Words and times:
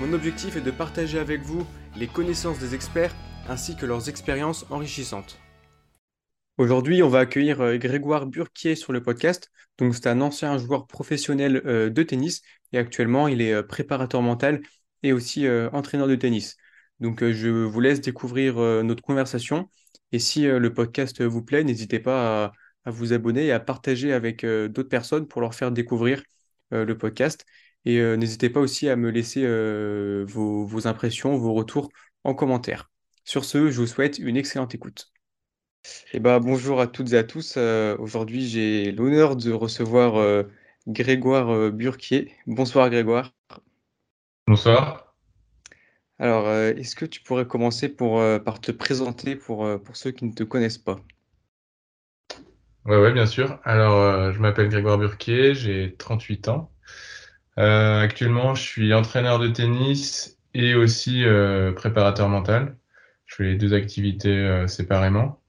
Mon 0.00 0.14
objectif 0.14 0.56
est 0.56 0.62
de 0.62 0.70
partager 0.70 1.18
avec 1.18 1.42
vous 1.42 1.66
les 1.94 2.06
connaissances 2.06 2.58
des 2.58 2.74
experts 2.74 3.14
ainsi 3.50 3.76
que 3.76 3.84
leurs 3.84 4.08
expériences 4.08 4.64
enrichissantes. 4.70 5.38
Aujourd'hui, 6.56 7.02
on 7.02 7.10
va 7.10 7.18
accueillir 7.18 7.60
euh, 7.60 7.76
Grégoire 7.76 8.24
Burquier 8.24 8.76
sur 8.76 8.94
le 8.94 9.02
podcast. 9.02 9.50
Donc, 9.76 9.94
c'est 9.94 10.06
un 10.06 10.22
ancien 10.22 10.56
joueur 10.56 10.86
professionnel 10.86 11.60
euh, 11.66 11.90
de 11.90 12.02
tennis 12.02 12.40
et 12.72 12.78
actuellement, 12.78 13.28
il 13.28 13.42
est 13.42 13.52
euh, 13.52 13.62
préparateur 13.62 14.22
mental 14.22 14.62
et 15.02 15.12
aussi 15.12 15.46
entraîneur 15.72 16.08
de 16.08 16.14
tennis. 16.14 16.56
Donc, 17.00 17.22
je 17.22 17.48
vous 17.48 17.80
laisse 17.80 18.00
découvrir 18.00 18.56
notre 18.84 19.02
conversation. 19.02 19.70
Et 20.12 20.18
si 20.18 20.42
le 20.42 20.74
podcast 20.74 21.22
vous 21.22 21.42
plaît, 21.42 21.64
n'hésitez 21.64 22.00
pas 22.00 22.44
à, 22.44 22.52
à, 22.84 22.90
vous 22.90 23.14
abonner 23.14 23.46
et 23.46 23.52
à 23.52 23.60
partager 23.60 24.12
avec 24.12 24.44
d'autres 24.44 24.90
personnes 24.90 25.26
pour 25.26 25.40
leur 25.40 25.54
faire 25.54 25.72
découvrir 25.72 26.22
le 26.70 26.92
podcast. 26.98 27.46
Et 27.84 28.00
n'hésitez 28.16 28.50
pas 28.50 28.60
aussi 28.60 28.88
à 28.88 28.96
me 28.96 29.10
laisser 29.10 29.46
vos, 30.24 30.64
vos 30.64 30.86
impressions, 30.86 31.36
vos 31.36 31.54
retours 31.54 31.88
en 32.24 32.34
commentaire. 32.34 32.90
Sur 33.24 33.44
ce, 33.44 33.70
je 33.70 33.80
vous 33.80 33.86
souhaite 33.86 34.18
une 34.18 34.36
excellente 34.36 34.74
écoute. 34.74 35.12
Eh 36.12 36.20
ben, 36.20 36.40
bonjour 36.40 36.80
à 36.80 36.86
toutes 36.86 37.12
et 37.12 37.16
à 37.16 37.24
tous. 37.24 37.54
Euh, 37.56 37.96
aujourd'hui, 37.98 38.46
j'ai 38.46 38.92
l'honneur 38.92 39.36
de 39.36 39.52
recevoir 39.52 40.16
euh, 40.16 40.42
Grégoire 40.86 41.50
euh, 41.50 41.70
Burquier. 41.70 42.32
Bonsoir 42.46 42.90
Grégoire. 42.90 43.32
Bonsoir. 44.46 45.14
Alors, 46.18 46.50
est-ce 46.50 46.96
que 46.96 47.06
tu 47.06 47.22
pourrais 47.22 47.46
commencer 47.46 47.88
pour, 47.88 48.22
par 48.44 48.60
te 48.60 48.72
présenter 48.72 49.36
pour, 49.36 49.66
pour 49.82 49.96
ceux 49.96 50.10
qui 50.10 50.26
ne 50.26 50.32
te 50.32 50.42
connaissent 50.42 50.76
pas? 50.76 51.00
Oui, 52.84 52.96
ouais, 52.96 53.12
bien 53.12 53.24
sûr. 53.24 53.58
Alors, 53.64 54.30
je 54.30 54.38
m'appelle 54.38 54.68
Grégoire 54.68 54.98
Burquier, 54.98 55.54
j'ai 55.54 55.94
38 55.96 56.48
ans. 56.48 56.70
Actuellement, 57.56 58.54
je 58.54 58.62
suis 58.62 58.94
entraîneur 58.94 59.38
de 59.38 59.48
tennis 59.48 60.38
et 60.54 60.74
aussi 60.74 61.24
préparateur 61.76 62.28
mental. 62.28 62.76
Je 63.26 63.36
fais 63.36 63.44
les 63.44 63.56
deux 63.56 63.74
activités 63.74 64.64
séparément. 64.66 65.40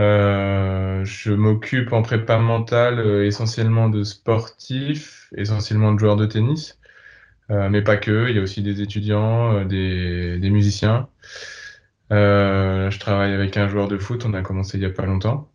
Euh, 0.00 1.04
je 1.04 1.32
m'occupe 1.32 1.92
en 1.92 2.02
prépa 2.02 2.38
mentale 2.38 3.00
euh, 3.00 3.26
essentiellement 3.26 3.88
de 3.90 4.02
sportifs, 4.04 5.28
essentiellement 5.36 5.92
de 5.92 5.98
joueurs 5.98 6.16
de 6.16 6.26
tennis, 6.26 6.78
euh, 7.50 7.68
mais 7.70 7.82
pas 7.82 7.96
que. 7.96 8.28
Il 8.30 8.36
y 8.36 8.38
a 8.40 8.42
aussi 8.42 8.62
des 8.62 8.82
étudiants, 8.82 9.64
des, 9.64 10.38
des, 10.38 10.50
musiciens. 10.50 11.08
je 12.10 12.98
travaille 12.98 13.32
avec 13.34 13.56
un 13.56 13.68
joueur 13.68 13.88
de 13.88 13.98
foot, 13.98 14.24
on 14.26 14.34
a 14.34 14.42
commencé 14.42 14.78
il 14.78 14.82
y 14.82 14.86
a 14.86 14.90
pas 14.90 15.06
longtemps. 15.06 15.49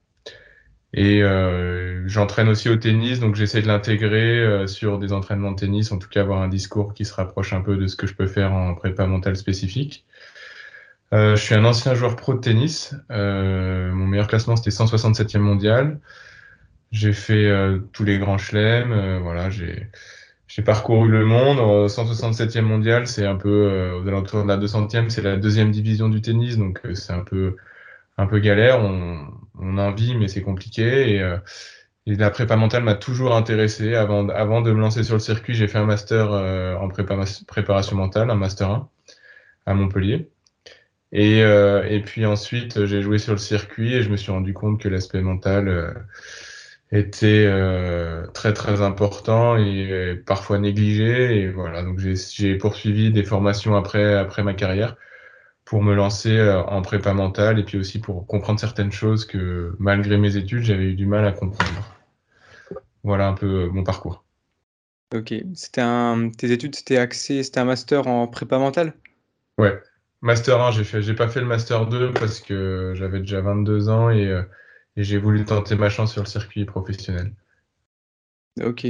Et 0.95 1.21
j'entraîne 2.05 2.47
aussi 2.47 2.69
au 2.69 2.77
tennis, 2.77 3.19
donc 3.19 3.35
j'essaie 3.35 3.61
de 3.61 3.67
l'intégrer 3.67 4.65
sur 4.67 4.97
des 4.97 5.11
entraînements 5.11 5.51
de 5.51 5.57
tennis, 5.57 5.91
en 5.91 5.99
tout 5.99 6.07
cas 6.07 6.21
avoir 6.21 6.41
un 6.41 6.47
discours 6.47 6.93
qui 6.93 7.03
se 7.03 7.13
rapproche 7.13 7.51
un 7.53 7.61
peu 7.61 7.75
de 7.75 7.87
ce 7.87 7.97
que 7.97 8.07
je 8.07 8.15
peux 8.15 8.27
faire 8.27 8.53
en 8.53 8.73
prépa 8.75 9.05
mentale 9.05 9.35
spécifique. 9.35 10.05
Euh, 11.13 11.35
je 11.35 11.43
suis 11.43 11.55
un 11.55 11.65
ancien 11.65 11.93
joueur 11.95 12.15
pro 12.15 12.33
de 12.33 12.39
tennis. 12.39 12.95
Euh, 13.11 13.91
mon 13.93 14.07
meilleur 14.07 14.27
classement, 14.27 14.55
c'était 14.55 14.71
167e 14.71 15.39
mondial. 15.39 15.99
J'ai 16.91 17.13
fait 17.13 17.45
euh, 17.47 17.79
tous 17.93 18.03
les 18.03 18.17
grands 18.19 18.37
chelems. 18.37 19.19
voilà, 19.21 19.49
j'ai 19.49 19.89
j'ai 20.47 20.61
parcouru 20.61 21.09
le 21.09 21.25
monde. 21.25 21.59
167e 21.89 22.61
mondial, 22.61 23.07
c'est 23.07 23.25
un 23.25 23.35
peu 23.35 23.91
aux 24.01 24.07
alentours 24.07 24.43
de 24.43 24.47
la 24.47 24.57
200e, 24.57 25.09
c'est 25.09 25.21
la 25.21 25.37
deuxième 25.37 25.71
division 25.71 26.07
du 26.09 26.21
tennis, 26.21 26.57
donc 26.57 26.81
c'est 26.93 27.13
un 27.13 27.23
peu 27.23 27.55
un 28.17 28.27
peu 28.27 28.39
galère. 28.39 28.79
On, 28.81 29.27
on 29.59 29.77
a 29.77 29.83
envie, 29.83 30.15
mais 30.15 30.27
c'est 30.27 30.41
compliqué. 30.41 31.15
Et, 31.15 31.35
et 32.07 32.15
la 32.15 32.29
prépa 32.29 32.55
mentale 32.55 32.83
m'a 32.83 32.95
toujours 32.95 33.35
intéressé. 33.35 33.95
Avant, 33.95 34.27
avant 34.29 34.61
de 34.61 34.71
me 34.71 34.79
lancer 34.79 35.03
sur 35.03 35.15
le 35.15 35.19
circuit, 35.19 35.55
j'ai 35.55 35.67
fait 35.67 35.77
un 35.79 35.85
master 35.85 36.31
en 36.31 36.87
prépa, 36.89 37.23
préparation 37.47 37.95
mentale, 37.97 38.29
un 38.29 38.35
master 38.35 38.69
1 38.69 38.89
à 39.65 39.73
Montpellier. 39.73 40.29
Et, 41.11 41.43
euh, 41.43 41.83
et 41.87 42.01
puis 42.01 42.25
ensuite, 42.25 42.85
j'ai 42.85 43.01
joué 43.01 43.19
sur 43.19 43.33
le 43.33 43.39
circuit 43.39 43.93
et 43.93 44.03
je 44.03 44.09
me 44.09 44.17
suis 44.17 44.31
rendu 44.31 44.53
compte 44.53 44.81
que 44.81 44.89
l'aspect 44.89 45.21
mental 45.21 45.67
euh, 45.69 45.93
était 46.91 47.45
euh, 47.47 48.27
très 48.27 48.53
très 48.53 48.81
important 48.81 49.57
et 49.57 50.21
parfois 50.25 50.59
négligé. 50.59 51.41
Et 51.41 51.49
voilà, 51.49 51.83
donc 51.83 51.99
j'ai 51.99 52.55
poursuivi 52.57 53.11
des 53.11 53.23
formations 53.23 53.75
après, 53.75 54.15
après 54.15 54.43
ma 54.43 54.53
carrière 54.53 54.97
pour 55.65 55.81
me 55.81 55.95
lancer 55.95 56.39
en 56.67 56.81
prépa 56.81 57.13
mentale 57.13 57.59
et 57.59 57.63
puis 57.63 57.77
aussi 57.77 57.99
pour 57.99 58.27
comprendre 58.27 58.59
certaines 58.59 58.91
choses 58.91 59.25
que 59.25 59.75
malgré 59.79 60.17
mes 60.17 60.37
études, 60.37 60.63
j'avais 60.63 60.85
eu 60.85 60.93
du 60.93 61.07
mal 61.07 61.25
à 61.25 61.31
comprendre. 61.31 61.95
Voilà 63.03 63.27
un 63.27 63.33
peu 63.33 63.67
mon 63.67 63.83
parcours. 63.83 64.23
Ok, 65.13 65.33
c'était 65.53 65.81
un, 65.81 66.29
tes 66.29 66.51
études, 66.51 66.75
c'était 66.75 66.97
axé, 66.97 67.43
c'était 67.43 67.59
un 67.59 67.65
master 67.65 68.07
en 68.07 68.27
prépa 68.27 68.57
mentale? 68.57 68.93
Ouais, 69.57 69.81
Master 70.25 70.59
1, 70.59 70.71
j'ai 70.71 70.83
fait, 70.83 71.01
j'ai 71.03 71.13
pas 71.13 71.27
fait 71.27 71.39
le 71.39 71.45
Master 71.45 71.85
2 71.85 72.11
parce 72.11 72.39
que 72.39 72.93
j'avais 72.95 73.19
déjà 73.19 73.41
22 73.41 73.89
ans 73.89 74.09
euh, 74.09 74.41
et, 74.97 75.03
j'ai 75.03 75.19
voulu 75.19 75.45
tenter 75.45 75.75
ma 75.75 75.89
chance 75.89 76.13
sur 76.13 76.23
le 76.23 76.27
circuit 76.27 76.65
professionnel. 76.65 77.31
Ok. 78.59 78.87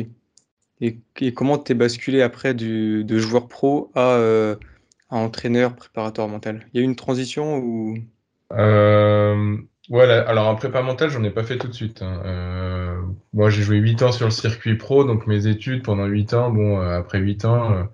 Et, 0.79 1.33
comment 1.33 1.57
t'es 1.57 1.73
basculé 1.73 2.21
après 2.21 2.53
du, 2.53 3.03
de 3.03 3.17
joueur 3.17 3.49
pro 3.49 3.91
à, 3.95 4.11
euh, 4.11 4.55
entraîneur, 5.09 5.75
préparateur 5.75 6.27
mental 6.27 6.65
Il 6.73 6.77
y 6.77 6.79
a 6.79 6.83
eu 6.83 6.85
une 6.85 6.95
transition 6.95 7.57
ou? 7.57 7.97
Euh, 8.53 9.57
Ouais, 9.91 10.09
alors 10.09 10.47
en 10.47 10.55
prépa 10.55 10.81
mental, 10.81 11.11
j'en 11.11 11.23
ai 11.23 11.29
pas 11.29 11.43
fait 11.43 11.59
tout 11.59 11.67
de 11.67 11.73
suite. 11.73 12.01
Hein. 12.01 13.05
moi, 13.33 13.51
j'ai 13.51 13.61
joué 13.61 13.77
8 13.77 14.01
ans 14.01 14.11
sur 14.11 14.25
le 14.25 14.31
circuit 14.31 14.77
pro, 14.77 15.03
donc 15.03 15.27
mes 15.27 15.45
études 15.45 15.83
pendant 15.83 16.05
8 16.05 16.33
ans, 16.33 16.49
bon, 16.49 16.79
après 16.79 17.19
8 17.19 17.45
ans 17.45 17.87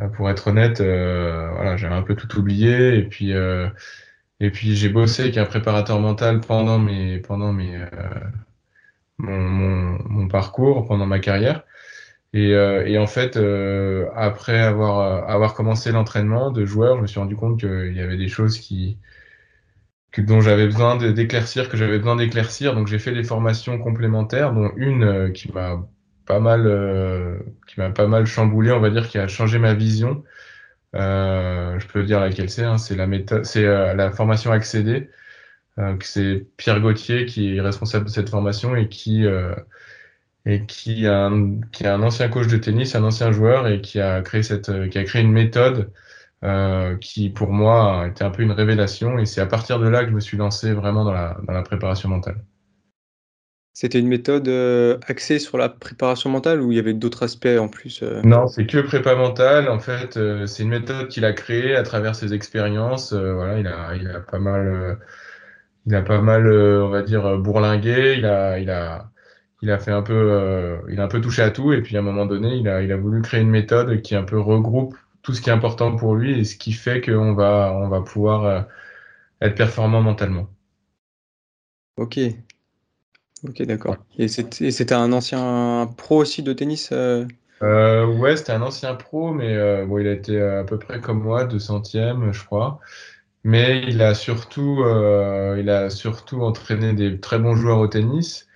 euh, 0.00 0.08
pour 0.08 0.30
être 0.30 0.48
honnête, 0.48 0.80
euh, 0.80 1.50
voilà, 1.52 1.76
j'avais 1.76 1.94
un 1.94 2.02
peu 2.02 2.14
tout 2.16 2.38
oublié 2.38 2.96
et 2.98 3.02
puis 3.04 3.32
euh, 3.34 3.68
et 4.40 4.50
puis 4.50 4.76
j'ai 4.76 4.88
bossé 4.88 5.22
avec 5.24 5.38
un 5.38 5.46
préparateur 5.46 6.00
mental 6.00 6.40
pendant 6.40 6.78
mes 6.78 7.18
pendant 7.20 7.52
mes 7.52 7.78
mon, 9.18 10.28
parcours, 10.28 10.86
pendant 10.86 11.06
ma 11.06 11.18
carrière. 11.18 11.64
Et, 12.32 12.50
et 12.50 12.98
en 12.98 13.06
fait, 13.06 13.36
après 14.14 14.58
avoir 14.60 15.28
avoir 15.28 15.54
commencé 15.54 15.90
l'entraînement 15.92 16.50
de 16.52 16.64
joueur, 16.64 16.96
je 16.96 17.02
me 17.02 17.06
suis 17.06 17.18
rendu 17.18 17.36
compte 17.36 17.60
qu'il 17.60 17.92
y 17.96 18.00
avait 18.00 18.16
des 18.16 18.28
choses 18.28 18.58
qui 18.58 18.98
que, 20.12 20.20
dont 20.22 20.40
j'avais 20.40 20.66
besoin 20.66 20.96
d'éclaircir, 20.96 21.68
que 21.68 21.76
j'avais 21.76 21.98
besoin 21.98 22.16
d'éclaircir. 22.16 22.74
Donc 22.74 22.86
j'ai 22.86 22.98
fait 22.98 23.12
des 23.12 23.24
formations 23.24 23.78
complémentaires, 23.78 24.52
dont 24.52 24.70
une 24.76 25.32
qui 25.32 25.52
m'a 25.52 25.86
pas 26.26 26.40
mal, 26.40 26.66
euh, 26.66 27.38
qui 27.66 27.80
m'a 27.80 27.90
pas 27.90 28.06
mal 28.06 28.26
chamboulé, 28.26 28.72
on 28.72 28.80
va 28.80 28.90
dire, 28.90 29.08
qui 29.08 29.18
a 29.18 29.28
changé 29.28 29.58
ma 29.58 29.74
vision. 29.74 30.24
Euh, 30.96 31.78
je 31.80 31.86
peux 31.88 32.04
dire 32.04 32.20
laquelle 32.20 32.50
c'est. 32.50 32.64
Hein, 32.64 32.78
c'est 32.78 32.96
la 32.96 33.06
méthode, 33.06 33.44
c'est 33.44 33.64
euh, 33.64 33.94
la 33.94 34.12
formation 34.12 34.52
accédée. 34.52 35.10
c'est 36.02 36.46
Pierre 36.56 36.80
Gauthier 36.80 37.26
qui 37.26 37.56
est 37.56 37.60
responsable 37.60 38.06
de 38.06 38.10
cette 38.10 38.28
formation 38.28 38.76
et 38.76 38.88
qui 38.88 39.24
et 40.46 40.66
qui 40.66 41.06
a 41.06 41.26
un, 41.26 41.60
qui 41.72 41.86
a 41.86 41.94
un 41.94 42.02
ancien 42.02 42.28
coach 42.28 42.46
de 42.48 42.56
tennis, 42.56 42.94
un 42.94 43.04
ancien 43.04 43.32
joueur 43.32 43.68
et 43.68 43.80
qui 43.80 44.00
a 44.00 44.22
créé 44.22 44.42
cette, 44.42 44.88
qui 44.90 44.98
a 44.98 45.04
créé 45.04 45.22
une 45.22 45.32
méthode 45.32 45.90
qui 47.00 47.28
pour 47.30 47.52
moi 47.52 48.04
a 48.04 48.08
été 48.08 48.24
un 48.24 48.30
peu 48.30 48.42
une 48.42 48.52
révélation 48.52 49.18
et 49.18 49.26
c'est 49.26 49.42
à 49.42 49.46
partir 49.46 49.78
de 49.78 49.88
là 49.88 50.04
que 50.04 50.10
je 50.10 50.14
me 50.14 50.20
suis 50.20 50.38
lancé 50.38 50.72
vraiment 50.72 51.04
dans 51.04 51.12
la, 51.12 51.36
dans 51.46 51.52
la 51.52 51.62
préparation 51.62 52.08
mentale. 52.08 52.42
C'était 53.72 54.00
une 54.00 54.08
méthode 54.08 54.48
euh, 54.48 54.98
axée 55.06 55.38
sur 55.38 55.56
la 55.56 55.68
préparation 55.68 56.28
mentale 56.28 56.60
ou 56.60 56.72
il 56.72 56.76
y 56.76 56.78
avait 56.78 56.92
d'autres 56.92 57.22
aspects 57.22 57.46
en 57.58 57.68
plus 57.68 58.02
euh? 58.02 58.20
Non, 58.24 58.46
c'est 58.46 58.66
que 58.66 58.78
prépa 58.78 59.14
mentale. 59.14 59.68
En 59.68 59.78
fait, 59.78 60.16
euh, 60.16 60.46
c'est 60.46 60.64
une 60.64 60.68
méthode 60.70 61.08
qu'il 61.08 61.24
a 61.24 61.32
créée 61.32 61.76
à 61.76 61.82
travers 61.82 62.14
ses 62.14 62.34
expériences. 62.34 63.12
voilà, 63.12 63.58
il 63.58 63.66
a, 63.66 63.94
il 63.94 64.08
a 64.08 64.20
pas 64.20 64.38
mal, 64.38 64.98
il 65.86 65.94
a 65.94 66.02
pas 66.02 66.20
mal, 66.20 66.46
on 66.52 66.88
va 66.90 67.02
dire, 67.02 67.38
bourlingué. 67.38 68.16
Il 68.18 68.26
a, 68.26 68.58
il 68.58 68.70
a, 68.70 69.10
il 69.62 69.70
a 69.70 69.78
fait 69.78 69.92
un 69.92 70.02
peu, 70.02 70.78
il 70.90 71.00
a 71.00 71.04
un 71.04 71.08
peu 71.08 71.20
touché 71.20 71.42
à 71.42 71.50
tout. 71.50 71.72
Et 71.72 71.82
puis 71.82 71.96
à 71.96 72.00
un 72.00 72.02
moment 72.02 72.26
donné, 72.26 72.56
il 72.56 72.68
a, 72.68 72.82
il 72.82 72.92
a 72.92 72.96
voulu 72.96 73.22
créer 73.22 73.40
une 73.42 73.50
méthode 73.50 74.02
qui 74.02 74.14
un 74.16 74.24
peu 74.24 74.38
regroupe 74.40 74.96
tout 75.22 75.34
ce 75.34 75.40
qui 75.42 75.50
est 75.50 75.52
important 75.52 75.96
pour 75.96 76.14
lui 76.16 76.38
et 76.38 76.44
ce 76.44 76.56
qui 76.56 76.72
fait 76.72 77.00
qu'on 77.02 77.34
va, 77.34 77.72
on 77.74 77.88
va 77.88 78.00
pouvoir 78.02 78.66
être 79.42 79.56
performant 79.56 80.02
mentalement. 80.02 80.48
Ok, 81.96 82.16
Ok, 83.42 83.62
d'accord. 83.62 83.96
Et 84.18 84.28
c'était 84.28 84.94
un 84.94 85.12
ancien 85.12 85.86
pro 85.96 86.18
aussi 86.18 86.42
de 86.42 86.52
tennis 86.52 86.90
euh? 86.92 87.26
Euh, 87.62 88.06
Ouais, 88.06 88.36
c'était 88.36 88.52
un 88.52 88.62
ancien 88.62 88.94
pro, 88.94 89.32
mais 89.32 89.54
euh, 89.54 89.84
bon, 89.86 89.98
il 89.98 90.06
a 90.08 90.12
été 90.12 90.40
à 90.40 90.64
peu 90.64 90.78
près 90.78 91.00
comme 91.00 91.22
moi, 91.22 91.44
200e, 91.44 92.32
je 92.32 92.44
crois. 92.44 92.80
Mais 93.44 93.84
il 93.88 94.02
a 94.02 94.14
surtout, 94.14 94.82
euh, 94.84 95.58
il 95.60 95.70
a 95.70 95.90
surtout 95.90 96.42
entraîné 96.42 96.94
des 96.94 97.20
très 97.20 97.38
bons 97.40 97.56
joueurs 97.56 97.78
au 97.80 97.88
tennis. 97.88 98.48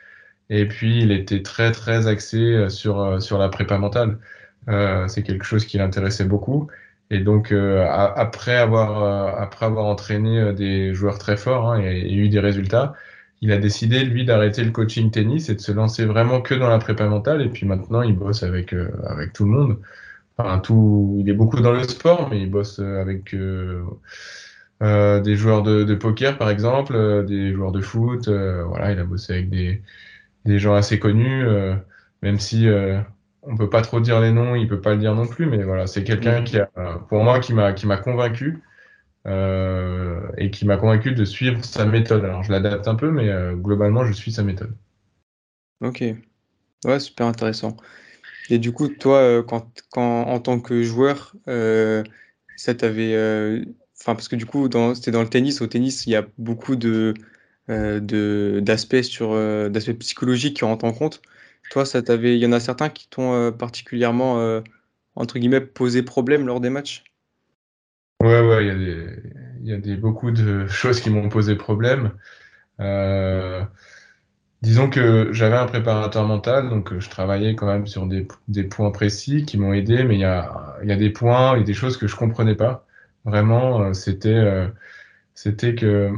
Et 0.51 0.67
puis, 0.69 1.01
il 1.03 1.13
était 1.13 1.43
très, 1.43 1.73
très 1.73 2.07
axé 2.07 2.69
sur, 2.69 3.21
sur 3.23 3.39
la 3.39 3.49
prépa 3.49 3.79
mentale. 3.79 4.19
c'est 5.09 5.23
quelque 5.23 5.45
chose 5.45 5.65
qui 5.67 5.79
l'intéressait 5.79 6.25
beaucoup. 6.25 6.69
Et 7.11 7.21
donc, 7.21 7.53
après, 7.53 8.57
avoir, 8.57 9.41
après 9.41 9.67
avoir 9.67 9.87
entraîné 9.87 10.53
des 10.55 10.95
joueurs 10.95 11.19
très 11.19 11.37
forts 11.37 11.73
hein, 11.73 11.81
et, 11.83 12.13
eu 12.15 12.29
des 12.29 12.41
résultats, 12.41 12.95
il 13.45 13.53
a 13.53 13.59
décidé, 13.59 14.05
lui, 14.05 14.25
d'arrêter 14.25 14.65
le 14.65 14.71
coaching 14.71 15.11
tennis 15.11 15.51
et 15.51 15.55
de 15.55 15.61
se 15.61 15.71
lancer 15.73 16.07
vraiment 16.07 16.41
que 16.41 16.55
dans 16.55 16.69
la 16.69 16.79
prépa 16.79 17.07
mentale. 17.09 17.43
Et 17.43 17.49
puis 17.51 17.67
maintenant, 17.67 18.01
il 18.03 18.17
bosse 18.17 18.43
avec, 18.43 18.73
euh, 18.73 18.91
avec 19.07 19.35
tout 19.35 19.45
le 19.45 19.51
monde. 19.51 19.79
Enfin, 20.39 20.59
tout, 20.61 21.17
il 21.21 21.29
est 21.29 21.35
beaucoup 21.35 21.61
dans 21.61 21.73
le 21.73 21.83
sport, 21.85 22.29
mais 22.31 22.41
il 22.41 22.51
bosse 22.51 22.79
euh, 22.81 23.01
avec 23.01 23.35
euh, 23.35 23.85
euh, 24.83 25.21
des 25.21 25.37
joueurs 25.37 25.63
de, 25.63 25.85
de, 25.85 25.95
poker, 25.95 26.39
par 26.39 26.51
exemple, 26.51 26.95
euh, 26.97 27.23
des 27.23 27.53
joueurs 27.53 27.73
de 27.73 27.81
foot. 27.81 28.29
voilà, 28.29 28.93
il 28.93 28.99
a 28.99 29.05
bossé 29.05 29.35
avec 29.35 29.51
des, 29.51 29.83
des 30.45 30.59
gens 30.59 30.75
assez 30.75 30.99
connus, 30.99 31.45
même 32.23 32.39
si 32.39 32.69
on 33.47 33.57
peut 33.57 33.71
pas 33.71 33.83
trop 33.83 34.01
dire 34.01 34.21
les 34.21 34.33
noms, 34.33 34.55
il 34.55 34.69
peut 34.69 34.81
pas 34.81 34.95
le 34.95 34.99
dire 34.99 35.15
non 35.15 35.27
plus. 35.27 35.47
Mais 35.47 35.63
voilà, 35.63 35.87
c'est 35.87 36.05
quelqu'un 36.05 36.41
mmh. 36.41 36.45
qui 36.45 36.59
a, 36.59 36.67
pour 37.09 37.23
moi, 37.23 37.41
qui 37.41 37.53
m'a, 37.53 37.73
qui 37.73 37.87
m'a 37.87 37.97
convaincu 37.97 38.63
euh, 39.27 40.21
et 40.37 40.51
qui 40.51 40.67
m'a 40.67 40.77
convaincu 40.77 41.13
de 41.13 41.25
suivre 41.25 41.65
sa 41.65 41.85
méthode. 41.87 42.25
Alors 42.25 42.43
je 42.43 42.53
l'adapte 42.53 42.89
un 42.89 42.95
peu, 42.95 43.11
mais 43.11 43.29
euh, 43.29 43.55
globalement, 43.55 44.05
je 44.05 44.13
suis 44.13 44.33
sa 44.33 44.43
méthode. 44.43 44.75
Ok, 45.81 46.05
ouais, 46.85 47.01
super 47.01 47.27
intéressant. 47.27 47.77
Et 48.51 48.59
du 48.59 48.73
coup, 48.73 48.89
toi, 48.89 49.19
euh, 49.19 49.43
quand, 49.43 49.83
quand 49.91 50.23
en 50.23 50.41
tant 50.41 50.61
que 50.61 50.83
joueur, 50.83 51.35
ça 52.57 52.75
t'avait. 52.75 53.65
Enfin, 54.01 54.15
parce 54.15 54.29
que 54.29 54.37
du 54.37 54.47
coup, 54.47 54.69
c'était 54.95 55.11
dans 55.11 55.23
le 55.23 55.29
tennis. 55.29 55.63
Au 55.63 55.67
tennis, 55.67 56.07
il 56.07 56.11
y 56.11 56.17
a 56.17 56.27
beaucoup 56.37 56.77
de 56.77 57.15
d'aspects 57.69 59.03
sur 59.03 59.35
d'aspects 59.71 59.99
psychologiques 59.99 60.57
qui 60.59 60.65
rentrent 60.65 60.85
en 60.85 60.93
compte. 60.93 61.23
Toi, 61.71 61.87
ça 61.87 62.03
t'avait. 62.03 62.37
Il 62.37 62.43
y 62.43 62.47
en 62.47 62.53
a 62.53 62.61
certains 62.61 62.89
qui 62.89 63.09
t'ont 63.09 63.53
particulièrement 63.53 64.63
entre 65.17 65.39
guillemets 65.39 65.61
posé 65.61 66.03
problème 66.03 66.47
lors 66.47 66.61
des 66.61 66.71
matchs? 66.71 67.05
Ouais, 68.21 68.41
ouais, 68.41 68.65
il 68.65 68.69
y 68.69 68.71
a 68.71 68.75
des, 68.75 69.23
y 69.63 69.73
a 69.73 69.77
des, 69.77 69.97
beaucoup 69.97 70.31
de 70.31 70.67
choses 70.69 71.01
qui 71.01 71.11
m'ont 71.11 71.29
posé 71.29 71.57
problème. 71.57 72.13
Euh, 72.81 73.65
disons 74.63 74.89
que 74.91 75.33
j'avais 75.33 75.57
un 75.57 75.67
préparateur 75.67 76.27
mental, 76.27 76.71
donc 76.71 76.99
je 76.99 77.11
travaillais 77.11 77.55
quand 77.55 77.67
même 77.67 77.87
sur 77.87 78.07
des, 78.07 78.27
points 78.65 78.91
précis 78.91 79.45
qui 79.45 79.59
m'ont 79.59 79.73
aidé, 79.73 80.05
mais 80.05 80.15
il 80.15 80.21
y 80.21 80.25
a, 80.25 80.77
y 80.85 80.93
a 80.93 80.97
des 80.97 81.11
points 81.11 81.57
et 81.57 81.65
des 81.65 81.75
choses 81.75 81.97
que 81.97 82.07
je 82.07 82.17
comprenais 82.17 82.55
pas. 82.55 82.87
Vraiment, 83.25 83.83
euh, 83.83 83.93
c'était, 83.95 84.29
euh, 84.31 84.69
c'était 85.35 85.75
que 85.75 86.13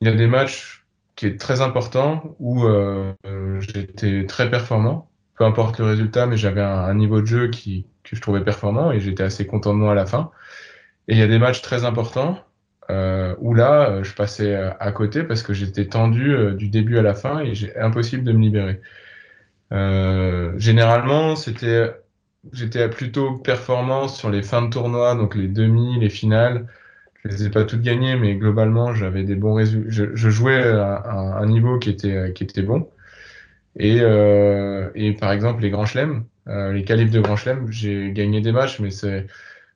il 0.00 0.08
y 0.08 0.10
a 0.10 0.14
des 0.14 0.26
matchs 0.26 0.84
qui 1.16 1.26
est 1.26 1.40
très 1.40 1.60
important 1.60 2.36
où 2.40 2.64
euh, 2.64 3.14
j'étais 3.60 4.26
très 4.26 4.50
performant, 4.50 5.10
peu 5.36 5.44
importe 5.44 5.78
le 5.78 5.86
résultat, 5.86 6.26
mais 6.26 6.36
j'avais 6.36 6.62
un, 6.62 6.94
niveau 6.94 7.20
de 7.20 7.26
jeu 7.26 7.48
qui, 7.48 7.86
que 8.02 8.16
je 8.16 8.20
trouvais 8.20 8.42
performant 8.44 8.92
et 8.92 9.00
j'étais 9.00 9.22
assez 9.22 9.46
content 9.46 9.74
de 9.74 9.78
moi 9.78 9.92
à 9.92 9.94
la 9.94 10.06
fin. 10.06 10.30
Et 11.08 11.14
il 11.14 11.18
y 11.18 11.22
a 11.22 11.28
des 11.28 11.38
matchs 11.38 11.62
très 11.62 11.84
importants 11.84 12.44
euh, 12.90 13.34
où 13.38 13.54
là, 13.54 13.90
euh, 13.90 14.04
je 14.04 14.14
passais 14.14 14.54
euh, 14.54 14.70
à 14.80 14.92
côté 14.92 15.22
parce 15.24 15.42
que 15.42 15.54
j'étais 15.54 15.86
tendu 15.88 16.34
euh, 16.34 16.54
du 16.54 16.68
début 16.68 16.98
à 16.98 17.02
la 17.02 17.14
fin 17.14 17.40
et 17.40 17.54
j'ai 17.54 17.76
impossible 17.78 18.24
de 18.24 18.32
me 18.32 18.40
libérer. 18.42 18.80
Euh, 19.72 20.58
généralement, 20.58 21.36
c'était, 21.36 21.92
j'étais 22.52 22.88
plutôt 22.90 23.38
performant 23.38 24.08
sur 24.08 24.30
les 24.30 24.42
fins 24.42 24.62
de 24.62 24.70
tournoi, 24.70 25.14
donc 25.14 25.34
les 25.34 25.48
demi, 25.48 25.98
les 26.00 26.10
finales. 26.10 26.68
Je 27.24 27.30
les 27.30 27.46
ai 27.46 27.50
pas 27.50 27.64
toutes 27.64 27.82
gagnées, 27.82 28.16
mais 28.16 28.34
globalement, 28.34 28.94
j'avais 28.94 29.24
des 29.24 29.34
bons 29.34 29.54
résultats. 29.54 29.90
Je, 29.90 30.14
je, 30.14 30.30
jouais 30.30 30.62
à 30.62 31.38
un, 31.38 31.46
niveau 31.46 31.78
qui 31.78 31.90
était 31.90 32.32
qui 32.34 32.44
était 32.44 32.62
bon. 32.62 32.90
Et, 33.78 33.98
et 34.94 35.12
par 35.14 35.32
exemple, 35.32 35.62
les 35.62 35.70
grands 35.70 35.86
chelems, 35.86 36.24
les 36.46 36.84
qualifs 36.84 37.10
de 37.10 37.20
grands 37.20 37.36
chelems, 37.36 37.70
j'ai 37.72 38.12
gagné 38.12 38.40
des 38.40 38.52
matchs, 38.52 38.78
mais 38.80 38.90
c'est 38.90 39.26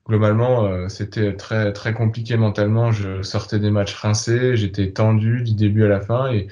globalement, 0.09 0.65
euh, 0.65 0.89
c'était 0.89 1.35
très, 1.35 1.71
très 1.71 1.93
compliqué 1.93 2.35
mentalement. 2.35 2.91
Je 2.91 3.21
sortais 3.21 3.59
des 3.59 3.71
matchs 3.71 3.93
rincés, 3.93 4.55
j'étais 4.57 4.91
tendu 4.91 5.43
du 5.43 5.53
début 5.53 5.85
à 5.85 5.87
la 5.87 6.01
fin 6.01 6.31
et 6.31 6.47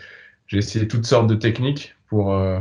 j'ai 0.47 0.59
essayé 0.59 0.87
toutes 0.87 1.05
sortes 1.05 1.27
de 1.27 1.35
techniques 1.35 1.95
pour, 2.07 2.33
euh, 2.33 2.59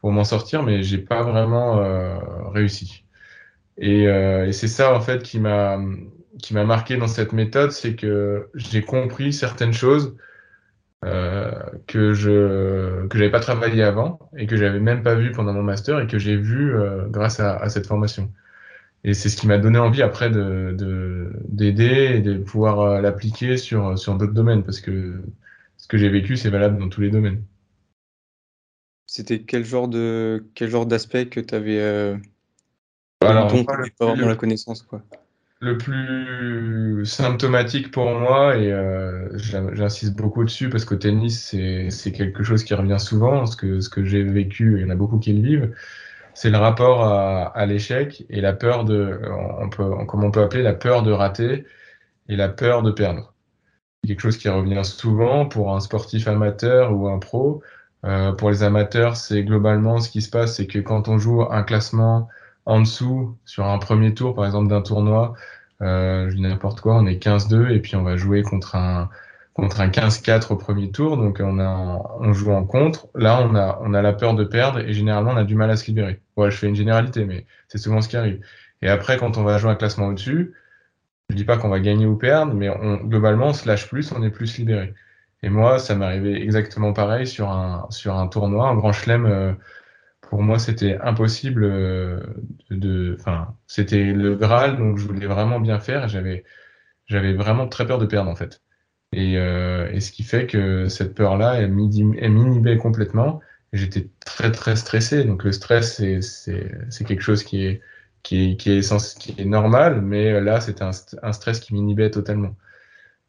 pour 0.00 0.12
m'en 0.12 0.24
sortir, 0.24 0.62
mais 0.62 0.82
j'ai 0.82 0.98
pas 0.98 1.22
vraiment 1.22 1.78
euh, 1.80 2.18
réussi. 2.52 3.04
Et, 3.78 4.04
et 4.04 4.52
c'est 4.52 4.68
ça, 4.68 4.94
en 4.94 5.00
fait, 5.00 5.22
qui 5.22 5.40
m'a, 5.40 5.78
qui 6.42 6.54
m'a 6.54 6.64
marqué 6.64 6.96
dans 6.96 7.08
cette 7.08 7.32
méthode, 7.32 7.72
c'est 7.72 7.94
que 7.94 8.48
j'ai 8.54 8.82
compris 8.82 9.32
certaines 9.32 9.72
choses 9.72 10.16
euh, 11.04 11.52
que 11.86 12.14
je 12.14 13.06
que 13.08 13.18
j'avais 13.18 13.30
pas 13.30 13.40
travaillé 13.40 13.82
avant 13.82 14.18
et 14.36 14.46
que 14.46 14.56
j'avais 14.56 14.80
même 14.80 15.02
pas 15.02 15.14
vu 15.14 15.32
pendant 15.32 15.52
mon 15.52 15.62
master 15.62 16.00
et 16.00 16.06
que 16.06 16.18
j'ai 16.18 16.36
vu 16.36 16.74
euh, 16.74 17.06
grâce 17.08 17.40
à, 17.40 17.56
à, 17.56 17.68
cette 17.68 17.86
formation. 17.86 18.32
Et 19.04 19.12
c'est 19.12 19.28
ce 19.28 19.36
qui 19.36 19.46
m'a 19.46 19.58
donné 19.58 19.78
envie 19.78 20.02
après 20.02 20.30
de 20.30 21.30
d'aider 21.48 22.12
et 22.14 22.20
de 22.20 22.38
pouvoir 22.38 22.80
euh, 22.80 23.00
l'appliquer 23.00 23.58
sur, 23.58 23.98
sur 23.98 24.16
d'autres 24.16 24.32
domaines 24.32 24.64
parce 24.64 24.80
que 24.80 25.20
ce 25.76 25.88
que 25.88 25.98
j'ai 25.98 26.08
vécu, 26.08 26.38
c'est 26.38 26.48
valable 26.48 26.78
dans 26.78 26.88
tous 26.88 27.02
les 27.02 27.10
domaines. 27.10 27.44
C'était 29.06 29.42
quel 29.42 29.64
genre 29.64 29.88
de 29.88 30.46
quel 30.54 30.70
genre 30.70 30.86
d'aspect 30.86 31.26
que 31.26 31.40
tu 31.40 31.54
avais 31.54 31.78
euh, 31.78 32.16
Alors, 33.20 33.52
dont 33.52 33.64
pas 33.64 33.76
vraiment 34.00 34.28
la 34.28 34.36
connaissance 34.36 34.82
quoi? 34.82 35.02
Le 35.64 35.78
plus 35.78 37.06
symptomatique 37.06 37.90
pour 37.90 38.10
moi 38.10 38.56
et 38.56 38.70
euh, 38.70 39.28
j'insiste 39.38 40.14
beaucoup 40.14 40.44
dessus 40.44 40.68
parce 40.68 40.84
qu'au 40.84 40.96
tennis 40.96 41.56
c'est 41.88 42.12
quelque 42.12 42.42
chose 42.42 42.64
qui 42.64 42.74
revient 42.74 43.00
souvent, 43.00 43.46
ce 43.46 43.56
que 43.56 43.80
ce 43.80 43.88
que 43.88 44.04
j'ai 44.04 44.22
vécu, 44.22 44.74
il 44.76 44.82
y 44.82 44.84
en 44.84 44.90
a 44.90 44.94
beaucoup 44.94 45.18
qui 45.18 45.32
le 45.32 45.42
vivent 45.42 45.74
c'est 46.34 46.50
le 46.50 46.58
rapport 46.58 47.04
à, 47.04 47.66
l'échec 47.66 48.26
et 48.28 48.40
la 48.40 48.52
peur 48.52 48.84
de, 48.84 49.20
on 49.60 49.68
peut, 49.68 50.04
comme 50.06 50.24
on 50.24 50.30
peut 50.30 50.42
appeler 50.42 50.62
la 50.62 50.74
peur 50.74 51.02
de 51.02 51.12
rater 51.12 51.64
et 52.28 52.36
la 52.36 52.48
peur 52.48 52.82
de 52.82 52.90
perdre. 52.90 53.34
Quelque 54.06 54.20
chose 54.20 54.36
qui 54.36 54.48
revient 54.48 54.84
souvent 54.84 55.46
pour 55.46 55.74
un 55.74 55.80
sportif 55.80 56.28
amateur 56.28 56.92
ou 56.92 57.08
un 57.08 57.18
pro. 57.18 57.62
Euh, 58.04 58.32
pour 58.32 58.50
les 58.50 58.62
amateurs, 58.62 59.16
c'est 59.16 59.44
globalement 59.44 60.00
ce 60.00 60.10
qui 60.10 60.20
se 60.20 60.28
passe, 60.28 60.56
c'est 60.56 60.66
que 60.66 60.80
quand 60.80 61.08
on 61.08 61.18
joue 61.18 61.42
un 61.42 61.62
classement 61.62 62.28
en 62.66 62.80
dessous 62.80 63.36
sur 63.44 63.66
un 63.66 63.78
premier 63.78 64.14
tour, 64.14 64.34
par 64.34 64.46
exemple 64.46 64.68
d'un 64.68 64.82
tournoi, 64.82 65.34
euh, 65.82 66.30
je 66.30 66.36
n'importe 66.38 66.80
quoi, 66.80 66.96
on 66.96 67.06
est 67.06 67.22
15-2 67.22 67.70
et 67.70 67.80
puis 67.80 67.96
on 67.96 68.02
va 68.02 68.16
jouer 68.16 68.42
contre 68.42 68.76
un, 68.76 69.10
contre 69.54 69.80
un 69.80 69.88
15-4 69.88 70.52
au 70.52 70.56
premier 70.56 70.90
tour, 70.90 71.16
donc 71.16 71.40
on, 71.42 71.58
a, 71.58 72.02
on 72.20 72.32
joue 72.32 72.52
en 72.52 72.64
contre. 72.64 73.08
Là, 73.14 73.40
on 73.42 73.54
a, 73.54 73.78
on 73.82 73.94
a 73.94 74.02
la 74.02 74.12
peur 74.12 74.34
de 74.34 74.44
perdre 74.44 74.80
et 74.80 74.92
généralement, 74.92 75.32
on 75.32 75.36
a 75.36 75.44
du 75.44 75.54
mal 75.54 75.70
à 75.70 75.76
se 75.76 75.86
libérer. 75.86 76.20
Ouais, 76.36 76.50
je 76.50 76.56
fais 76.56 76.68
une 76.68 76.74
généralité, 76.74 77.24
mais 77.24 77.46
c'est 77.68 77.78
souvent 77.78 78.00
ce 78.00 78.08
qui 78.08 78.16
arrive. 78.16 78.40
Et 78.82 78.88
après, 78.88 79.16
quand 79.18 79.36
on 79.38 79.44
va 79.44 79.58
jouer 79.58 79.70
un 79.70 79.76
classement 79.76 80.08
au-dessus, 80.08 80.54
je 81.30 81.36
dis 81.36 81.44
pas 81.44 81.56
qu'on 81.56 81.68
va 81.68 81.80
gagner 81.80 82.06
ou 82.06 82.16
perdre, 82.16 82.54
mais 82.54 82.68
on, 82.68 82.96
globalement, 82.96 83.48
on 83.48 83.52
se 83.52 83.66
lâche 83.66 83.88
plus, 83.88 84.12
on 84.12 84.22
est 84.22 84.30
plus 84.30 84.58
libéré. 84.58 84.94
Et 85.42 85.50
moi, 85.50 85.78
ça 85.78 85.94
m'est 85.94 86.04
arrivé 86.04 86.42
exactement 86.42 86.92
pareil 86.92 87.26
sur 87.26 87.50
un, 87.50 87.86
sur 87.90 88.14
un 88.16 88.26
tournoi, 88.28 88.68
un 88.68 88.76
grand 88.76 88.92
chelem. 88.92 89.26
Euh, 89.26 89.52
pour 90.34 90.42
moi, 90.42 90.58
c'était 90.58 90.98
impossible 91.00 91.62
euh, 91.62 92.18
de, 92.68 93.16
enfin, 93.20 93.56
c'était 93.68 94.02
le 94.12 94.34
Graal, 94.34 94.76
donc 94.76 94.98
je 94.98 95.06
voulais 95.06 95.28
vraiment 95.28 95.60
bien 95.60 95.78
faire. 95.78 96.08
J'avais, 96.08 96.42
j'avais 97.06 97.34
vraiment 97.34 97.68
très 97.68 97.86
peur 97.86 97.98
de 97.98 98.06
perdre 98.06 98.28
en 98.32 98.34
fait. 98.34 98.60
Et, 99.12 99.38
euh, 99.38 100.00
ce 100.00 100.10
qui 100.10 100.24
fait 100.24 100.48
que 100.48 100.88
cette 100.88 101.14
peur-là, 101.14 101.54
elle 101.60 101.70
m'inhibait 101.70 102.78
complètement. 102.78 103.42
J'étais 103.72 104.08
très 104.26 104.50
très 104.50 104.74
stressé. 104.74 105.22
Donc 105.22 105.44
le 105.44 105.52
stress, 105.52 106.02
c'est 106.20 107.04
quelque 107.06 107.22
chose 107.22 107.44
qui 107.44 107.64
est, 107.64 107.80
qui 108.24 108.50
est, 108.54 108.56
qui 108.56 108.72
est, 108.72 108.82
sens, 108.82 109.14
qui 109.14 109.36
est 109.38 109.44
normal, 109.44 110.00
mais 110.02 110.40
là, 110.40 110.60
c'était 110.60 110.82
un, 110.82 110.90
un, 111.22 111.32
stress 111.32 111.60
qui 111.60 111.74
m'inhibait 111.74 112.10
totalement. 112.10 112.56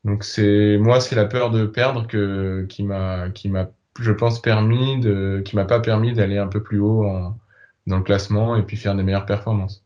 Donc 0.05 0.24
c'est 0.24 0.77
moi, 0.79 1.00
c'est 1.01 1.15
la 1.15 1.25
peur 1.25 1.51
de 1.51 1.67
perdre 1.67 2.07
que, 2.07 2.65
qui 2.67 2.81
m'a, 2.83 3.29
qui 3.29 3.50
m'a, 3.50 3.69
je 3.99 4.11
pense, 4.11 4.41
permis 4.41 4.99
de, 4.99 5.41
qui 5.45 5.55
m'a 5.55 5.65
pas 5.65 5.79
permis 5.81 6.13
d'aller 6.13 6.37
un 6.37 6.47
peu 6.47 6.63
plus 6.63 6.79
haut 6.79 7.05
en, 7.05 7.39
dans 7.87 7.97
le 7.97 8.03
classement 8.03 8.55
et 8.57 8.63
puis 8.63 8.77
faire 8.77 8.95
des 8.95 9.03
meilleures 9.03 9.25
performances. 9.25 9.85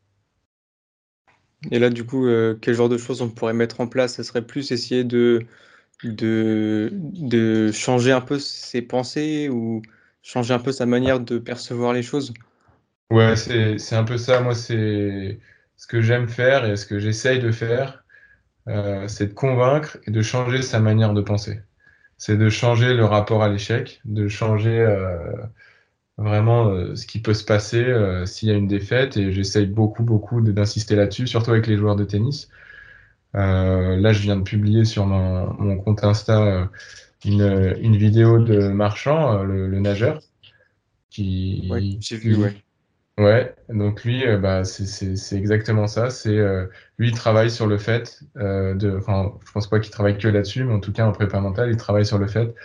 Et 1.72 1.80
là, 1.80 1.90
du 1.90 2.06
coup, 2.06 2.26
euh, 2.28 2.58
quel 2.62 2.74
genre 2.76 2.90
de 2.90 2.98
choses 2.98 3.22
on 3.22 3.30
pourrait 3.30 3.54
mettre 3.54 3.82
en 3.82 3.88
place? 3.88 4.16
Ça 4.16 4.24
serait 4.24 4.46
plus 4.46 4.72
essayer 4.72 5.04
de 5.04 5.46
de, 6.04 6.90
de 6.94 7.72
changer 7.74 8.12
un 8.14 8.22
peu 8.22 8.40
ses 8.40 8.82
pensées 8.84 9.50
ou 9.50 9.82
changer 10.24 10.54
un 10.54 10.60
peu 10.60 10.72
sa 10.74 10.86
manière 10.86 11.20
de 11.22 11.40
percevoir 11.40 11.94
les 11.94 12.04
choses? 12.04 12.34
Ouais, 13.12 13.36
c'est 13.36 13.96
un 13.96 14.04
peu 14.04 14.18
ça. 14.18 14.42
Moi, 14.42 14.54
c'est 14.56 15.40
ce 15.78 15.88
que 15.88 16.02
j'aime 16.02 16.28
faire 16.28 16.66
et 16.66 16.76
ce 16.76 16.86
que 16.86 17.00
j'essaye 17.00 17.40
de 17.40 17.52
faire, 17.52 18.04
euh, 18.70 19.08
c'est 19.08 19.28
de 19.30 19.34
convaincre 19.34 19.98
et 20.08 20.12
de 20.12 20.22
changer 20.24 20.62
sa 20.64 20.80
manière 20.82 21.14
de 21.14 21.22
penser. 21.22 21.62
C'est 22.20 22.38
de 22.38 22.50
changer 22.50 22.94
le 22.94 23.06
rapport 23.06 23.42
à 23.44 23.50
l'échec, 23.50 24.02
de 24.06 24.28
changer 24.28 24.78
euh, 24.78 25.34
vraiment 26.18 26.96
ce 26.96 27.08
qui 27.08 27.22
peut 27.22 27.34
se 27.34 27.44
passer 27.44 27.84
s'il 28.26 28.50
y 28.50 28.52
a 28.52 28.56
une 28.56 28.68
défaite 28.68 29.18
et 29.18 29.32
j'essaye 29.32 29.66
beaucoup, 29.66 30.04
beaucoup 30.04 30.42
d'insister 30.42 30.96
là-dessus, 30.96 31.26
surtout 31.28 31.52
avec 31.52 31.66
les 31.66 31.78
joueurs 31.78 31.96
de 31.96 32.04
tennis. 32.04 32.50
là, 33.34 34.12
je 34.12 34.20
viens 34.22 34.36
de 34.36 34.44
publier 34.44 34.86
sur 34.86 35.06
mon, 35.06 35.78
compte 35.78 36.04
Insta 36.04 36.70
une, 37.26 37.76
une, 37.82 37.96
vidéo 37.96 38.40
de 38.40 38.68
Marchand, 38.68 39.44
le, 39.44 39.80
nageur, 39.80 40.22
qui, 41.10 41.72
j'ai 42.02 42.18
vu, 42.18 42.36
ouais. 42.36 42.62
Ouais, 43.20 43.54
donc 43.68 44.06
lui, 44.06 44.26
euh, 44.26 44.38
bah, 44.38 44.64
c'est 44.64 45.36
exactement 45.38 45.88
ça. 45.88 46.10
C'est 46.10 46.38
euh, 46.38 46.68
lui, 46.98 47.10
il 47.10 47.16
travaille 47.16 47.52
sur 47.52 47.68
le 47.68 47.78
fait 47.78 48.20
euh, 48.38 48.74
de. 48.76 48.96
Enfin, 48.98 49.34
je 49.46 49.52
pense 49.52 49.68
pas 49.70 49.80
qu'il 49.82 49.92
travaille 49.92 50.18
que 50.18 50.28
là-dessus, 50.30 50.64
mais 50.64 50.74
en 50.74 50.80
tout 50.80 50.94
cas 50.94 51.06
en 51.06 51.12
prépa 51.12 51.40
mental, 51.42 51.70
il 51.70 51.76
travaille 51.78 52.06
sur 52.06 52.18
le 52.18 52.28
fait 52.28 52.56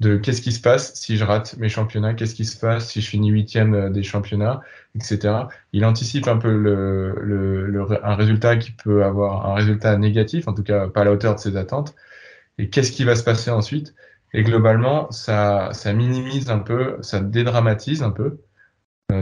de 0.00 0.16
qu'est-ce 0.18 0.42
qui 0.42 0.52
se 0.52 0.60
passe 0.60 0.94
si 0.94 1.16
je 1.18 1.24
rate 1.24 1.56
mes 1.58 1.68
championnats, 1.70 2.14
qu'est-ce 2.14 2.34
qui 2.36 2.44
se 2.46 2.58
passe 2.58 2.88
si 2.90 3.00
je 3.02 3.08
finis 3.10 3.30
huitième 3.30 3.92
des 3.92 4.02
championnats, 4.04 4.62
etc. 4.96 5.50
Il 5.72 5.84
anticipe 5.86 6.28
un 6.28 6.38
peu 6.38 6.52
le, 6.56 7.14
le, 7.22 7.86
un 8.06 8.14
résultat 8.16 8.56
qui 8.58 8.72
peut 8.72 9.04
avoir 9.04 9.46
un 9.46 9.54
résultat 9.56 9.96
négatif, 9.98 10.48
en 10.48 10.54
tout 10.54 10.64
cas 10.64 10.88
pas 10.88 11.02
à 11.02 11.04
la 11.04 11.12
hauteur 11.12 11.34
de 11.36 11.40
ses 11.40 11.56
attentes. 11.56 11.94
Et 12.58 12.70
qu'est-ce 12.70 12.92
qui 12.92 13.04
va 13.04 13.16
se 13.16 13.24
passer 13.24 13.50
ensuite? 13.50 13.94
Et 14.34 14.42
globalement, 14.42 15.10
ça, 15.10 15.70
ça 15.72 15.92
minimise 15.92 16.50
un 16.50 16.58
peu, 16.58 16.96
ça 17.02 17.20
dédramatise 17.20 18.02
un 18.02 18.10
peu 18.10 18.24
euh, 18.24 18.38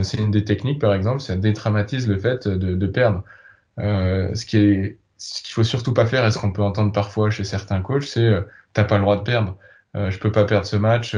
c'est 0.03 0.17
une 0.17 0.31
des 0.31 0.43
techniques, 0.43 0.79
par 0.81 0.93
exemple, 0.93 1.21
ça 1.21 1.35
dédramatise 1.35 2.07
le 2.07 2.17
fait 2.17 2.47
de, 2.47 2.87
perdre. 2.87 3.23
Euh, 3.79 4.33
ce 4.35 4.45
qui 4.45 4.57
est, 4.57 4.97
qu'il 5.17 5.53
faut 5.53 5.63
surtout 5.63 5.93
pas 5.93 6.05
faire, 6.05 6.25
et 6.25 6.31
ce 6.31 6.39
qu'on 6.39 6.51
peut 6.51 6.61
entendre 6.61 6.91
parfois 6.91 7.29
chez 7.29 7.43
certains 7.43 7.81
coachs, 7.81 8.03
c'est 8.03 8.21
euh, 8.25 8.41
t'as 8.73 8.83
pas 8.83 8.97
le 8.97 9.03
droit 9.03 9.17
de 9.17 9.23
perdre. 9.23 9.57
Euh, 9.95 10.11
je 10.11 10.19
peux 10.19 10.31
pas 10.31 10.45
perdre 10.45 10.65
ce 10.65 10.75
match. 10.75 11.15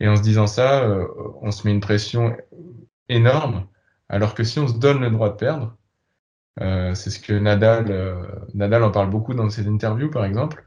et 0.00 0.08
en 0.08 0.16
se 0.16 0.22
disant 0.22 0.46
ça, 0.46 0.88
on 1.42 1.50
se 1.50 1.66
met 1.66 1.72
une 1.72 1.80
pression 1.80 2.36
énorme. 3.08 3.66
Alors 4.08 4.34
que 4.34 4.44
si 4.44 4.58
on 4.58 4.68
se 4.68 4.74
donne 4.78 5.00
le 5.00 5.10
droit 5.10 5.30
de 5.30 5.36
perdre, 5.36 5.76
c'est 6.58 7.10
ce 7.10 7.20
que 7.20 7.32
Nadal, 7.34 7.86
Nadal 8.54 8.82
en 8.84 8.90
parle 8.90 9.10
beaucoup 9.10 9.34
dans 9.34 9.48
ses 9.50 9.68
interviews, 9.68 10.10
par 10.10 10.24
exemple. 10.24 10.64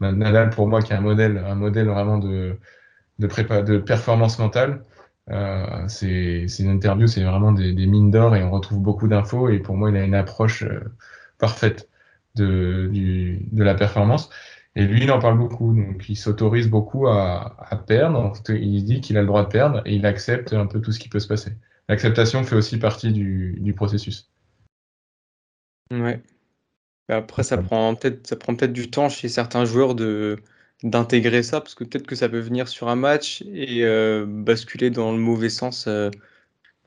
Nadal, 0.00 0.50
pour 0.50 0.68
moi, 0.68 0.82
qui 0.82 0.92
est 0.92 0.96
un 0.96 1.00
modèle, 1.00 1.38
un 1.38 1.54
modèle 1.54 1.88
vraiment 1.88 2.18
de, 2.18 2.58
de, 3.18 3.26
prépa, 3.26 3.62
de 3.62 3.78
performance 3.78 4.38
mentale. 4.38 4.82
Euh, 5.30 5.88
c'est 5.88 6.46
une 6.58 6.68
interview, 6.68 7.06
c'est 7.06 7.24
vraiment 7.24 7.52
des, 7.52 7.72
des 7.72 7.86
mines 7.86 8.10
d'or 8.10 8.36
et 8.36 8.42
on 8.42 8.50
retrouve 8.50 8.80
beaucoup 8.80 9.08
d'infos. 9.08 9.48
Et 9.48 9.58
pour 9.58 9.76
moi, 9.76 9.90
il 9.90 9.96
a 9.96 10.04
une 10.04 10.14
approche 10.14 10.62
euh, 10.62 10.80
parfaite 11.38 11.88
de, 12.34 12.88
du, 12.92 13.40
de 13.52 13.64
la 13.64 13.74
performance. 13.74 14.30
Et 14.76 14.84
lui, 14.86 15.04
il 15.04 15.12
en 15.12 15.20
parle 15.20 15.38
beaucoup, 15.38 15.72
donc 15.72 16.08
il 16.08 16.16
s'autorise 16.16 16.68
beaucoup 16.68 17.06
à, 17.06 17.56
à, 17.58 17.76
perdre. 17.76 18.32
Il 18.48 18.84
dit 18.84 19.00
qu'il 19.00 19.16
a 19.16 19.20
le 19.20 19.26
droit 19.26 19.44
de 19.44 19.48
perdre 19.48 19.82
et 19.86 19.94
il 19.94 20.04
accepte 20.04 20.52
un 20.52 20.66
peu 20.66 20.80
tout 20.80 20.90
ce 20.90 20.98
qui 20.98 21.08
peut 21.08 21.20
se 21.20 21.28
passer. 21.28 21.52
L'acceptation 21.88 22.42
fait 22.42 22.56
aussi 22.56 22.78
partie 22.78 23.12
du, 23.12 23.56
du 23.60 23.72
processus. 23.72 24.30
Ouais. 25.92 26.22
Après, 27.08 27.42
ça 27.42 27.58
prend 27.58 27.94
peut-être 27.94 28.26
ça 28.26 28.36
prend 28.36 28.54
peut-être 28.56 28.72
du 28.72 28.90
temps 28.90 29.10
chez 29.10 29.28
certains 29.28 29.64
joueurs 29.64 29.94
de 29.94 30.38
d'intégrer 30.82 31.42
ça 31.42 31.60
parce 31.60 31.74
que 31.74 31.84
peut-être 31.84 32.06
que 32.06 32.14
ça 32.14 32.28
peut 32.28 32.40
venir 32.40 32.68
sur 32.68 32.88
un 32.88 32.96
match 32.96 33.42
et 33.52 33.84
euh, 33.84 34.26
basculer 34.28 34.90
dans 34.90 35.12
le 35.12 35.18
mauvais 35.18 35.48
sens 35.48 35.86
euh, 35.86 36.10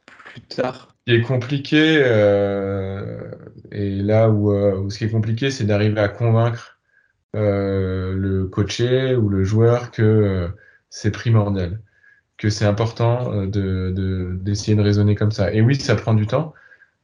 plus 0.06 0.41
tard. 0.41 0.96
Ce 1.08 1.13
qui 1.13 1.20
est 1.20 1.22
compliqué, 1.22 2.01
euh, 2.03 3.32
et 3.72 3.89
là 3.89 4.29
où, 4.29 4.89
ce 4.89 4.98
qui 4.98 5.06
est 5.06 5.10
compliqué, 5.10 5.51
c'est 5.51 5.63
d'arriver 5.63 6.01
à 6.01 6.10
convaincre 6.10 6.79
le 7.34 8.46
coaché 8.46 9.15
ou 9.15 9.29
le 9.29 9.44
joueur 9.44 9.91
que 9.91 10.50
c'est 10.89 11.12
primordial, 11.12 11.79
que 12.38 12.50
c'est 12.50 12.65
important 12.65 13.46
de, 13.46 14.38
d'essayer 14.41 14.75
de, 14.75 14.82
raisonner 14.82 15.13
comme 15.13 15.32
ça. 15.32 15.53
Et 15.53 15.62
oui, 15.62 15.75
ça 15.75 15.96
prend 15.96 16.15
du 16.15 16.25
temps, 16.25 16.53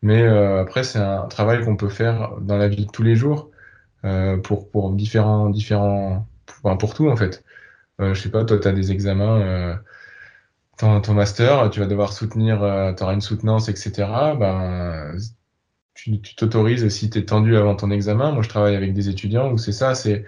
mais 0.01 0.25
après, 0.25 0.83
c'est 0.83 0.99
un 0.99 1.27
travail 1.27 1.63
qu'on 1.63 1.77
peut 1.77 1.89
faire 1.89 2.35
dans 2.41 2.57
la 2.57 2.67
vie 2.67 2.87
de 2.87 2.91
tous 2.91 3.03
les 3.03 3.15
jours 3.15 3.51
pour, 4.43 4.69
pour 4.71 4.91
différents, 4.91 5.49
différents 5.49 6.27
pour 6.79 6.93
tout 6.93 7.09
en 7.09 7.15
fait. 7.15 7.43
Euh, 8.01 8.13
je 8.13 8.21
sais 8.21 8.31
pas, 8.31 8.45
toi, 8.45 8.59
tu 8.59 8.67
as 8.67 8.73
des 8.73 8.91
examens, 8.91 9.41
euh, 9.41 9.75
ton, 10.77 11.01
ton, 11.01 11.13
master, 11.13 11.69
tu 11.69 11.79
vas 11.79 11.85
devoir 11.87 12.13
soutenir, 12.13 12.63
euh, 12.63 12.93
tu 12.93 13.03
auras 13.03 13.13
une 13.13 13.21
soutenance, 13.21 13.69
etc. 13.69 14.35
Ben, 14.39 15.15
tu 15.93 16.19
t'autorises 16.35 16.87
si 16.89 17.09
tu 17.09 17.19
es 17.19 17.25
tendu 17.25 17.55
avant 17.57 17.75
ton 17.75 17.91
examen. 17.91 18.31
Moi, 18.31 18.43
je 18.43 18.49
travaille 18.49 18.75
avec 18.75 18.93
des 18.93 19.09
étudiants 19.09 19.51
où 19.51 19.57
c'est 19.57 19.71
ça, 19.71 19.95
c'est 19.95 20.25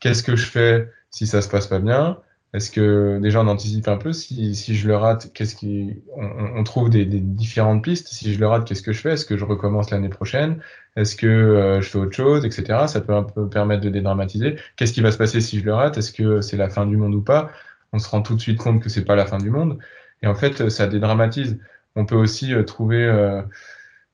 qu'est-ce 0.00 0.22
que 0.22 0.36
je 0.36 0.46
fais 0.46 0.90
si 1.10 1.26
ça 1.26 1.42
se 1.42 1.48
passe 1.48 1.66
pas 1.68 1.78
bien? 1.80 2.18
Est-ce 2.54 2.70
que 2.70 3.18
déjà 3.20 3.42
on 3.42 3.48
anticipe 3.48 3.88
un 3.88 3.96
peu 3.96 4.12
si, 4.12 4.54
si 4.54 4.74
je 4.76 4.88
le 4.88 4.96
rate, 4.96 5.32
qu'est-ce 5.34 5.56
qui 5.56 6.02
on, 6.16 6.24
on 6.56 6.64
trouve 6.64 6.90
des, 6.90 7.04
différentes 7.04 7.82
pistes. 7.84 8.08
Si 8.08 8.32
je 8.32 8.40
le 8.40 8.46
rate, 8.46 8.66
qu'est-ce 8.66 8.82
que 8.82 8.92
je 8.92 9.00
fais? 9.00 9.10
Est-ce 9.10 9.26
que 9.26 9.36
je 9.36 9.44
recommence 9.44 9.90
l'année 9.90 10.08
prochaine? 10.08 10.60
Est-ce 10.96 11.16
que 11.16 11.26
euh, 11.26 11.80
je 11.82 11.90
fais 11.90 11.98
autre 11.98 12.16
chose, 12.16 12.44
etc. 12.44 12.86
Ça 12.86 13.00
peut 13.00 13.14
un 13.14 13.24
peu 13.24 13.48
permettre 13.48 13.82
de 13.82 13.90
dédramatiser. 13.90 14.56
Qu'est-ce 14.76 14.92
qui 14.92 15.00
va 15.02 15.12
se 15.12 15.18
passer 15.18 15.40
si 15.40 15.58
je 15.60 15.64
le 15.64 15.74
rate? 15.74 15.98
Est-ce 15.98 16.12
que 16.12 16.40
c'est 16.40 16.56
la 16.56 16.70
fin 16.70 16.86
du 16.86 16.96
monde 16.96 17.14
ou 17.14 17.22
pas? 17.22 17.50
On 17.92 17.98
se 17.98 18.08
rend 18.08 18.22
tout 18.22 18.34
de 18.34 18.40
suite 18.40 18.58
compte 18.58 18.82
que 18.82 18.88
c'est 18.88 19.04
pas 19.04 19.16
la 19.16 19.26
fin 19.26 19.38
du 19.38 19.50
monde. 19.50 19.78
Et 20.22 20.26
en 20.26 20.34
fait, 20.34 20.70
ça 20.70 20.86
dédramatise. 20.86 21.58
On 21.96 22.06
peut 22.06 22.16
aussi 22.16 22.54
euh, 22.54 22.62
trouver. 22.62 23.04
Euh, 23.04 23.42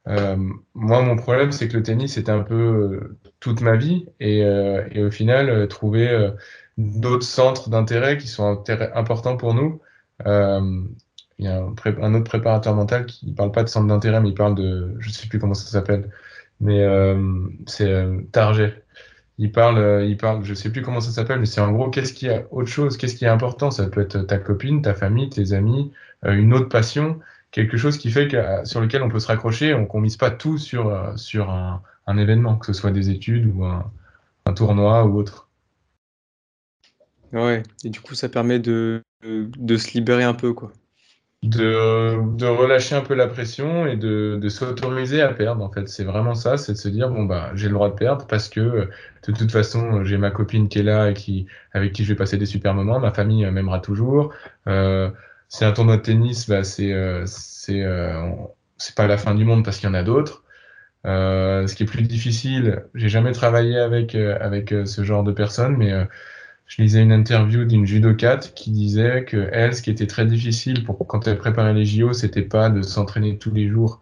euh, 0.09 0.37
moi, 0.75 1.03
mon 1.03 1.17
problème, 1.17 1.53
c'est 1.53 1.69
que 1.69 1.77
le 1.77 1.83
tennis, 1.83 2.15
c'était 2.15 2.33
un 2.33 2.43
peu 2.43 3.17
toute 3.41 3.61
ma 3.61 3.77
vie, 3.77 4.07
et, 4.21 4.41
et 4.41 5.03
au 5.05 5.11
final, 5.11 5.69
trouver 5.69 6.33
d'autres 6.79 7.25
centres 7.25 7.71
d'intérêt 7.71 8.19
qui 8.19 8.29
sont 8.29 8.65
importants 8.95 9.37
pour 9.37 9.55
nous. 9.55 9.81
Euh, 10.27 10.83
il 11.39 11.47
y 11.47 11.49
a 11.49 11.59
un, 11.59 12.15
autre 12.15 12.25
préparateur 12.25 12.75
mental 12.75 13.07
qui 13.07 13.27
ne 13.27 13.35
parle 13.35 13.53
pas 13.53 13.65
de 13.65 13.69
centre 13.69 13.89
d'intérêt, 13.89 14.21
mais 14.21 14.29
il 14.29 14.35
parle 14.35 14.55
de, 14.55 14.95
je 14.99 15.09
ne 15.09 15.13
sais 15.13 15.29
plus 15.29 15.39
comment 15.39 15.55
ça 15.55 15.67
s'appelle, 15.67 16.11
mais 16.61 16.81
euh, 16.83 17.49
c'est 17.67 17.91
euh, 17.91 18.21
Target. 18.33 18.85
Il 19.39 19.51
parle, 19.51 19.79
euh, 19.79 20.05
il 20.07 20.17
parle, 20.17 20.45
je 20.45 20.55
sais 20.55 20.71
plus 20.71 20.83
comment 20.83 21.01
ça 21.01 21.11
s'appelle, 21.11 21.41
mais 21.41 21.47
c'est 21.47 21.61
en 21.61 21.73
gros 21.73 21.91
qu'est-ce 21.91 22.13
qui 22.13 22.29
a 22.29 22.45
autre 22.53 22.69
chose, 22.69 22.97
qu'est-ce 22.97 23.17
qui 23.17 23.25
est 23.25 23.29
important? 23.29 23.71
Ça 23.71 23.87
peut 23.89 24.03
être 24.03 24.23
ta 24.23 24.39
copine, 24.39 24.83
ta 24.83 24.95
famille, 24.95 25.31
tes 25.31 25.53
amis, 25.53 25.93
euh, 26.25 26.33
une 26.33 26.55
autre 26.55 26.69
passion, 26.69 27.19
quelque 27.53 27.77
chose 27.77 27.99
qui 27.99 28.11
fait 28.11 28.27
que 28.27 28.65
sur 28.65 28.81
lequel 28.81 29.03
on 29.03 29.09
peut 29.09 29.21
se 29.21 29.29
raccrocher, 29.29 29.75
on 29.75 29.89
ne 29.93 30.01
mise 30.01 30.17
pas 30.17 30.31
tout 30.31 30.59
sur 30.59 31.13
sur 31.17 31.51
un, 31.51 31.83
un, 32.07 32.19
événement, 32.19 32.57
que 32.57 32.67
ce 32.67 32.73
soit 32.73 32.91
des 32.91 33.11
études 33.11 33.53
ou 33.55 33.65
un, 33.65 33.93
un 34.47 34.53
tournoi 34.53 35.05
ou 35.05 35.19
autre. 35.19 35.49
Ouais, 37.33 37.63
et 37.85 37.89
du 37.89 38.01
coup, 38.01 38.15
ça 38.15 38.29
permet 38.29 38.59
de, 38.59 39.03
de, 39.23 39.77
se 39.77 39.93
libérer 39.95 40.25
un 40.25 40.35
peu, 40.35 40.53
quoi. 40.53 40.73
De, 41.43 42.37
de 42.37 42.47
relâcher 42.47 42.95
un 42.95 43.01
peu 43.01 43.15
la 43.15 43.27
pression 43.27 43.87
et 43.87 43.97
de, 43.97 44.39
de 44.41 44.49
s'autoriser 44.49 45.23
à 45.23 45.33
perdre, 45.33 45.65
en 45.65 45.71
fait. 45.71 45.89
C'est 45.89 46.05
vraiment 46.05 46.35
ça, 46.35 46.57
c'est 46.57 46.73
de 46.73 46.79
se 46.79 46.89
dire, 46.89 47.09
bon, 47.09 47.25
bah, 47.25 47.51
j'ai 47.55 47.69
le 47.69 47.75
droit 47.75 47.89
de 47.89 47.95
perdre 47.95 48.27
parce 48.27 48.49
que, 48.49 48.89
de 49.27 49.33
toute 49.33 49.51
façon, 49.51 50.05
j'ai 50.05 50.19
ma 50.19 50.31
copine 50.31 50.69
qui 50.69 50.81
est 50.81 50.83
là 50.83 51.11
et 51.11 51.15
qui, 51.15 51.47
avec 51.73 51.93
qui 51.93 52.05
je 52.05 52.11
vais 52.11 52.17
passer 52.17 52.37
des 52.37 52.47
super 52.47 52.75
moments, 52.75 53.01
ma 53.01 53.13
famille 53.13 53.51
m'aimera 53.51 53.81
toujours. 53.81 54.35
Euh, 54.67 55.11
c'est 55.53 55.67
un 55.67 55.73
tournoi 55.73 55.99
de 55.99 56.03
tennis, 56.03 56.49
bah, 56.49 56.65
c'est, 56.65 56.93
euh, 56.93 57.27
euh, 57.71 58.31
c'est 58.79 58.95
pas 58.97 59.07
la 59.07 59.19
fin 59.19 59.35
du 59.35 59.45
monde 59.45 59.65
parce 59.65 59.79
qu'il 59.79 59.89
y 59.89 59.91
en 59.91 59.95
a 59.95 60.03
d'autres. 60.03 60.45
Euh, 61.07 61.67
ce 61.67 61.75
qui 61.75 61.83
est 61.85 61.87
plus 61.87 62.03
difficile, 62.05 62.87
j'ai 62.95 63.09
jamais 63.11 63.33
travaillé 63.33 63.79
avec, 63.79 64.15
avec 64.15 64.75
ce 64.87 65.05
genre 65.05 65.25
de 65.25 65.33
personnes, 65.33 65.77
mais 65.77 65.93
je 66.67 66.83
lisais 66.83 67.03
une 67.03 67.13
interview 67.13 67.65
d'une 67.67 67.87
judokate 67.87 68.55
qui 68.55 68.71
disait 68.71 69.25
que 69.25 69.49
elle, 69.53 69.75
ce 69.75 69.83
qui 69.83 69.91
était 69.91 70.07
très 70.07 70.27
difficile 70.27 70.85
pour 70.85 71.07
quand 71.07 71.27
elle 71.29 71.39
préparait 71.39 71.75
les 71.75 71.85
JO, 71.85 72.13
c'était 72.15 72.43
pas 72.43 72.71
de 72.71 72.83
s'entraîner 72.83 73.39
tous 73.39 73.51
les 73.53 73.69
jours 73.69 74.01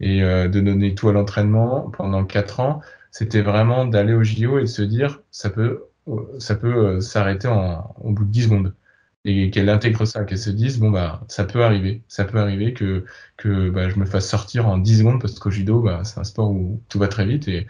et 0.00 0.22
de 0.22 0.60
donner 0.60 0.94
tout 0.94 1.08
à 1.10 1.12
l'entraînement 1.12 1.90
pendant 1.90 2.24
quatre 2.24 2.60
ans, 2.60 2.80
c'était 3.10 3.42
vraiment 3.42 3.84
d'aller 3.86 4.14
au 4.14 4.24
JO 4.24 4.58
et 4.58 4.62
de 4.62 4.66
se 4.66 4.82
dire 4.82 5.22
ça 5.30 5.50
peut 5.50 5.84
ça 6.38 6.54
peut 6.54 7.00
s'arrêter 7.00 7.48
au 7.48 8.10
bout 8.12 8.24
de 8.24 8.30
10 8.30 8.44
secondes 8.44 8.74
et 9.24 9.50
qu'elle 9.50 9.68
intègre 9.68 10.04
ça, 10.06 10.24
qu'elle 10.24 10.38
se 10.38 10.50
dise 10.50 10.78
bon 10.78 10.90
bah 10.90 11.24
ça 11.28 11.44
peut 11.44 11.64
arriver, 11.64 12.02
ça 12.08 12.24
peut 12.24 12.38
arriver 12.38 12.72
que 12.74 13.04
que 13.36 13.70
bah, 13.70 13.88
je 13.88 13.96
me 13.96 14.06
fasse 14.06 14.28
sortir 14.28 14.66
en 14.68 14.78
10 14.78 14.98
secondes 14.98 15.20
parce 15.20 15.38
qu'au 15.38 15.50
judo 15.50 15.82
bah, 15.82 16.02
c'est 16.04 16.18
un 16.20 16.24
sport 16.24 16.50
où 16.50 16.82
tout 16.88 16.98
va 16.98 17.08
très 17.08 17.26
vite 17.26 17.48
et 17.48 17.66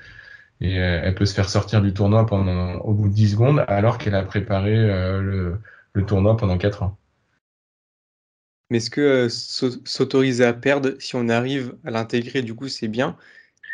et 0.61 0.79
euh, 0.79 1.01
elle 1.05 1.15
peut 1.15 1.27
se 1.27 1.35
faire 1.35 1.49
sortir 1.49 1.83
du 1.83 1.93
tournoi 1.95 2.27
pendant 2.27 2.77
au 2.81 2.93
bout 2.95 3.09
de 3.09 3.15
10 3.15 3.33
secondes 3.33 3.65
alors 3.69 3.99
qu'elle 3.99 4.15
a 4.15 4.23
préparé 4.25 4.75
euh, 4.77 5.21
le, 5.21 5.61
le, 5.93 6.07
tournoi 6.07 6.37
pendant 6.37 6.59
4 6.59 6.83
ans. 6.83 6.99
Mais 8.71 8.79
est-ce 8.79 8.91
que 8.91 9.01
euh, 9.01 9.29
s'autoriser 9.29 10.45
à 10.45 10.53
perdre, 10.53 10.95
si 10.99 11.17
on 11.17 11.29
arrive 11.29 11.77
à 11.85 11.91
l'intégrer, 11.91 12.43
du 12.43 12.55
coup, 12.55 12.69
c'est 12.69 12.89
bien. 12.89 13.17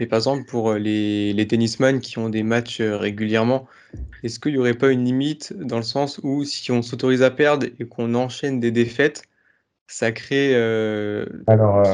Mais 0.00 0.06
par 0.06 0.18
exemple, 0.18 0.44
pour 0.44 0.74
les, 0.74 1.32
les 1.32 1.46
tennisman 1.46 2.00
qui 2.00 2.18
ont 2.18 2.28
des 2.28 2.42
matchs 2.42 2.80
régulièrement, 2.80 3.68
est-ce 4.22 4.40
qu'il 4.40 4.52
n'y 4.52 4.58
aurait 4.58 4.74
pas 4.74 4.90
une 4.90 5.04
limite 5.04 5.52
dans 5.52 5.76
le 5.76 5.82
sens 5.82 6.20
où 6.22 6.44
si 6.44 6.72
on 6.72 6.82
s'autorise 6.82 7.22
à 7.22 7.30
perdre 7.30 7.66
et 7.78 7.86
qu'on 7.86 8.14
enchaîne 8.14 8.58
des 8.58 8.70
défaites, 8.70 9.24
ça 9.86 10.12
crée 10.12 10.54
euh, 10.54 11.26
alors, 11.46 11.86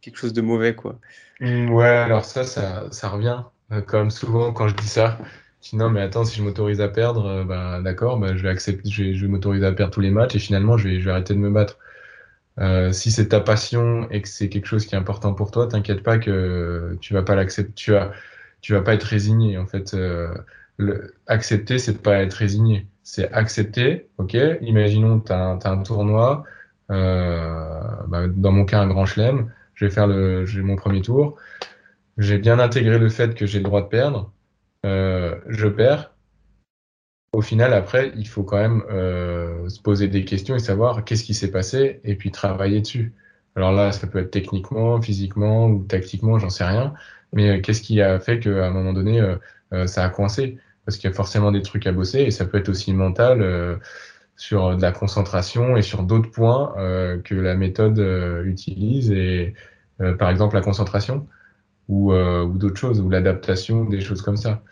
quelque 0.00 0.16
chose 0.16 0.32
de 0.32 0.40
mauvais, 0.40 0.74
quoi? 0.74 0.98
Mmh, 1.40 1.70
ouais, 1.72 1.86
alors 1.86 2.24
ça, 2.24 2.44
ça, 2.44 2.86
ça 2.90 3.08
revient 3.08 3.42
euh, 3.72 3.80
comme 3.82 4.10
souvent 4.10 4.52
quand 4.52 4.68
je 4.68 4.76
dis 4.76 4.86
ça, 4.86 5.18
je 5.62 5.70
dis 5.70 5.76
non 5.76 5.90
mais 5.90 6.00
attends 6.00 6.24
si 6.24 6.36
je 6.36 6.42
m'autorise 6.42 6.80
à 6.80 6.88
perdre, 6.88 7.26
euh, 7.26 7.44
bah, 7.44 7.80
d'accord, 7.82 8.18
bah, 8.18 8.36
je 8.36 8.42
vais 8.42 8.48
accepter, 8.48 8.88
je 8.88 9.02
vais, 9.02 9.28
m'autoriser 9.28 9.66
à 9.66 9.72
perdre 9.72 9.92
tous 9.92 10.00
les 10.00 10.10
matchs 10.10 10.36
et 10.36 10.38
finalement 10.38 10.78
je 10.78 10.88
vais, 10.88 11.00
je 11.00 11.04
vais 11.04 11.10
arrêter 11.10 11.34
de 11.34 11.40
me 11.40 11.50
battre. 11.50 11.78
Si 12.92 13.10
c'est 13.12 13.28
ta 13.28 13.40
passion 13.40 14.08
et 14.10 14.22
que 14.22 14.28
c'est 14.28 14.48
quelque 14.48 14.66
chose 14.66 14.86
qui 14.86 14.94
est 14.94 14.98
important 14.98 15.34
pour 15.34 15.50
toi, 15.50 15.66
t'inquiète 15.68 16.02
pas 16.02 16.18
que 16.18 16.96
tu 17.00 17.14
vas 17.14 17.22
pas 17.22 17.34
l'accepter, 17.34 17.74
tu 17.74 18.72
vas, 18.72 18.82
pas 18.82 18.94
être 18.94 19.04
résigné. 19.04 19.58
En 19.58 19.66
fait, 19.66 19.94
le, 20.78 21.14
accepter, 21.26 21.78
c'est 21.78 22.02
pas 22.02 22.22
être 22.22 22.34
résigné, 22.34 22.86
c'est 23.02 23.30
accepter. 23.32 24.08
Ok, 24.18 24.36
imaginons 24.62 25.20
tu 25.20 25.32
as, 25.32 25.58
un 25.64 25.82
tournoi, 25.82 26.44
bah, 26.88 28.26
dans 28.28 28.52
mon 28.52 28.64
cas 28.64 28.80
un 28.80 28.88
grand 28.88 29.06
chelem, 29.06 29.52
je 29.74 29.86
vais 29.86 29.90
faire 29.90 30.08
mon 30.08 30.76
premier 30.76 31.02
tour. 31.02 31.36
J'ai 32.18 32.38
bien 32.38 32.58
intégré 32.58 32.98
le 32.98 33.08
fait 33.10 33.34
que 33.34 33.46
j'ai 33.46 33.58
le 33.58 33.64
droit 33.64 33.82
de 33.82 33.88
perdre. 33.88 34.32
je 34.84 35.68
perds 35.68 36.15
au 37.32 37.42
final, 37.42 37.72
après, 37.74 38.12
il 38.16 38.26
faut 38.26 38.44
quand 38.44 38.56
même 38.56 38.82
euh, 38.90 39.68
se 39.68 39.80
poser 39.80 40.08
des 40.08 40.24
questions 40.24 40.56
et 40.56 40.58
savoir 40.58 41.04
qu'est-ce 41.04 41.24
qui 41.24 41.34
s'est 41.34 41.50
passé 41.50 42.00
et 42.04 42.14
puis 42.16 42.30
travailler 42.30 42.80
dessus. 42.80 43.12
Alors 43.56 43.72
là, 43.72 43.92
ça 43.92 44.06
peut 44.06 44.20
être 44.20 44.30
techniquement, 44.30 45.00
physiquement 45.02 45.68
ou 45.68 45.84
tactiquement, 45.84 46.38
j'en 46.38 46.50
sais 46.50 46.64
rien. 46.64 46.94
Mais 47.32 47.58
euh, 47.58 47.60
qu'est-ce 47.60 47.82
qui 47.82 48.00
a 48.00 48.18
fait 48.20 48.40
qu'à 48.40 48.66
un 48.66 48.70
moment 48.70 48.92
donné, 48.92 49.20
euh, 49.20 49.86
ça 49.86 50.04
a 50.04 50.08
coincé? 50.08 50.58
Parce 50.84 50.96
qu'il 50.98 51.10
y 51.10 51.12
a 51.12 51.16
forcément 51.16 51.52
des 51.52 51.62
trucs 51.62 51.86
à 51.86 51.92
bosser 51.92 52.20
et 52.20 52.30
ça 52.30 52.46
peut 52.46 52.58
être 52.58 52.68
aussi 52.68 52.92
mental 52.94 53.80
sur 54.36 54.76
de 54.76 54.82
la 54.82 54.92
concentration 54.92 55.76
et 55.76 55.82
sur 55.82 56.04
d'autres 56.04 56.30
points 56.30 56.74
que 57.24 57.34
la 57.34 57.56
méthode 57.56 57.98
utilise 58.44 59.10
et 59.10 59.54
par 60.16 60.30
exemple 60.30 60.54
la 60.54 60.60
concentration 60.62 61.26
ou, 61.88 62.12
ou 62.14 62.56
d'autres 62.56 62.76
choses 62.76 63.00
ou 63.00 63.10
l'adaptation, 63.10 63.84
des 63.84 64.00
choses 64.00 64.22
comme 64.22 64.36
ça. 64.36 64.62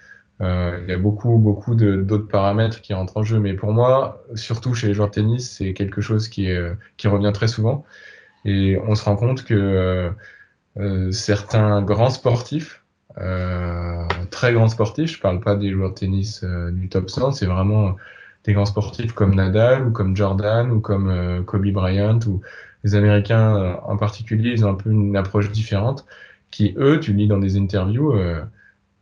Euh, 0.41 0.81
il 0.83 0.91
y 0.91 0.93
a 0.93 0.99
beaucoup, 0.99 1.39
beaucoup 1.39 1.75
d'autres 1.75 2.29
paramètres 2.29 2.81
qui 2.81 2.93
rentrent 2.95 3.17
en 3.17 3.23
jeu. 3.23 3.39
Mais 3.39 3.55
pour 3.55 3.73
moi, 3.73 4.23
surtout 4.35 4.75
chez 4.75 4.89
les 4.89 4.95
joueurs 4.95 5.09
de 5.09 5.15
tennis, 5.15 5.51
c'est 5.51 5.75
quelque 5.75 6.01
chose 6.01 6.29
qui, 6.29 6.47
est, 6.51 6.73
qui 6.97 7.09
revient 7.09 7.33
très 7.33 7.49
souvent. 7.49 7.85
Et 8.45 8.79
on 8.87 8.95
se 8.95 9.05
rend 9.05 9.17
compte 9.17 9.45
que 9.45 9.55
euh, 9.55 10.11
euh 10.79 11.13
certains 11.13 11.83
grands 11.83 12.11
sportifs, 12.11 12.83
euh, 13.19 14.07
très 14.31 14.53
grands 14.53 14.69
sportifs, 14.69 15.17
je 15.17 15.21
parle 15.21 15.41
pas 15.41 15.57
des 15.57 15.71
joueurs 15.73 15.91
de 15.91 15.95
tennis 15.95 16.43
euh, 16.45 16.71
du 16.71 16.89
top 16.89 17.11
100, 17.11 17.33
c'est 17.33 17.47
vraiment 17.47 17.97
des 18.45 18.53
grands 18.53 18.67
sportifs 18.67 19.13
comme 19.13 19.35
Nadal 19.35 19.87
ou 19.87 19.93
comme 19.93 20.17
Jordan 20.17 20.71
ou 20.71 20.81
comme 20.81 21.45
Kobe 21.47 21.67
Bryant 21.69 22.19
ou 22.27 22.43
les 22.85 22.95
Américains 22.95 23.81
en 23.85 23.97
particulier, 23.97 24.51
ils 24.51 24.67
ont 24.67 24.71
un 24.71 24.75
peu 24.75 24.91
une 24.91 25.17
approche 25.17 25.51
différente 25.51 26.05
qui, 26.51 26.75
eux, 26.77 27.01
tu 27.01 27.15
lis 27.15 27.27
dans 27.29 27.39
des 27.39 27.57
interviews, 27.57 28.13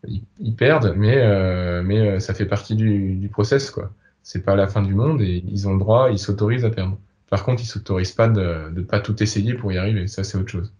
ils, 0.06 0.56
perdent, 0.56 0.94
mais, 0.96 1.16
euh, 1.18 1.82
mais 1.82 2.00
euh, 2.00 2.20
ça 2.20 2.34
fait 2.34 2.46
partie 2.46 2.74
du, 2.74 3.28
process, 3.30 3.70
quoi. 3.70 3.92
C'est 4.22 4.44
pas 4.44 4.54
la 4.54 4.68
fin 4.68 4.82
du 4.82 4.94
monde 4.94 5.20
et 5.20 5.42
ils 5.48 5.68
ont 5.68 5.72
le 5.72 5.80
droit, 5.80 6.10
ils 6.10 6.18
s'autorisent 6.18 6.64
à 6.64 6.70
perdre. 6.70 6.98
Par 7.28 7.44
contre, 7.44 7.62
ils 7.62 7.66
s'autorisent 7.66 8.12
pas 8.12 8.28
de 8.28 8.70
ne 8.70 8.82
pas 8.82 9.00
tout 9.00 9.20
essayer 9.22 9.54
pour 9.54 9.72
y 9.72 9.78
arriver. 9.78 10.06
Ça, 10.06 10.22
c'est 10.22 10.38
autre 10.38 10.50
chose. 10.50 10.72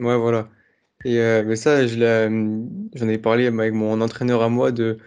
Ouais, 0.00 0.16
voilà. 0.16 0.48
Et 1.04 1.18
euh, 1.18 1.42
mais 1.44 1.56
ça, 1.56 1.84
j'en 1.86 3.08
ai 3.08 3.18
parlé 3.18 3.46
avec 3.46 3.72
mon 3.72 4.00
entraîneur 4.00 4.42
à 4.42 4.48
moi 4.48 4.70
de, 4.70 4.98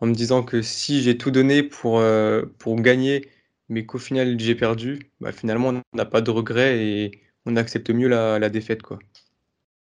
en 0.00 0.06
me 0.06 0.14
disant 0.14 0.42
que 0.42 0.62
si 0.62 1.02
j'ai 1.02 1.16
tout 1.16 1.30
donné 1.30 1.62
pour, 1.62 2.02
pour 2.58 2.76
gagner, 2.80 3.28
mais 3.68 3.86
qu'au 3.86 3.98
final 3.98 4.38
j'ai 4.40 4.56
perdu, 4.56 5.10
bah, 5.20 5.32
finalement 5.32 5.68
on 5.68 5.82
n'a 5.96 6.04
pas 6.04 6.20
de 6.22 6.30
regret 6.30 6.84
et 6.84 7.22
on 7.46 7.56
accepte 7.56 7.90
mieux 7.90 8.08
la, 8.08 8.38
la 8.40 8.50
défaite, 8.50 8.82
quoi. 8.82 8.98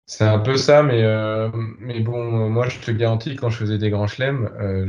C'est 0.09 0.23
un 0.23 0.39
peu 0.39 0.55
ça, 0.55 0.83
mais, 0.83 1.03
euh, 1.03 1.49
mais 1.79 1.99
bon, 1.99 2.49
moi 2.49 2.69
je 2.69 2.79
te 2.79 2.91
garantis, 2.91 3.35
quand 3.35 3.49
je 3.49 3.57
faisais 3.57 3.77
des 3.77 3.89
grands 3.89 4.07
chelems, 4.07 4.49
euh, 4.57 4.87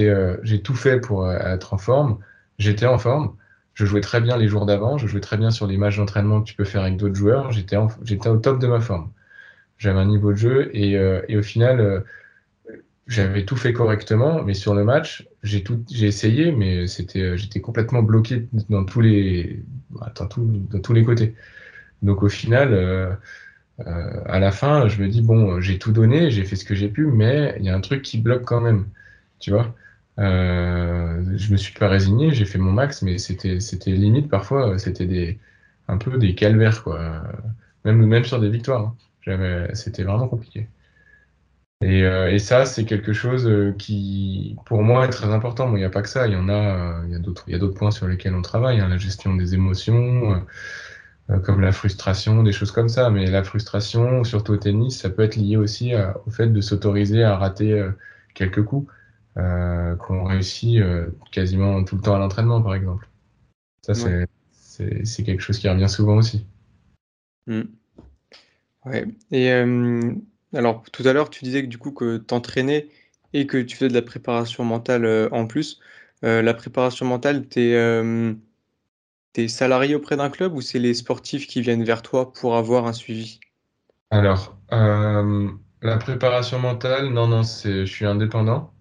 euh, 0.00 0.36
j'ai 0.42 0.62
tout 0.62 0.74
fait 0.74 1.00
pour 1.00 1.30
être 1.30 1.72
en 1.72 1.78
forme. 1.78 2.18
J'étais 2.58 2.86
en 2.86 2.98
forme. 2.98 3.36
Je 3.74 3.86
jouais 3.86 4.00
très 4.00 4.20
bien 4.20 4.36
les 4.36 4.48
jours 4.48 4.66
d'avant. 4.66 4.98
Je 4.98 5.06
jouais 5.06 5.20
très 5.20 5.36
bien 5.36 5.52
sur 5.52 5.68
les 5.68 5.76
matchs 5.76 5.98
d'entraînement 5.98 6.40
que 6.42 6.48
tu 6.48 6.54
peux 6.56 6.64
faire 6.64 6.82
avec 6.82 6.96
d'autres 6.96 7.14
joueurs. 7.14 7.52
J'étais, 7.52 7.76
j'étais 8.02 8.28
au 8.28 8.36
top 8.38 8.58
de 8.58 8.66
ma 8.66 8.80
forme. 8.80 9.12
J'avais 9.78 10.00
un 10.00 10.06
niveau 10.06 10.32
de 10.32 10.36
jeu 10.38 10.70
et, 10.76 10.92
et 11.28 11.36
au 11.36 11.42
final, 11.42 12.04
j'avais 13.06 13.44
tout 13.44 13.56
fait 13.56 13.72
correctement. 13.72 14.42
Mais 14.42 14.54
sur 14.54 14.74
le 14.74 14.84
match, 14.84 15.28
j'ai 15.42 15.62
tout, 15.64 15.84
j'ai 15.90 16.06
essayé, 16.06 16.52
mais 16.52 16.86
c'était, 16.88 17.36
j'étais 17.38 17.60
complètement 17.60 18.02
bloqué 18.02 18.48
dans 18.68 18.84
tous 18.84 19.00
les, 19.00 19.62
dans, 19.90 20.26
tout, 20.28 20.46
dans 20.70 20.80
tous 20.80 20.92
les 20.92 21.04
côtés. 21.04 21.34
Donc 22.02 22.22
au 22.22 22.28
final 22.28 23.18
euh, 23.80 24.22
à 24.26 24.38
la 24.38 24.52
fin, 24.52 24.88
je 24.88 25.02
me 25.02 25.08
dis, 25.08 25.22
bon, 25.22 25.60
j'ai 25.60 25.78
tout 25.78 25.92
donné, 25.92 26.30
j'ai 26.30 26.44
fait 26.44 26.56
ce 26.56 26.64
que 26.64 26.74
j'ai 26.74 26.88
pu, 26.88 27.06
mais 27.06 27.56
il 27.58 27.64
y 27.64 27.70
a 27.70 27.76
un 27.76 27.80
truc 27.80 28.02
qui 28.02 28.18
bloque 28.18 28.44
quand 28.44 28.60
même. 28.60 28.88
Tu 29.40 29.50
vois 29.50 29.74
euh, 30.18 31.22
Je 31.36 31.52
me 31.52 31.56
suis 31.56 31.74
pas 31.74 31.88
résigné, 31.88 32.32
j'ai 32.32 32.44
fait 32.46 32.58
mon 32.58 32.72
max, 32.72 33.02
mais 33.02 33.18
c'était 33.18 33.58
limite 33.86 34.28
parfois, 34.30 34.78
c'était 34.78 35.38
un 35.88 35.98
peu 35.98 36.18
des 36.18 36.34
calvaires, 36.34 36.82
quoi. 36.84 37.22
Même, 37.84 38.04
même 38.06 38.24
sur 38.24 38.40
des 38.40 38.50
victoires. 38.50 38.94
Hein. 39.26 39.70
C'était 39.74 40.04
vraiment 40.04 40.28
compliqué. 40.28 40.68
Et, 41.82 42.02
euh, 42.04 42.30
et 42.32 42.38
ça, 42.38 42.64
c'est 42.64 42.84
quelque 42.84 43.12
chose 43.12 43.46
euh, 43.46 43.72
qui, 43.78 44.56
pour 44.64 44.82
moi, 44.82 45.04
est 45.04 45.10
très 45.10 45.26
important. 45.28 45.68
Il 45.74 45.78
n'y 45.78 45.84
a 45.84 45.90
pas 45.90 46.02
que 46.02 46.08
ça, 46.08 46.26
il 46.26 46.32
y 46.32 46.36
en 46.36 46.48
a, 46.48 47.02
il 47.06 47.12
y 47.12 47.14
a 47.14 47.18
d'autres, 47.18 47.74
points 47.74 47.90
sur 47.90 48.06
lesquels 48.06 48.34
on 48.34 48.42
travaille, 48.42 48.80
hein, 48.80 48.88
la 48.88 48.96
gestion 48.96 49.34
des 49.34 49.54
émotions, 49.54 50.42
comme 51.42 51.60
la 51.60 51.72
frustration, 51.72 52.42
des 52.42 52.52
choses 52.52 52.70
comme 52.70 52.88
ça. 52.88 53.10
Mais 53.10 53.26
la 53.26 53.44
frustration, 53.44 54.24
surtout 54.24 54.52
au 54.52 54.56
tennis, 54.56 55.00
ça 55.00 55.10
peut 55.10 55.22
être 55.22 55.36
lié 55.36 55.56
aussi 55.56 55.92
au 56.26 56.30
fait 56.30 56.48
de 56.48 56.60
s'autoriser 56.60 57.22
à 57.22 57.36
rater 57.36 57.72
euh, 57.72 57.90
quelques 58.34 58.62
coups 58.64 58.92
euh, 59.36 59.96
qu'on 59.96 60.24
réussit 60.24 60.82
quasiment 61.32 61.82
tout 61.84 61.96
le 61.96 62.02
temps 62.02 62.14
à 62.14 62.18
l'entraînement, 62.18 62.60
par 62.60 62.74
exemple. 62.74 63.08
Ça, 63.82 63.94
c'est 63.94 65.22
quelque 65.24 65.40
chose 65.40 65.58
qui 65.58 65.68
revient 65.68 65.88
souvent 65.88 66.16
aussi. 66.16 66.46
Mmh. 67.46 67.62
Ouais. 68.86 69.06
Et 69.30 69.50
alors, 70.52 70.84
tout 70.92 71.06
à 71.06 71.12
l'heure, 71.12 71.30
tu 71.30 71.44
disais 71.44 71.62
que 71.62 71.68
du 71.68 71.78
coup, 71.78 71.90
que 71.90 72.18
t'entraînais 72.18 72.88
et 73.32 73.46
que 73.46 73.58
tu 73.58 73.76
faisais 73.76 73.88
de 73.88 73.94
la 73.94 74.02
préparation 74.02 74.62
mentale 74.64 75.28
en 75.32 75.46
plus. 75.46 75.80
la 76.22 76.54
préparation 76.54 77.06
mentale, 77.06 77.46
tu 79.34 79.42
es 79.42 79.48
salarié 79.48 79.94
auprès 79.94 80.16
d'un 80.16 80.30
club 80.30 80.54
ou 80.54 80.60
c'est 80.60 80.78
les 80.78 80.94
sportifs 80.94 81.46
qui 81.46 81.60
viennent 81.60 81.84
vers 81.84 82.02
toi 82.02 82.32
pour 82.32 82.56
avoir 82.56 82.86
un 82.86 82.92
suivi? 82.92 83.40
Alors, 84.10 84.56
euh, 84.72 85.50
la 85.82 85.96
préparation 85.98 86.58
mentale, 86.58 87.08
non, 87.08 87.26
non, 87.26 87.42
je 87.42 87.84
suis 87.84 88.06
indépendant. 88.06 88.72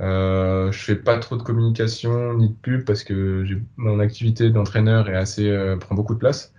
Euh, 0.00 0.70
je 0.72 0.78
fais 0.78 0.96
pas 0.96 1.18
trop 1.18 1.36
de 1.36 1.42
communication 1.42 2.34
ni 2.34 2.50
de 2.50 2.54
pub 2.54 2.84
parce 2.84 3.02
que 3.02 3.44
mon 3.76 3.98
activité 3.98 4.50
d'entraîneur 4.50 5.08
est 5.08 5.16
assez 5.16 5.48
euh, 5.48 5.76
prend 5.76 5.94
beaucoup 5.94 6.14
de 6.14 6.18
place. 6.18 6.52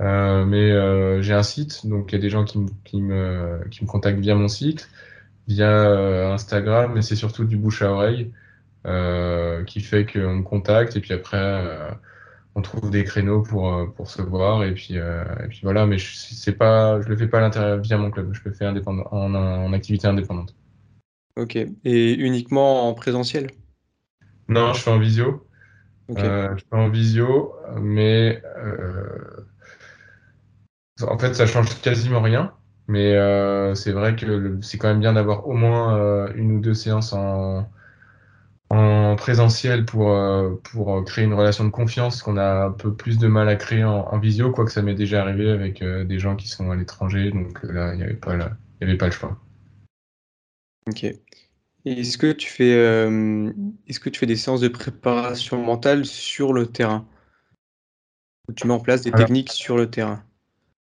Euh, 0.00 0.44
mais 0.44 1.22
j'ai 1.22 1.34
un 1.34 1.42
site, 1.42 1.86
donc 1.86 2.12
il 2.12 2.16
y 2.16 2.18
a 2.18 2.20
des 2.20 2.30
gens 2.30 2.44
qui, 2.44 2.58
qui, 2.84 3.00
me, 3.02 3.60
qui 3.70 3.84
me 3.84 3.88
contactent 3.88 4.20
via 4.20 4.34
mon 4.34 4.48
site, 4.48 4.88
via 5.48 6.32
Instagram, 6.32 6.92
mais 6.94 7.02
c'est 7.02 7.16
surtout 7.16 7.44
du 7.44 7.56
bouche 7.56 7.82
à 7.82 7.92
oreille 7.92 8.32
qui 9.66 9.80
fait 9.80 10.06
qu'on 10.06 10.36
me 10.36 10.42
contacte 10.42 10.96
et 10.96 11.00
puis 11.00 11.12
après 11.12 11.96
on 12.54 12.62
trouve 12.62 12.90
des 12.90 13.04
créneaux 13.04 13.42
pour, 13.42 13.74
euh, 13.74 13.86
pour 13.86 14.10
se 14.10 14.20
voir 14.20 14.62
et 14.64 14.74
puis, 14.74 14.98
euh, 14.98 15.24
et 15.42 15.48
puis 15.48 15.60
voilà 15.62 15.86
mais 15.86 15.98
je 15.98 16.14
c'est 16.14 16.52
pas 16.52 17.00
je 17.00 17.08
le 17.08 17.16
fais 17.16 17.26
pas 17.26 17.38
à 17.38 17.40
l'intérieur 17.40 17.78
via 17.78 17.96
mon 17.96 18.10
club 18.10 18.32
je 18.32 18.40
le 18.44 18.52
fais 18.52 18.66
indépendant 18.66 19.08
en, 19.10 19.34
en 19.34 19.72
activité 19.72 20.06
indépendante. 20.06 20.54
Ok. 21.36 21.56
Et 21.56 22.14
uniquement 22.14 22.88
en 22.88 22.94
présentiel? 22.94 23.50
Non 24.48 24.74
je 24.74 24.80
fais 24.82 24.90
en 24.90 24.98
visio. 24.98 25.46
Euh, 26.18 26.54
je 26.56 26.64
fais 26.68 26.76
en 26.76 26.90
visio 26.90 27.54
mais 27.80 28.42
en 31.00 31.18
fait 31.18 31.34
ça 31.34 31.46
change 31.46 31.80
quasiment 31.80 32.20
rien 32.20 32.52
mais 32.86 33.14
c'est 33.74 33.92
vrai 33.92 34.14
que 34.14 34.58
c'est 34.60 34.76
quand 34.76 34.88
même 34.88 35.00
bien 35.00 35.14
d'avoir 35.14 35.48
au 35.48 35.54
moins 35.54 36.30
une 36.34 36.52
ou 36.52 36.60
deux 36.60 36.74
séances 36.74 37.14
en 37.14 37.66
en 38.72 39.16
présentiel 39.16 39.84
pour, 39.84 40.12
euh, 40.12 40.54
pour 40.64 41.04
créer 41.04 41.26
une 41.26 41.34
relation 41.34 41.64
de 41.64 41.70
confiance 41.70 42.22
qu'on 42.22 42.38
a 42.38 42.64
un 42.64 42.70
peu 42.70 42.94
plus 42.94 43.18
de 43.18 43.28
mal 43.28 43.46
à 43.50 43.56
créer 43.56 43.84
en, 43.84 44.18
visio, 44.18 44.50
quoique 44.50 44.70
ça 44.70 44.80
m'est 44.80 44.94
déjà 44.94 45.20
arrivé 45.20 45.50
avec 45.50 45.82
euh, 45.82 46.04
des 46.04 46.18
gens 46.18 46.36
qui 46.36 46.48
sont 46.48 46.70
à 46.70 46.76
l'étranger, 46.76 47.30
donc 47.30 47.62
euh, 47.64 47.72
là, 47.72 47.92
il 47.92 47.98
n'y 47.98 48.04
avait, 48.04 48.14
pas 48.14 48.32
avait 48.80 48.96
pas 48.96 49.06
le 49.06 49.12
choix. 49.12 49.38
Ok. 50.88 51.04
Est-ce 51.84 52.16
que, 52.16 52.32
tu 52.32 52.48
fais, 52.48 52.70
est-ce 53.88 54.00
que 54.00 54.08
tu 54.08 54.20
fais 54.20 54.26
des 54.26 54.36
séances 54.36 54.60
de 54.60 54.68
préparation 54.68 55.62
mentale 55.62 56.06
sur 56.06 56.52
le 56.52 56.66
terrain? 56.66 57.06
Tu 58.54 58.68
mets 58.68 58.72
en 58.72 58.80
place 58.80 59.02
des 59.02 59.10
techniques 59.10 59.50
sur 59.50 59.76
le 59.76 59.90
terrain? 59.90 60.22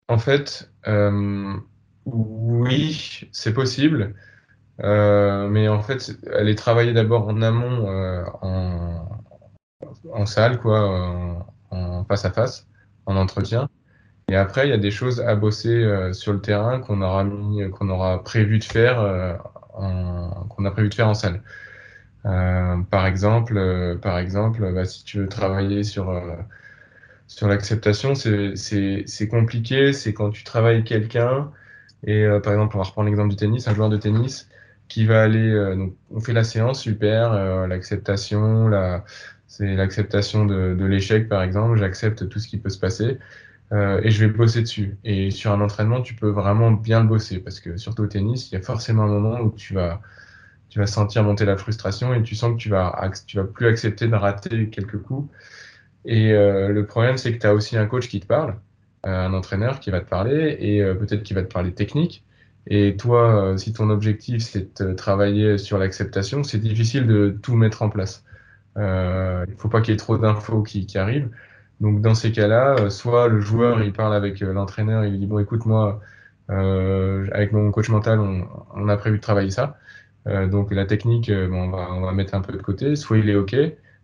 En 0.09 0.19
fait, 0.19 0.71
oui, 2.07 3.29
c'est 3.33 3.53
possible. 3.53 4.15
Euh, 4.85 5.49
mais 5.49 5.69
en 5.69 5.83
fait, 5.83 6.13
elle 6.33 6.49
est 6.49 6.55
travaillée 6.55 6.93
d'abord 6.93 7.29
en 7.29 7.43
amont, 7.43 7.91
euh, 7.91 8.25
en, 8.43 9.09
en, 10.13 10.27
salle, 10.27 10.61
quoi, 10.61 11.45
en, 11.71 12.05
face 12.05 12.25
à 12.25 12.31
face, 12.31 12.67
en 13.07 13.17
entretien. 13.17 13.69
Et 14.29 14.37
après, 14.37 14.67
il 14.67 14.71
y 14.71 14.75
a 14.75 14.79
des 14.79 14.91
choses 14.91 15.21
à 15.21 15.35
bosser 15.35 15.71
euh, 15.75 16.13
sur 16.13 16.33
le 16.33 16.41
terrain 16.41 16.81
qu'on 16.81 17.03
aura 17.03 17.25
mis, 17.25 17.69
qu'on 17.71 17.89
aura 17.89 18.23
prévu 18.23 18.59
de 18.59 18.65
faire, 18.65 19.01
euh, 19.01 19.35
qu'on 19.73 20.65
a 20.65 20.71
prévu 20.71 20.89
de 20.89 20.95
faire 20.95 21.09
en 21.09 21.15
salle. 21.15 21.43
par 22.25 23.07
exemple, 23.07 23.99
par 24.03 24.19
exemple, 24.19 24.73
bah, 24.75 24.85
si 24.85 25.05
tu 25.05 25.19
veux 25.19 25.29
travailler 25.29 25.85
sur 25.85 26.11
sur 27.29 27.47
l'acceptation, 27.47 28.15
c'est 28.15 29.29
compliqué. 29.31 29.93
C'est 29.93 30.15
quand 30.15 30.31
tu 30.31 30.45
travailles 30.45 30.83
quelqu'un, 30.85 31.51
et 32.05 32.25
euh, 32.25 32.41
par 32.41 32.53
exemple, 32.53 32.77
on 32.77 32.81
va 32.81 32.85
reprendre 32.87 33.07
l'exemple 33.07 33.31
du 33.31 33.37
tennis, 33.37 33.69
un 33.69 33.75
joueur 33.75 33.89
de 33.91 33.97
tennis 33.97 34.49
qui 34.89 35.05
va 35.07 35.23
aller, 35.23 35.51
euh, 35.51 35.77
donc 35.77 35.97
on 36.11 36.21
fait 36.21 36.33
la 36.33 36.45
séance, 36.45 36.83
super, 36.83 37.33
euh, 37.33 37.67
l'acceptation, 37.67 38.69
la, 38.69 39.05
c'est 39.47 39.75
l'acceptation 39.77 40.47
de, 40.47 40.75
de 40.75 40.85
l'échec 40.87 41.29
par 41.29 41.43
exemple, 41.43 41.79
j'accepte 41.79 42.29
tout 42.29 42.39
ce 42.39 42.49
qui 42.49 42.59
peut 42.59 42.71
se 42.71 42.79
passer 42.79 43.19
et 43.73 44.11
je 44.11 44.25
vais 44.25 44.33
bosser 44.33 44.63
dessus. 44.63 44.97
Et 45.05 45.31
sur 45.31 45.53
un 45.53 45.61
entraînement, 45.61 46.01
tu 46.01 46.15
peux 46.15 46.31
vraiment 46.31 46.71
bien 46.73 47.05
bosser 47.05 47.39
parce 47.41 47.61
que 47.61 47.77
surtout 47.77 48.05
au 48.05 48.07
tennis, 48.07 48.51
il 48.51 48.55
y 48.55 48.59
a 48.59 48.63
forcément 48.63 49.03
un 49.05 49.09
moment 49.09 49.41
où 49.41 49.53
tu 49.55 49.75
vas 49.75 50.01
tu 50.71 50.79
vas 50.79 50.87
sentir 50.87 51.23
monter 51.25 51.45
la 51.47 51.57
frustration 51.57 52.15
et 52.15 52.23
tu 52.23 52.35
sens 52.35 52.53
que 52.53 52.59
tu 52.59 52.71
vas 52.71 53.11
tu 53.27 53.37
vas 53.39 53.45
plus 53.45 53.67
accepter 53.67 54.09
de 54.09 54.15
rater 54.15 54.71
quelques 54.71 55.03
coups 55.03 55.31
et 56.05 56.33
euh, 56.33 56.69
le 56.69 56.87
problème, 56.87 57.19
c'est 57.19 57.33
que 57.35 57.39
tu 57.39 57.47
as 57.47 57.55
aussi 57.55 57.77
un 57.77 57.87
coach 57.87 58.09
qui 58.09 58.21
te 58.21 58.27
parle, 58.27 58.59
euh, 59.07 59.11
un 59.27 59.35
entraîneur 59.35 59.81
qui 59.81 59.91
va 59.91 60.01
te 60.01 60.09
parler 60.09 60.57
et 60.61 60.83
euh, 60.83 60.95
peut-être 60.95 61.23
qui 61.23 61.35
va 61.35 61.43
te 61.43 61.53
parler 61.53 61.75
technique. 61.75 62.25
Et 62.69 62.97
toi, 62.97 63.55
si 63.57 63.73
ton 63.73 63.91
objectif, 63.91 64.43
c'est 64.43 64.83
de 64.83 64.93
travailler 64.93 65.59
sur 65.59 65.79
l'acceptation, 65.79 66.45
c'est 66.45 66.59
difficile 66.59 67.07
de 67.07 67.31
tout 67.43 67.57
mettre 67.57 67.83
en 67.83 67.91
place. 67.91 68.25
il 68.77 68.83
ne 68.83 69.57
faut 69.59 69.69
pas 69.69 69.81
qu'il 69.81 69.93
y 69.93 69.95
ait 69.95 69.99
trop 69.99 70.19
d'infos 70.19 70.63
qui, 70.63 70.87
qui, 70.87 70.99
arrivent. 70.99 71.31
Donc 71.81 72.01
dans 72.03 72.15
ces 72.15 72.33
cas-là, 72.33 72.91
soit 72.91 73.29
le 73.29 73.41
joueur, 73.41 73.83
il 73.83 73.93
parle 73.93 74.15
avec 74.15 74.41
l'entraîneur, 74.41 75.05
il 75.05 75.13
lui 75.13 75.19
dit, 75.19 75.27
bon, 75.27 75.39
écoute, 75.39 75.67
moi, 75.67 76.01
avec 76.49 77.53
mon 77.53 77.71
coach 77.71 77.89
mental, 77.89 78.21
on, 78.21 78.47
on, 78.75 78.89
a 78.89 78.97
prévu 78.97 79.19
de 79.19 79.23
travailler 79.23 79.51
ça. 79.51 79.79
donc 80.27 80.73
la 80.73 80.87
technique, 80.87 81.31
bon, 81.31 81.65
on, 81.65 81.71
va, 81.71 81.89
on 81.93 82.01
va 82.03 82.13
mettre 82.13 82.35
un 82.35 82.41
peu 82.43 82.53
de 82.53 82.59
côté. 82.59 82.97
Soit 82.97 83.19
il 83.19 83.31
est 83.31 83.37
OK, 83.37 83.57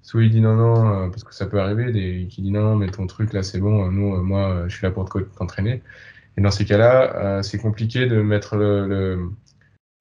soit 0.05 0.22
il 0.22 0.31
dit 0.31 0.40
non, 0.40 0.55
non, 0.55 1.07
euh, 1.07 1.09
parce 1.09 1.24
que 1.24 1.35
ça 1.35 1.46
peut 1.46 1.61
arriver, 1.61 1.90
des, 1.90 2.27
qui 2.29 2.42
dit 2.42 2.53
non, 2.53 2.62
non, 2.62 2.77
mais 2.77 2.88
ton 2.88 3.07
truc 3.07 3.33
là, 3.33 3.42
c'est 3.42 3.59
bon, 3.59 3.90
nous, 3.90 4.14
euh, 4.14 4.22
moi, 4.22 4.64
je 4.68 4.77
suis 4.77 4.87
là 4.87 4.92
pour 4.92 5.09
t'entraîner. 5.09 5.83
Et 6.37 6.40
dans 6.40 6.51
ces 6.51 6.64
cas-là, 6.64 7.16
euh, 7.16 7.42
c'est 7.42 7.59
compliqué 7.59 8.07
de 8.07 8.20
mettre 8.20 8.57
le, 8.57 9.31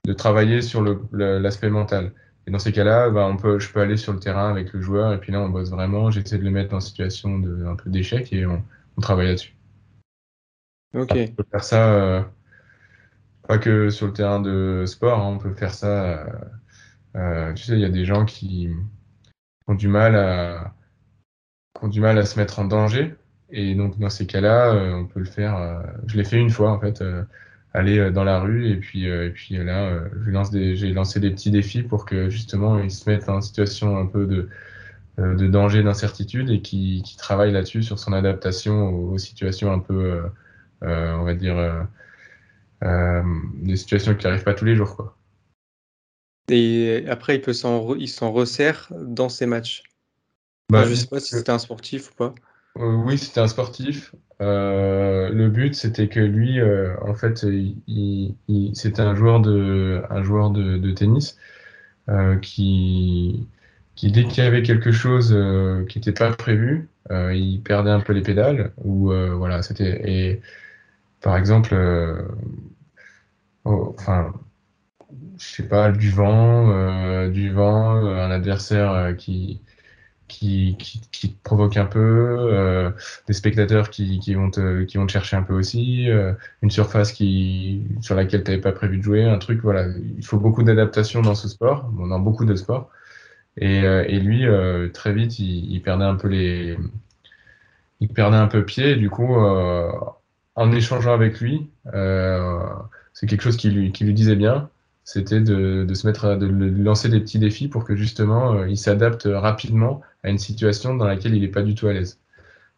de 0.06 0.14
travailler 0.14 0.62
sur 0.62 0.84
l'aspect 1.12 1.70
mental. 1.70 2.14
Et 2.48 2.52
dans 2.52 2.60
ces 2.60 2.72
cas-là, 2.72 3.10
bah, 3.10 3.26
on 3.26 3.38
peut, 3.38 3.60
je 3.60 3.72
peux 3.72 3.80
aller 3.80 3.98
sur 3.98 4.14
le 4.14 4.20
terrain 4.20 4.50
avec 4.50 4.74
le 4.74 4.82
joueur 4.82 5.14
et 5.14 5.20
puis 5.20 5.32
là, 5.32 5.40
on 5.40 5.50
bosse 5.50 5.70
vraiment. 5.70 6.12
J'essaie 6.12 6.38
de 6.38 6.44
le 6.44 6.52
mettre 6.52 6.74
en 6.74 6.80
situation 6.80 7.40
de 7.40 7.66
un 7.66 7.76
peu 7.76 7.90
d'échec 7.90 8.34
et 8.34 8.46
on, 8.46 8.64
travaille 9.02 9.28
là-dessus. 9.28 9.56
Ok. 10.96 11.12
On 11.16 11.28
peut 11.36 11.46
faire 11.50 11.64
ça, 11.64 12.30
pas 13.48 13.58
que 13.58 13.90
sur 13.90 14.08
le 14.08 14.14
terrain 14.14 14.42
de 14.42 14.84
sport. 14.86 15.20
Hein, 15.20 15.34
on 15.36 15.38
peut 15.38 15.54
faire 15.54 15.74
ça. 15.74 16.26
tu 17.56 17.64
sais, 17.64 17.74
il 17.74 17.80
y 17.80 17.86
a 17.86 17.90
des 17.90 18.06
gens 18.06 18.26
qui 18.26 18.70
ont 19.68 19.76
du 19.76 19.88
mal 19.88 20.16
à 20.16 20.74
ont 21.82 21.88
du 21.88 22.02
mal 22.02 22.18
à 22.18 22.26
se 22.26 22.40
mettre 22.40 22.60
en 22.60 22.66
danger. 22.66 23.16
Et 23.56 23.76
donc 23.76 24.00
dans 24.00 24.10
ces 24.10 24.26
cas-là, 24.26 24.74
euh, 24.74 24.94
on 24.94 25.06
peut 25.06 25.20
le 25.20 25.28
faire. 25.28 25.56
Euh, 25.56 25.80
je 26.08 26.18
l'ai 26.18 26.24
fait 26.24 26.38
une 26.38 26.50
fois 26.50 26.72
en 26.72 26.80
fait, 26.80 27.02
euh, 27.02 27.24
aller 27.74 28.10
dans 28.12 28.24
la 28.24 28.40
rue 28.40 28.68
et 28.68 28.78
puis 28.78 29.06
et 29.06 29.30
puis 29.30 29.56
là, 29.58 30.00
je 30.26 30.32
lance 30.32 30.50
des, 30.50 30.76
j'ai 30.76 30.92
lancé 30.92 31.20
des 31.20 31.30
petits 31.30 31.52
défis 31.52 31.84
pour 31.84 32.06
que 32.06 32.30
justement 32.30 32.80
ils 32.80 32.92
se 32.92 33.08
mettent 33.10 33.30
en 33.30 33.42
situation 33.42 33.98
un 33.98 34.08
peu 34.08 34.26
de 34.26 34.50
de 35.20 35.48
danger, 35.48 35.84
d'incertitude 35.84 36.50
et 36.50 36.62
qui, 36.62 37.04
qui 37.06 37.18
travaille 37.18 37.52
là-dessus 37.52 37.84
sur 37.84 38.00
son 38.00 38.14
adaptation 38.14 38.90
aux, 38.90 39.20
situations 39.20 39.72
un 39.72 39.78
peu, 39.78 40.24
on 40.82 41.24
va 41.24 41.36
dire, 41.36 41.88
des 42.82 43.76
situations 43.76 44.16
qui 44.16 44.26
n'arrivent 44.26 44.44
pas 44.44 44.56
tous 44.56 44.66
les 44.66 44.76
jours 44.76 44.96
quoi. 44.96 45.16
Et 46.50 47.06
après, 47.08 47.38
il 47.38 47.54
s'en, 47.54 47.96
il 47.96 48.10
s'en 48.10 48.32
resserre 48.32 48.92
dans 49.00 49.30
ses 49.30 49.46
matchs? 49.46 49.84
Bah, 50.70 50.84
je 50.84 50.90
ne 50.90 50.96
sais 50.96 51.08
pas 51.08 51.20
si 51.20 51.36
c'était 51.36 51.52
un 51.52 51.60
sportif 51.60 52.12
ou 52.12 52.16
pas. 52.16 52.36
Euh, 52.80 52.96
oui, 53.06 53.18
c'était 53.18 53.40
un 53.42 53.48
sportif. 53.48 54.16
Euh, 54.42 55.30
le 55.30 55.50
but, 55.50 55.76
c'était 55.76 56.10
que 56.10 56.20
lui, 56.20 56.60
euh, 56.60 56.96
en 57.02 57.14
fait, 57.14 57.38
c'était 58.74 59.02
un 59.02 59.16
joueur 59.16 59.40
de, 59.42 60.92
tennis 60.92 61.38
qui, 62.42 63.48
dès 64.02 64.26
qu'il 64.26 64.44
y 64.44 64.48
avait 64.48 64.64
quelque 64.64 64.92
chose 64.92 65.30
qui 65.90 66.00
n'était 66.00 66.12
pas 66.14 66.32
prévu, 66.32 66.90
il 67.12 67.62
perdait 67.64 67.92
un 67.92 68.00
peu 68.02 68.14
les 68.14 68.22
pédales. 68.22 68.74
Voilà, 68.78 69.62
c'était. 69.62 70.42
Par 71.22 71.38
exemple, 71.38 71.76
oh, 73.66 73.96
enfin 73.98 74.34
je 75.38 75.48
sais 75.48 75.68
pas, 75.68 75.92
du 75.92 76.10
vent, 76.10 77.28
du 77.30 77.52
vent, 77.52 77.96
un 77.96 78.32
adversaire 78.32 79.16
qui, 79.18 79.62
qui, 80.28 80.78
qui, 80.78 81.34
te 81.34 81.44
provoque 81.44 81.78
un 81.78 81.86
peu, 81.86 82.94
des 83.28 83.34
spectateurs 83.34 83.90
qui, 83.90 84.20
qui, 84.20 84.34
vont 84.34 84.50
te, 84.50 84.84
qui 84.84 84.98
vont 84.98 85.06
te 85.06 85.12
chercher 85.12 85.36
un 85.36 85.44
peu 85.44 85.54
aussi, 85.54 86.08
une 86.62 86.72
surface 86.72 87.12
qui, 87.12 87.84
sur 88.02 88.16
laquelle 88.16 88.44
tu 88.44 88.52
n'avais 88.52 88.62
pas 88.62 88.72
prévu 88.72 88.98
de 88.98 89.04
jouer, 89.04 89.24
un 89.26 89.38
truc, 89.38 89.62
voilà. 89.62 89.88
Il 90.18 90.26
faut 90.26 90.40
beaucoup 90.40 90.64
d'adaptation 90.64 91.22
dans 91.22 91.36
ce 91.36 91.48
sport, 91.48 91.90
dans 91.92 92.20
beaucoup 92.20 92.46
de 92.46 92.56
sports. 92.56 92.90
Et, 93.58 93.78
et 93.80 94.20
lui, 94.20 94.46
très 94.94 95.14
vite, 95.14 95.40
il, 95.40 95.82
perdait 95.82 96.06
un 96.06 96.16
peu 96.16 96.28
les. 96.28 96.78
Il 98.00 98.10
perdait 98.10 98.38
un 98.38 98.48
peu 98.48 98.66
pied, 98.66 98.96
du 98.96 99.10
coup, 99.10 99.36
en 99.36 100.72
échangeant 100.72 101.14
avec 101.14 101.40
lui, 101.40 101.70
c'est 103.14 103.28
quelque 103.28 103.44
chose 103.44 103.58
qui 103.58 103.70
lui, 103.70 103.92
qui 103.92 104.04
lui 104.04 104.14
disait 104.14 104.36
bien 104.36 104.70
c'était 105.04 105.42
de, 105.42 105.84
de, 105.84 105.94
se 105.94 106.08
mettre, 106.08 106.36
de, 106.36 106.46
lancer 106.48 107.10
des 107.10 107.20
petits 107.20 107.40
défis 107.40 107.68
pour 107.68 107.84
que 107.84 107.96
justement 107.96 108.54
euh, 108.54 108.70
il 108.70 108.78
s'adapte 108.78 109.28
rapidement 109.32 110.02
à 110.24 110.30
une 110.30 110.38
situation 110.38 110.96
dans 110.96 111.06
laquelle 111.06 111.36
il 111.36 111.42
n'est 111.42 111.50
pas 111.50 111.62
du 111.62 111.76
tout 111.76 111.88
à 111.88 111.94
l'aise. 111.94 112.20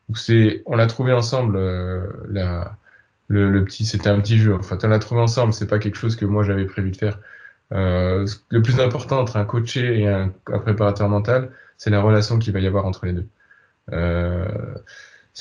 Donc 0.10 0.18
c'est, 0.18 0.64
on 0.66 0.76
l'a 0.76 0.88
trouvé 0.88 1.14
ensemble. 1.14 1.56
Euh, 1.58 2.08
la, 2.30 2.78
le, 3.28 3.64
petit, 3.64 3.86
c'était 3.86 4.10
un 4.10 4.20
petit 4.20 4.38
jeu. 4.38 4.56
Enfin, 4.56 4.78
on 4.84 4.88
l'a 4.88 5.00
trouvé 5.00 5.22
ensemble. 5.22 5.54
C'est 5.54 5.68
pas 5.68 5.80
quelque 5.80 5.98
chose 5.98 6.16
que 6.16 6.26
moi 6.26 6.44
j'avais 6.44 6.66
prévu 6.66 6.92
de 6.92 6.98
faire. 6.98 7.20
Euh, 7.74 8.28
le 8.50 8.62
plus 8.62 8.80
important 8.80 9.20
entre 9.20 9.38
un 9.38 9.46
coaché 9.46 10.00
et 10.02 10.08
un, 10.08 10.32
un 10.48 10.60
préparateur 10.60 11.10
mental, 11.10 11.52
c'est 11.78 11.90
la 11.90 12.02
relation 12.02 12.40
qu'il 12.40 12.54
va 12.54 12.60
y 12.60 12.68
avoir 12.68 12.86
entre 12.86 13.06
les 13.06 13.14
deux. 13.14 13.28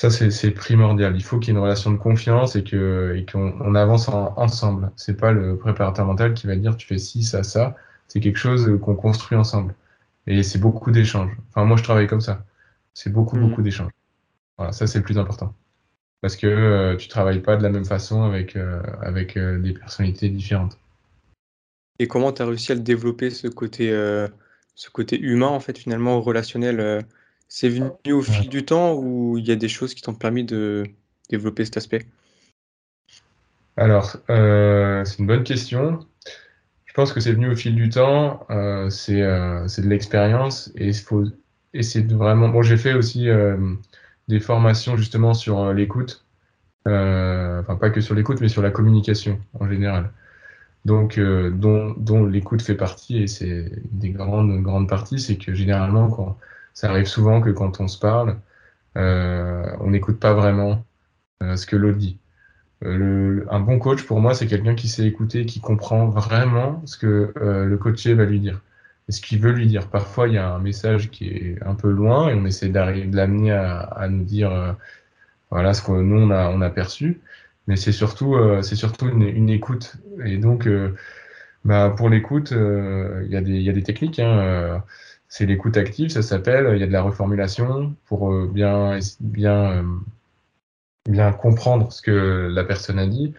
Euh, 0.03 0.09
ça, 0.09 0.09
c'est 0.09 0.51
primordial. 0.51 1.15
Il 1.15 1.23
faut 1.23 1.39
qu'il 1.39 1.49
y 1.49 1.51
ait 1.51 1.57
une 1.57 1.63
relation 1.63 1.91
de 1.91 1.97
confiance 1.97 2.55
et 2.55 2.63
qu'on 2.63 3.13
et 3.13 3.25
qu'on 3.25 3.75
avance 3.75 4.09
en, 4.09 4.33
ensemble. 4.37 4.91
C'est 4.95 5.17
pas 5.17 5.31
le 5.31 5.57
préparateur 5.57 6.05
mental 6.05 6.33
qui 6.33 6.47
va 6.47 6.55
dire 6.55 6.75
tu 6.77 6.87
fais 6.87 6.97
ci, 6.97 7.23
ça, 7.23 7.43
ça. 7.43 7.75
C'est 8.07 8.19
quelque 8.19 8.37
chose 8.37 8.79
qu'on 8.81 8.95
construit 8.95 9.37
ensemble. 9.37 9.73
Et 10.27 10.43
c'est 10.43 10.59
beaucoup 10.59 10.91
d'échanges. 10.91 11.31
Enfin, 11.49 11.65
moi, 11.65 11.77
je 11.77 11.83
travaille 11.83 12.07
comme 12.07 12.21
ça. 12.21 12.45
C'est 12.93 13.11
beaucoup, 13.11 13.37
beaucoup 13.37 13.61
mmh. 13.61 13.63
d'échanges. 13.63 13.91
Voilà, 14.57 14.71
ça, 14.71 14.87
c'est 14.87 14.99
le 14.99 15.03
plus 15.03 15.17
important. 15.17 15.53
Parce 16.21 16.35
que 16.35 16.47
euh, 16.47 16.95
tu 16.95 17.07
travailles 17.07 17.41
pas 17.41 17.57
de 17.57 17.63
la 17.63 17.69
même 17.69 17.85
façon 17.85 18.23
avec, 18.23 18.55
euh, 18.55 18.81
avec 19.01 19.37
euh, 19.37 19.59
des 19.59 19.73
personnalités 19.73 20.29
différentes. 20.29 20.79
Et 21.99 22.07
comment 22.07 22.31
tu 22.31 22.41
as 22.41 22.45
réussi 22.45 22.71
à 22.71 22.75
développer, 22.75 23.29
ce 23.29 23.47
côté, 23.47 23.89
ce 24.75 24.89
côté 24.89 25.17
humain, 25.17 25.47
en 25.47 25.61
fait, 25.61 25.77
finalement, 25.77 26.19
relationnel 26.19 27.05
c'est 27.47 27.69
venu 27.69 28.13
au 28.13 28.21
fil 28.21 28.49
du 28.49 28.65
temps 28.65 28.93
ou 28.93 29.37
il 29.37 29.45
y 29.45 29.51
a 29.51 29.55
des 29.55 29.67
choses 29.67 29.93
qui 29.93 30.01
t'ont 30.01 30.13
permis 30.13 30.43
de 30.43 30.83
développer 31.29 31.65
cet 31.65 31.77
aspect? 31.77 32.05
Alors, 33.77 34.17
euh, 34.29 35.03
c'est 35.05 35.19
une 35.19 35.27
bonne 35.27 35.43
question. 35.43 36.05
Je 36.85 36.93
pense 36.93 37.11
que 37.11 37.19
c'est 37.19 37.33
venu 37.33 37.51
au 37.51 37.55
fil 37.55 37.75
du 37.75 37.89
temps. 37.89 38.45
Euh, 38.49 38.89
euh, 39.09 39.67
c'est 39.67 39.81
de 39.81 39.87
l'expérience 39.87 40.71
et 40.75 40.87
il 40.87 40.95
faut 40.95 41.25
essayer 41.73 42.05
de 42.05 42.15
vraiment. 42.15 42.47
Bon, 42.49 42.61
j'ai 42.61 42.77
fait 42.77 42.93
aussi 42.93 43.27
des 44.27 44.39
formations 44.39 44.95
justement 44.95 45.33
sur 45.33 45.73
l'écoute. 45.73 46.25
enfin, 46.85 47.75
pas 47.79 47.89
que 47.89 48.01
sur 48.01 48.15
l'écoute, 48.15 48.39
mais 48.41 48.47
sur 48.47 48.61
la 48.61 48.71
communication 48.71 49.39
en 49.59 49.67
général. 49.69 50.11
Donc, 50.85 51.19
dont, 51.19 51.95
dont 51.97 52.25
l'écoute 52.25 52.61
fait 52.61 52.75
partie 52.75 53.23
et 53.23 53.27
c'est 53.27 53.71
des 53.91 54.11
grandes, 54.11 54.61
grandes 54.61 54.87
parties. 54.87 55.19
C'est 55.19 55.35
que 55.35 55.53
généralement, 55.53 56.09
quand 56.09 56.37
ça 56.75 56.89
arrive 56.91 57.07
souvent 57.07 57.41
que 57.41 57.49
quand 57.49 57.79
on 57.79 57.87
se 57.87 57.97
parle, 57.97 58.37
euh, 58.97 59.65
on 59.79 59.89
n'écoute 59.91 60.19
pas 60.19 60.33
vraiment 60.33 60.85
euh, 61.41 61.55
ce 61.55 61.65
que 61.65 61.75
l'autre 61.77 61.97
dit. 61.97 62.19
Euh, 62.83 63.45
un 63.49 63.61
bon 63.61 63.79
coach, 63.79 64.03
pour 64.03 64.19
moi, 64.19 64.35
c'est 64.35 64.45
quelqu'un 64.47 64.75
qui 64.75 64.89
sait 64.89 65.05
écouter, 65.05 65.45
qui 65.45 65.61
comprend 65.61 66.07
vraiment 66.07 66.81
ce 66.85 66.97
que 66.97 67.33
le 67.35 67.77
coaché 67.77 68.13
va 68.13 68.25
lui 68.25 68.39
dire 68.39 68.61
et 69.07 69.11
ce 69.13 69.21
qu'il 69.21 69.39
veut 69.39 69.51
lui 69.51 69.67
dire. 69.67 69.89
Parfois, 69.89 70.27
il 70.27 70.35
y 70.35 70.37
a 70.37 70.49
un 70.53 70.59
message 70.59 71.09
qui 71.11 71.29
est 71.29 71.63
un 71.65 71.75
peu 71.75 71.89
loin 71.89 72.29
et 72.29 72.33
on 72.33 72.45
essaie 72.45 72.69
de 72.69 73.15
l'amener 73.15 73.51
à, 73.51 74.07
nous 74.09 74.23
dire 74.23 74.75
voilà 75.51 75.73
ce 75.73 75.81
que 75.81 75.91
nous 75.91 76.21
on 76.21 76.61
a, 76.61 76.69
perçu. 76.69 77.21
Mais 77.67 77.77
c'est 77.77 77.91
surtout, 77.91 78.37
c'est 78.61 78.75
surtout 78.75 79.07
une, 79.07 79.49
écoute. 79.49 79.95
Et 80.25 80.37
donc, 80.37 80.67
bah, 81.63 81.93
pour 81.95 82.09
l'écoute, 82.09 82.51
il 82.51 83.27
y, 83.29 83.35
a 83.37 83.41
des, 83.41 83.59
y 83.61 83.69
a 83.69 83.73
des 83.73 83.83
techniques. 83.83 84.19
Hein, 84.19 84.83
c'est 85.35 85.45
l'écoute 85.45 85.75
active, 85.75 86.07
ça 86.11 86.21
s'appelle. 86.21 86.69
Il 86.75 86.79
y 86.79 86.83
a 86.83 86.87
de 86.87 86.93
la 86.93 87.01
reformulation 87.01 87.93
pour 88.05 88.31
euh, 88.31 88.49
bien, 88.49 88.97
bien, 89.19 89.71
euh, 89.73 89.83
bien 91.09 91.33
comprendre 91.33 91.91
ce 91.91 92.01
que 92.01 92.49
la 92.49 92.63
personne 92.63 92.97
a 92.97 93.05
dit. 93.05 93.33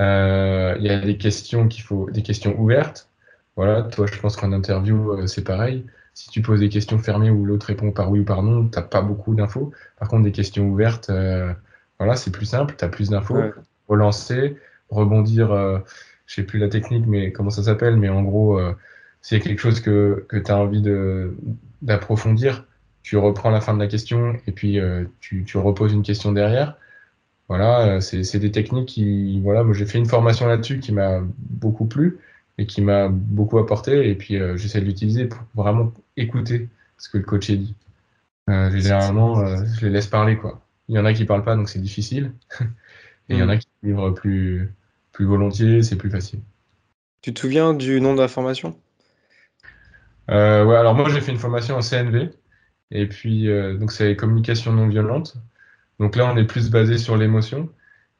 Euh, 0.00 0.74
il 0.78 0.86
y 0.86 0.88
a 0.88 0.98
des 0.98 1.18
questions 1.18 1.68
qu'il 1.68 1.82
faut, 1.82 2.08
des 2.10 2.22
questions 2.22 2.58
ouvertes. 2.58 3.10
Voilà, 3.54 3.82
toi, 3.82 4.06
je 4.06 4.18
pense 4.18 4.34
qu'en 4.34 4.50
interview, 4.50 5.26
c'est 5.26 5.44
pareil. 5.44 5.84
si 6.14 6.30
tu 6.30 6.40
poses 6.40 6.60
des 6.60 6.70
questions 6.70 6.98
fermées 6.98 7.28
où 7.28 7.44
l'autre 7.44 7.66
répond 7.66 7.92
par 7.92 8.10
oui 8.10 8.20
ou 8.20 8.24
par 8.24 8.42
non, 8.42 8.66
tu 8.66 8.78
n'as 8.78 8.84
pas 8.86 9.02
beaucoup 9.02 9.34
d'infos. 9.34 9.72
Par 9.98 10.08
contre, 10.08 10.24
des 10.24 10.32
questions 10.32 10.66
ouvertes, 10.66 11.10
voilà, 11.98 12.16
c'est 12.16 12.30
plus 12.30 12.46
simple, 12.46 12.76
tu 12.78 12.84
as 12.84 12.88
plus 12.88 13.10
d'infos. 13.10 13.36
Relancer, 13.88 14.56
rebondir, 14.88 15.48
je 16.24 16.34
sais 16.34 16.44
plus 16.44 16.58
la 16.58 16.70
technique, 16.70 17.06
mais 17.06 17.30
comment 17.30 17.50
ça 17.50 17.62
s'appelle, 17.62 17.96
mais 17.96 18.08
en 18.08 18.22
gros, 18.22 18.58
a 19.34 19.40
quelque 19.40 19.58
chose 19.58 19.80
que, 19.80 20.24
que 20.28 20.36
tu 20.36 20.50
as 20.50 20.56
envie 20.56 20.82
d'approfondir, 21.82 22.64
tu 23.02 23.16
reprends 23.16 23.50
la 23.50 23.60
fin 23.60 23.74
de 23.74 23.78
la 23.78 23.86
question 23.86 24.36
et 24.46 24.52
puis 24.52 24.78
tu, 25.20 25.44
tu 25.44 25.58
reposes 25.58 25.92
une 25.92 26.02
question 26.02 26.32
derrière. 26.32 26.76
Voilà, 27.48 27.86
euh, 27.86 28.00
c'est 28.00 28.38
des 28.38 28.50
techniques 28.50 28.88
qui, 28.88 29.40
voilà, 29.40 29.62
moi 29.62 29.72
j'ai 29.72 29.86
fait 29.86 29.98
une 29.98 30.06
formation 30.06 30.46
là-dessus 30.46 30.80
qui 30.80 30.92
m'a 30.92 31.20
beaucoup 31.38 31.86
plu 31.86 32.18
et 32.58 32.66
qui 32.66 32.80
m'a 32.82 33.08
beaucoup 33.08 33.58
apporté. 33.58 34.08
Et 34.08 34.14
puis 34.16 34.36
euh, 34.36 34.56
j'essaie 34.56 34.80
de 34.80 34.86
l'utiliser 34.86 35.26
pour 35.26 35.40
vraiment 35.54 35.92
écouter 36.16 36.68
ce 36.98 37.08
que 37.08 37.18
le 37.18 37.24
coach 37.24 37.50
dit. 37.50 37.74
Euh, 38.50 38.70
généralement, 38.70 39.46
je 39.64 39.86
les 39.86 39.90
laisse 39.90 40.06
parler 40.06 40.36
quoi. 40.36 40.60
Il 40.88 40.94
y 40.94 40.98
en 40.98 41.04
a 41.04 41.12
qui 41.12 41.24
parlent 41.24 41.44
pas, 41.44 41.56
donc 41.56 41.68
c'est 41.68 41.80
difficile. 41.80 42.32
et 42.60 43.34
il 43.34 43.38
y 43.38 43.42
en 43.42 43.48
a 43.48 43.56
mm. 43.56 43.58
qui 43.58 43.68
livrent 43.82 44.10
plus, 44.10 44.72
plus 45.12 45.24
volontiers, 45.24 45.82
c'est 45.82 45.96
plus 45.96 46.10
facile. 46.10 46.40
Tu 47.22 47.32
te 47.32 47.40
souviens 47.40 47.74
du 47.74 48.00
nom 48.00 48.14
de 48.14 48.20
la 48.20 48.28
formation? 48.28 48.76
Euh, 50.30 50.64
Ouais, 50.64 50.76
alors 50.76 50.94
moi 50.94 51.08
j'ai 51.08 51.20
fait 51.20 51.32
une 51.32 51.38
formation 51.38 51.76
en 51.76 51.82
CNV. 51.82 52.30
Et 52.90 53.06
puis, 53.08 53.48
donc 53.78 53.92
c'est 53.92 54.14
communication 54.16 54.72
non 54.72 54.88
violente. 54.88 55.36
Donc 55.98 56.16
là, 56.16 56.30
on 56.32 56.36
est 56.36 56.44
plus 56.44 56.70
basé 56.70 56.98
sur 56.98 57.16
l'émotion. 57.16 57.70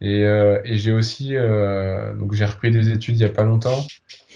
Et, 0.01 0.25
euh, 0.25 0.61
et 0.65 0.77
j'ai 0.77 0.93
aussi, 0.93 1.37
euh, 1.37 2.15
donc 2.17 2.35
j'ai 2.35 2.45
repris 2.45 2.71
des 2.71 2.91
études 2.91 3.17
il 3.17 3.19
n'y 3.19 3.25
a 3.25 3.31
pas 3.31 3.45
longtemps. 3.45 3.81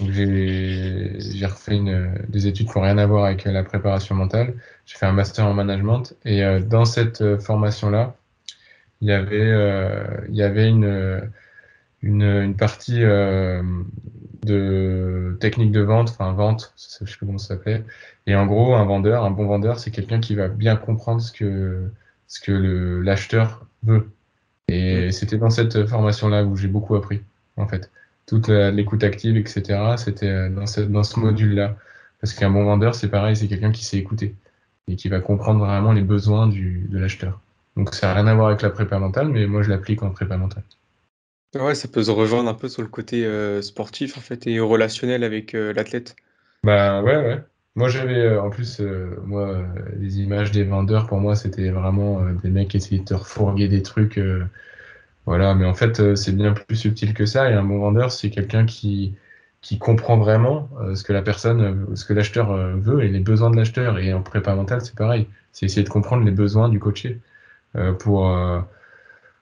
Donc 0.00 0.10
j'ai 0.12 1.46
refait 1.46 1.76
une, 1.76 2.14
des 2.28 2.46
études 2.46 2.68
qui 2.70 2.78
n'ont 2.78 2.84
rien 2.84 2.98
à 2.98 3.06
voir 3.06 3.26
avec 3.26 3.44
la 3.44 3.62
préparation 3.64 4.14
mentale. 4.14 4.54
J'ai 4.86 4.96
fait 4.98 5.06
un 5.06 5.12
master 5.12 5.46
en 5.46 5.54
management. 5.54 6.14
Et 6.24 6.44
euh, 6.44 6.60
dans 6.60 6.84
cette 6.84 7.40
formation-là, 7.40 8.16
il 9.02 9.08
y 9.08 9.12
avait, 9.12 10.26
il 10.28 10.34
y 10.34 10.42
avait 10.42 10.68
une, 10.68 11.30
une, 12.02 12.22
une 12.22 12.56
partie 12.56 13.02
de 14.44 15.36
technique 15.40 15.72
de 15.72 15.80
vente, 15.80 16.10
enfin 16.10 16.32
vente, 16.32 16.72
je 16.76 16.82
sais 16.84 17.04
plus 17.04 17.16
comment 17.16 17.38
ça 17.38 17.48
s'appelait. 17.48 17.84
Et 18.26 18.34
en 18.36 18.46
gros, 18.46 18.74
un 18.74 18.84
vendeur, 18.84 19.24
un 19.24 19.30
bon 19.30 19.46
vendeur, 19.46 19.78
c'est 19.78 19.90
quelqu'un 19.90 20.20
qui 20.20 20.34
va 20.34 20.48
bien 20.48 20.76
comprendre 20.76 21.20
ce 21.20 21.32
que 21.32 21.90
ce 22.28 22.40
que 22.40 23.00
l'acheteur 23.04 23.66
veut. 23.82 24.10
Et 24.68 25.10
c'était 25.12 25.38
dans 25.38 25.50
cette 25.50 25.86
formation-là 25.86 26.44
où 26.44 26.56
j'ai 26.56 26.68
beaucoup 26.68 26.94
appris, 26.96 27.22
en 27.56 27.66
fait. 27.66 27.90
Toute 28.26 28.48
l'écoute 28.48 29.02
active, 29.04 29.36
etc., 29.36 29.96
c'était 29.96 30.48
dans 30.50 30.66
ce, 30.66 30.80
dans 30.82 31.02
ce 31.02 31.18
module-là. 31.18 31.76
Parce 32.20 32.34
qu'un 32.34 32.50
bon 32.50 32.64
vendeur, 32.64 32.94
c'est 32.94 33.08
pareil, 33.08 33.36
c'est 33.36 33.48
quelqu'un 33.48 33.72
qui 33.72 33.84
sait 33.84 33.98
écouter 33.98 34.34
et 34.88 34.96
qui 34.96 35.08
va 35.08 35.20
comprendre 35.20 35.64
vraiment 35.64 35.92
les 35.92 36.02
besoins 36.02 36.46
du, 36.48 36.86
de 36.90 36.98
l'acheteur. 36.98 37.40
Donc 37.76 37.94
ça 37.94 38.08
n'a 38.08 38.14
rien 38.14 38.26
à 38.26 38.34
voir 38.34 38.48
avec 38.48 38.62
la 38.62 38.70
prépa 38.70 38.98
mentale, 38.98 39.28
mais 39.28 39.46
moi 39.46 39.62
je 39.62 39.70
l'applique 39.70 40.02
en 40.02 40.10
prépa 40.10 40.36
mentale. 40.36 40.64
Ouais, 41.54 41.74
ça 41.76 41.88
peut 41.88 42.02
se 42.02 42.10
rejoindre 42.10 42.48
un 42.48 42.54
peu 42.54 42.68
sur 42.68 42.82
le 42.82 42.88
côté 42.88 43.24
euh, 43.24 43.60
sportif 43.62 44.16
en 44.16 44.20
fait 44.20 44.46
et 44.46 44.60
relationnel 44.60 45.24
avec 45.24 45.54
euh, 45.54 45.72
l'athlète. 45.72 46.14
Bah 46.62 47.02
ouais, 47.02 47.16
ouais. 47.16 47.44
Moi, 47.74 47.88
j'avais 47.88 48.16
euh, 48.20 48.42
en 48.42 48.50
plus, 48.50 48.80
moi, 48.80 49.62
les 49.96 50.20
images 50.20 50.50
des 50.50 50.64
vendeurs, 50.64 51.06
pour 51.06 51.18
moi, 51.18 51.34
c'était 51.36 51.70
vraiment 51.70 52.22
des 52.34 52.50
mecs 52.50 52.68
qui 52.68 52.76
essayaient 52.76 53.00
de 53.00 53.04
te 53.04 53.14
refourguer 53.14 53.68
des 53.68 53.82
trucs. 53.82 54.20
voilà, 55.26 55.54
mais 55.54 55.64
en 55.64 55.74
fait, 55.74 56.16
c'est 56.16 56.32
bien 56.32 56.52
plus 56.52 56.76
subtil 56.76 57.14
que 57.14 57.26
ça. 57.26 57.50
Et 57.50 57.54
un 57.54 57.62
bon 57.64 57.78
vendeur, 57.78 58.10
c'est 58.12 58.30
quelqu'un 58.30 58.66
qui, 58.66 59.14
qui 59.60 59.78
comprend 59.78 60.18
vraiment 60.18 60.68
ce 60.94 61.02
que 61.04 61.12
la 61.12 61.22
personne, 61.22 61.94
ce 61.96 62.04
que 62.04 62.12
l'acheteur 62.12 62.52
veut 62.78 63.02
et 63.04 63.08
les 63.08 63.20
besoins 63.20 63.50
de 63.50 63.56
l'acheteur. 63.56 63.98
Et 63.98 64.12
en 64.12 64.22
prépa 64.22 64.54
mental, 64.54 64.80
c'est 64.82 64.94
pareil. 64.96 65.28
C'est 65.52 65.66
essayer 65.66 65.84
de 65.84 65.88
comprendre 65.88 66.24
les 66.24 66.32
besoins 66.32 66.68
du 66.68 66.80
coaché 66.80 67.20
pour, 68.00 68.26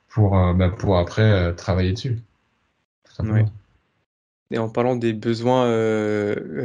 pour, 0.09 0.31
bah, 0.55 0.71
pour 0.71 0.99
après 0.99 1.55
travailler 1.55 1.93
dessus. 1.93 2.19
Et 4.51 4.59
en 4.59 4.69
parlant 4.69 4.97
des 4.97 5.13
besoins 5.13 5.67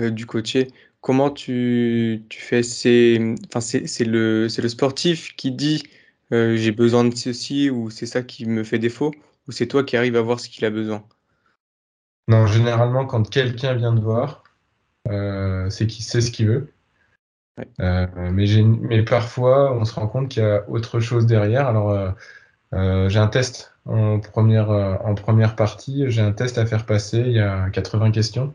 du 0.10 0.26
coaché, 0.26 0.70
comment 1.02 1.30
tu, 1.30 2.26
fais? 2.32 2.64
C'est, 2.64 3.18
le, 3.18 4.48
le 4.48 4.70
sportif 4.70 5.36
qui 5.36 5.52
dit 5.52 5.84
euh, 6.32 6.56
j'ai 6.56 6.72
besoin 6.72 7.04
de 7.04 7.16
ceci 7.16 7.70
ou 7.70 7.92
c'est 7.92 8.08
ça 8.08 8.24
qui 8.24 8.46
me 8.48 8.64
fait 8.64 8.80
défaut 8.80 9.12
ou 9.48 9.52
c'est 9.52 9.68
toi 9.68 9.84
qui 9.84 9.98
arrives 9.98 10.16
à 10.16 10.22
voir 10.22 10.40
ce 10.40 10.50
qu'il 10.50 10.66
a 10.66 10.72
besoin? 10.72 11.04
Non, 12.28 12.48
généralement, 12.48 13.06
quand 13.06 13.30
quelqu'un 13.30 13.74
vient 13.76 13.94
te 13.94 14.00
voir, 14.00 14.44
euh, 15.10 15.70
c'est 15.70 15.86
qu'il 15.86 16.04
sait 16.04 16.22
ce 16.22 16.32
qu'il 16.32 16.48
veut. 16.48 16.74
Euh, 17.82 18.08
mais, 18.32 18.46
mais 18.64 19.04
parfois, 19.04 19.74
on 19.74 19.86
se 19.86 19.94
rend 19.94 20.08
compte 20.08 20.30
qu'il 20.30 20.42
y 20.42 20.46
a 20.46 20.68
autre 20.70 21.02
chose 21.02 21.26
derrière. 21.26 21.68
Alors, 21.68 22.16
j'ai 22.74 23.20
un 23.20 23.28
test 23.28 23.74
en 23.86 24.20
première, 24.20 24.70
en 24.70 25.16
première 25.16 25.56
partie, 25.56 26.06
j'ai 26.10 26.22
un 26.22 26.32
test 26.32 26.58
à 26.58 26.66
faire 26.66 26.86
passer, 26.86 27.20
il 27.20 27.34
y 27.34 27.40
a 27.40 27.70
80 27.70 28.12
questions 28.12 28.54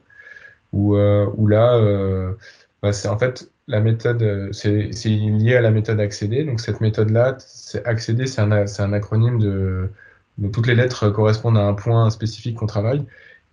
où, 0.73 0.97
euh, 0.97 1.27
où 1.37 1.47
là, 1.47 1.75
euh, 1.77 2.35
bah, 2.83 2.93
c'est 2.93 3.09
en 3.09 3.19
fait 3.19 3.51
la 3.67 3.81
méthode, 3.81 4.23
euh, 4.23 4.53
c'est 4.53 5.09
lié 5.09 5.57
à 5.57 5.61
la 5.61 5.71
méthode 5.71 6.01
accéder. 6.01 6.45
Donc 6.45 6.61
cette 6.61 6.81
méthode-là, 6.81 7.37
c'est 7.39 7.85
accéder, 7.87 8.27
c'est 8.27 8.41
un, 8.41 8.53
un, 8.53 8.93
acronyme 8.93 9.39
de, 9.39 9.91
donc 10.39 10.53
toutes 10.53 10.67
les 10.67 10.75
lettres 10.75 11.11
correspondent 11.11 11.59
à 11.59 11.63
un 11.63 11.75
point 11.75 12.11
spécifique 12.11 12.57
qu'on 12.57 12.67
travaille. 12.67 13.05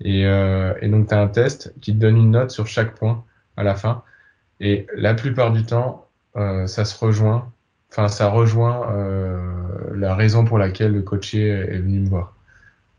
Et, 0.02 0.24
et 0.24 0.88
donc 0.90 1.08
tu 1.08 1.14
as 1.14 1.22
un 1.22 1.28
test 1.30 1.74
qui 1.82 1.94
te 1.94 1.98
donne 1.98 2.18
une 2.18 2.32
note 2.32 2.52
sur 2.52 2.68
chaque 2.68 2.96
point 2.96 3.24
à 3.58 3.64
la 3.64 3.76
fin. 3.76 4.04
Et 4.60 4.88
la 4.96 5.14
plupart 5.14 5.52
du 5.52 5.64
temps, 5.66 6.08
ça 6.36 6.86
se 6.86 6.98
rejoint, 7.00 7.52
enfin 7.92 8.08
ça 8.08 8.30
rejoint 8.30 8.94
la 9.94 10.16
raison 10.16 10.46
pour 10.46 10.58
laquelle 10.58 10.94
le 10.94 11.02
coaché 11.02 11.48
est 11.48 11.80
venu 11.80 12.00
me 12.00 12.10
voir. 12.10 12.36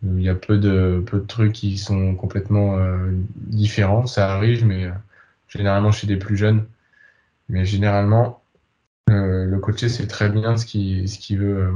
Il 0.03 0.20
y 0.22 0.29
a 0.29 0.35
peu 0.35 0.59
de, 0.59 1.03
peu 1.07 1.20
de 1.20 1.27
trucs 1.27 1.53
qui 1.53 1.79
sont 1.79 2.14
complètement 2.14 2.77
euh, 2.79 3.11
différents. 3.37 4.07
Ça 4.07 4.33
arrive, 4.33 4.64
mais 4.66 4.85
euh, 4.85 4.92
généralement 5.49 5.90
chez 5.92 6.07
des 6.07 6.16
plus 6.16 6.37
jeunes. 6.37 6.66
Mais 7.49 7.64
généralement, 7.64 8.42
euh, 9.11 9.44
le 9.46 9.59
coaché 9.59 9.88
sait 9.88 10.07
très 10.07 10.29
bien 10.29 10.57
ce 10.57 10.66
qu'il 10.66 11.09
ce 11.09 11.18
qui 11.18 11.37
veut, 11.37 11.72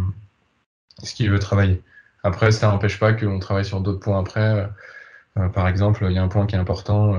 ce 1.03 1.15
qu'il 1.15 1.31
veut 1.31 1.39
travailler. 1.39 1.83
Après, 2.25 2.53
ça 2.53 2.69
n'empêche 2.69 2.99
pas 3.01 3.13
qu'on 3.15 3.39
travaille 3.39 3.65
sur 3.65 3.81
d'autres 3.81 4.01
points 4.01 4.21
après. 4.21 4.69
par 5.55 5.69
exemple, 5.69 6.07
il 6.09 6.13
y 6.13 6.19
a 6.19 6.23
un 6.23 6.29
point 6.29 6.47
qui 6.47 6.55
est 6.57 6.59
important, 6.59 7.15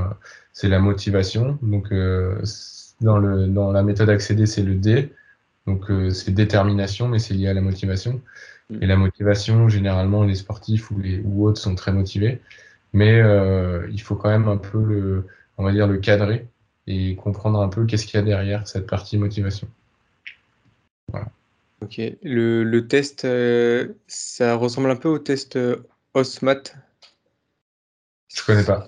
c'est 0.54 0.70
la 0.70 0.80
motivation. 0.80 1.58
Donc, 1.64 1.92
dans, 3.02 3.18
le, 3.18 3.48
dans 3.48 3.72
la 3.72 3.84
méthode 3.84 4.10
accéder, 4.10 4.46
c'est 4.46 4.62
le 4.64 4.76
D. 4.76 5.12
Donc, 5.68 5.86
c'est 6.12 6.32
détermination, 6.32 7.08
mais 7.08 7.20
c'est 7.20 7.34
lié 7.34 7.48
à 7.48 7.54
la 7.54 7.62
motivation. 7.62 8.22
Et 8.80 8.86
la 8.86 8.96
motivation, 8.96 9.68
généralement, 9.68 10.24
les 10.24 10.36
sportifs 10.36 10.92
ou, 10.92 11.00
les, 11.00 11.20
ou 11.20 11.46
autres 11.46 11.60
sont 11.60 11.76
très 11.76 11.92
motivés. 11.92 12.42
Mais 12.94 13.20
euh, 13.20 13.88
il 13.92 14.02
faut 14.02 14.16
quand 14.16 14.30
même 14.30 14.48
un 14.48 14.58
peu 14.58 14.82
le, 14.82 15.28
on 15.58 15.64
va 15.64 15.72
dire, 15.72 15.88
le 15.88 15.98
cadrer 15.98 16.48
et 16.88 17.16
comprendre 17.16 17.62
un 17.62 17.68
peu 17.68 17.86
qu'est-ce 17.86 18.06
qu'il 18.06 18.20
y 18.20 18.24
a 18.24 18.26
derrière 18.26 18.68
cette 18.68 18.88
partie 18.88 19.18
motivation. 19.18 19.68
Voilà. 21.10 21.28
Ok. 21.82 22.00
Le, 22.24 22.64
le 22.64 22.88
test, 22.88 23.26
euh, 23.26 23.90
ça 24.08 24.56
ressemble 24.56 24.90
un 24.90 24.96
peu 24.96 25.10
au 25.10 25.20
test 25.20 25.56
euh, 25.58 25.78
OSMAT. 26.14 26.64
Je 28.34 28.44
connais 28.46 28.64
pas. 28.64 28.88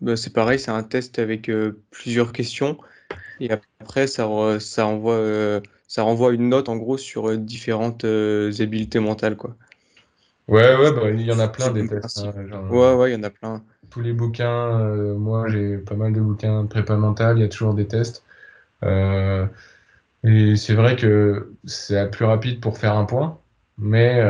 Bah, 0.00 0.16
c'est 0.16 0.32
pareil, 0.32 0.58
c'est 0.58 0.70
un 0.70 0.82
test 0.82 1.18
avec 1.18 1.50
plusieurs 1.90 2.32
questions. 2.32 2.78
Et 3.40 3.50
après, 3.80 4.06
ça, 4.06 4.28
ça 4.60 4.86
envoie 4.86 5.60
ça 5.90 6.04
renvoie 6.04 6.32
une 6.32 6.50
note 6.50 6.68
en 6.68 6.76
gros 6.76 6.96
sur 6.96 7.28
euh, 7.30 7.36
différentes 7.36 8.04
euh, 8.04 8.52
habiletés 8.60 9.00
mentales 9.00 9.36
quoi. 9.36 9.56
Ouais, 10.46 10.76
ouais, 10.76 10.92
bah, 10.92 11.10
il 11.10 11.22
y 11.22 11.32
en 11.32 11.40
a 11.40 11.48
plein 11.48 11.72
des 11.72 11.88
tests. 11.88 12.18
Hein, 12.18 12.32
ouais, 12.70 12.94
ouais, 12.94 13.10
il 13.10 13.14
y 13.14 13.16
en 13.16 13.24
a 13.24 13.30
plein. 13.30 13.64
Tous 13.90 14.00
les 14.00 14.12
bouquins, 14.12 14.78
euh, 14.78 15.16
moi 15.16 15.48
j'ai 15.48 15.78
pas 15.78 15.96
mal 15.96 16.12
de 16.12 16.20
bouquins 16.20 16.62
de 16.62 16.68
prépa 16.68 16.96
mentale, 16.96 17.38
il 17.38 17.40
y 17.40 17.44
a 17.44 17.48
toujours 17.48 17.74
des 17.74 17.88
tests. 17.88 18.22
et 18.84 20.54
c'est 20.54 20.74
vrai 20.74 20.94
que 20.94 21.54
c'est 21.64 22.08
plus 22.12 22.24
rapide 22.24 22.60
pour 22.60 22.78
faire 22.78 22.96
un 22.96 23.04
point, 23.04 23.40
mais 23.76 24.22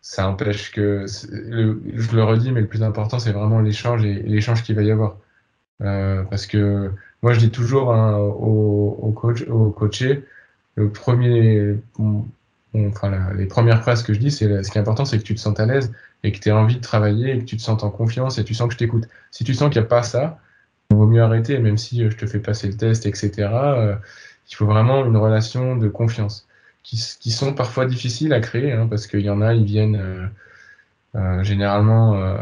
ça 0.00 0.28
empêche 0.28 0.72
que, 0.72 1.06
je 1.06 2.16
le 2.16 2.24
redis, 2.24 2.50
mais 2.50 2.62
le 2.62 2.66
plus 2.66 2.82
important 2.82 3.20
c'est 3.20 3.32
vraiment 3.32 3.60
l'échange 3.60 4.04
et 4.04 4.14
l'échange 4.14 4.64
qu'il 4.64 4.74
va 4.74 4.82
y 4.82 4.90
avoir. 4.90 5.18
parce 5.78 6.46
que 6.48 6.90
moi 7.22 7.32
je 7.32 7.40
dis 7.40 7.50
toujours 7.50 7.92
hein, 7.92 8.16
au, 8.16 8.98
au, 9.02 9.12
coach, 9.12 9.42
au 9.48 9.70
coaché, 9.70 10.24
le 10.74 10.90
premier, 10.90 11.76
enfin, 12.74 13.32
les 13.34 13.46
premières 13.46 13.82
phrases 13.82 14.02
que 14.02 14.14
je 14.14 14.18
dis, 14.18 14.30
c'est 14.30 14.62
ce 14.62 14.70
qui 14.70 14.78
est 14.78 14.80
important, 14.80 15.04
c'est 15.04 15.18
que 15.18 15.24
tu 15.24 15.34
te 15.34 15.40
sentes 15.40 15.60
à 15.60 15.66
l'aise 15.66 15.92
et 16.22 16.32
que 16.32 16.38
tu 16.38 16.48
aies 16.48 16.52
envie 16.52 16.76
de 16.76 16.80
travailler 16.80 17.34
et 17.34 17.38
que 17.38 17.44
tu 17.44 17.56
te 17.56 17.62
sentes 17.62 17.84
en 17.84 17.90
confiance 17.90 18.38
et 18.38 18.44
tu 18.44 18.54
sens 18.54 18.68
que 18.68 18.74
je 18.74 18.78
t'écoute. 18.78 19.08
Si 19.30 19.44
tu 19.44 19.54
sens 19.54 19.70
qu'il 19.70 19.80
n'y 19.80 19.86
a 19.86 19.88
pas 19.88 20.02
ça, 20.02 20.38
il 20.90 20.96
vaut 20.96 21.06
mieux 21.06 21.22
arrêter, 21.22 21.58
même 21.58 21.78
si 21.78 22.02
euh, 22.04 22.10
je 22.10 22.16
te 22.16 22.26
fais 22.26 22.40
passer 22.40 22.68
le 22.68 22.76
test, 22.76 23.06
etc. 23.06 23.48
Euh, 23.52 23.96
il 24.50 24.54
faut 24.54 24.66
vraiment 24.66 25.04
une 25.04 25.16
relation 25.16 25.76
de 25.76 25.88
confiance 25.88 26.46
qui, 26.82 26.96
sont 27.30 27.54
parfois 27.54 27.86
difficiles 27.86 28.32
à 28.32 28.40
créer 28.40 28.72
hein, 28.72 28.88
parce 28.88 29.06
qu'il 29.06 29.20
y 29.20 29.30
en 29.30 29.40
a, 29.42 29.54
ils 29.54 29.64
viennent 29.64 30.30
euh, 31.14 31.42
généralement, 31.44 32.36